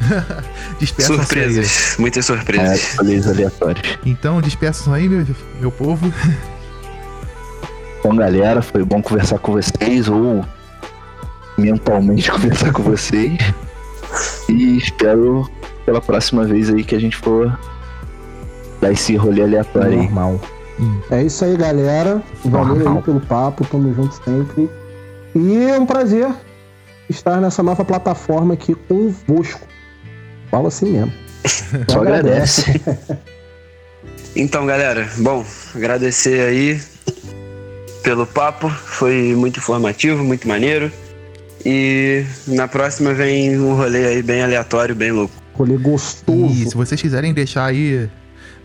[0.80, 0.86] Aí.
[1.02, 1.96] surpresas.
[1.98, 2.82] Muitas É, surpresas.
[2.90, 3.98] escolhas aleatórias.
[4.04, 5.26] Então, despeçam aí, meu,
[5.60, 6.12] meu povo.
[8.04, 10.44] Bom, galera, foi bom conversar com vocês, ou
[11.56, 13.38] mentalmente conversar com vocês.
[14.46, 15.50] E espero
[15.86, 17.58] pela próxima vez aí que a gente for
[18.78, 19.96] dar esse rolê aleatório aí.
[19.96, 20.38] Normal.
[20.78, 21.00] Hum.
[21.10, 22.22] É isso aí, galera.
[22.44, 22.96] Valeu Normal.
[22.98, 23.64] aí pelo papo.
[23.64, 24.68] Tamo junto sempre.
[25.34, 26.30] E é um prazer
[27.08, 29.66] estar nessa nova plataforma aqui convosco.
[30.50, 31.12] Fala assim mesmo.
[31.88, 32.80] Só agradece.
[34.36, 35.44] Então, galera, bom,
[35.76, 36.80] agradecer aí
[38.04, 40.92] pelo papo, foi muito informativo, muito maneiro.
[41.64, 45.34] E na próxima vem um rolê aí bem aleatório, bem louco.
[45.54, 46.52] Rolê gostoso.
[46.52, 48.06] E se vocês quiserem deixar aí,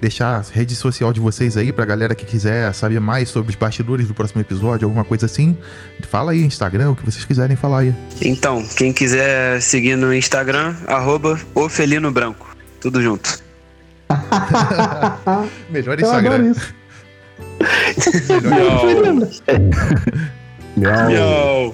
[0.02, 3.56] deixar a rede social de vocês aí pra galera que quiser saber mais sobre os
[3.56, 5.58] bastidores do próximo episódio, alguma coisa assim,
[6.10, 7.96] fala aí, Instagram, o que vocês quiserem falar aí.
[8.22, 11.40] Então, quem quiser seguir no Instagram, arroba
[12.12, 12.54] Branco.
[12.82, 13.42] Tudo junto.
[15.70, 16.80] Melhor Eu adoro Instagram.
[20.78, 21.74] Melhor Miau.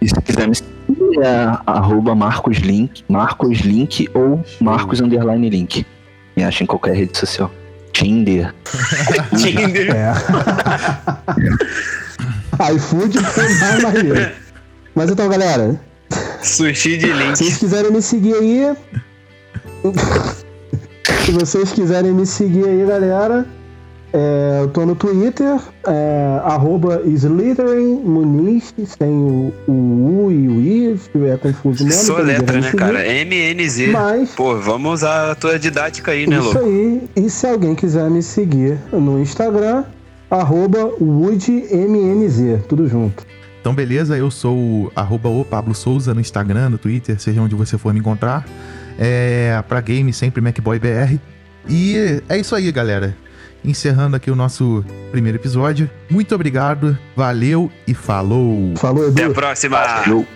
[0.00, 5.86] E se quiser me seguir, é arroba Marcos Link, Marcos Link ou Marcos Underline Link.
[6.36, 7.50] Me acha em qualquer rede social.
[7.92, 8.54] Tinder.
[9.36, 9.94] Tinder.
[9.94, 10.12] É.
[12.74, 14.32] iFood foi mais maneiro.
[14.94, 15.80] Mas então, galera,
[16.42, 17.36] Sushi de se link.
[17.36, 18.76] vocês quiserem me seguir aí.
[21.24, 23.46] se vocês quiserem me seguir aí, galera.
[24.12, 25.56] É, eu tô no Twitter,
[25.86, 27.00] é, arroba
[28.04, 32.02] Muniz, sem o, o U e o I, se tiver confuso mesmo.
[32.02, 32.98] Sou letra, né, cara?
[33.04, 33.92] MNZ.
[33.92, 36.58] Mas Pô, vamos usar a tua didática aí, né, Isso louco?
[36.64, 37.02] aí.
[37.14, 39.84] E se alguém quiser me seguir no Instagram,
[40.28, 43.24] arroba WoodMNZ, tudo junto.
[43.60, 47.54] Então, beleza, eu sou o arroba o Pablo Souza no Instagram, no Twitter, seja onde
[47.54, 48.44] você for me encontrar.
[48.98, 51.20] É, pra game, sempre MacBoyBR.
[51.68, 53.14] E é isso aí, galera.
[53.64, 55.90] Encerrando aqui o nosso primeiro episódio.
[56.10, 58.74] Muito obrigado, valeu e falou!
[58.76, 59.12] Falou, Edu.
[59.12, 59.78] Até a próxima!
[59.78, 60.26] Valeu.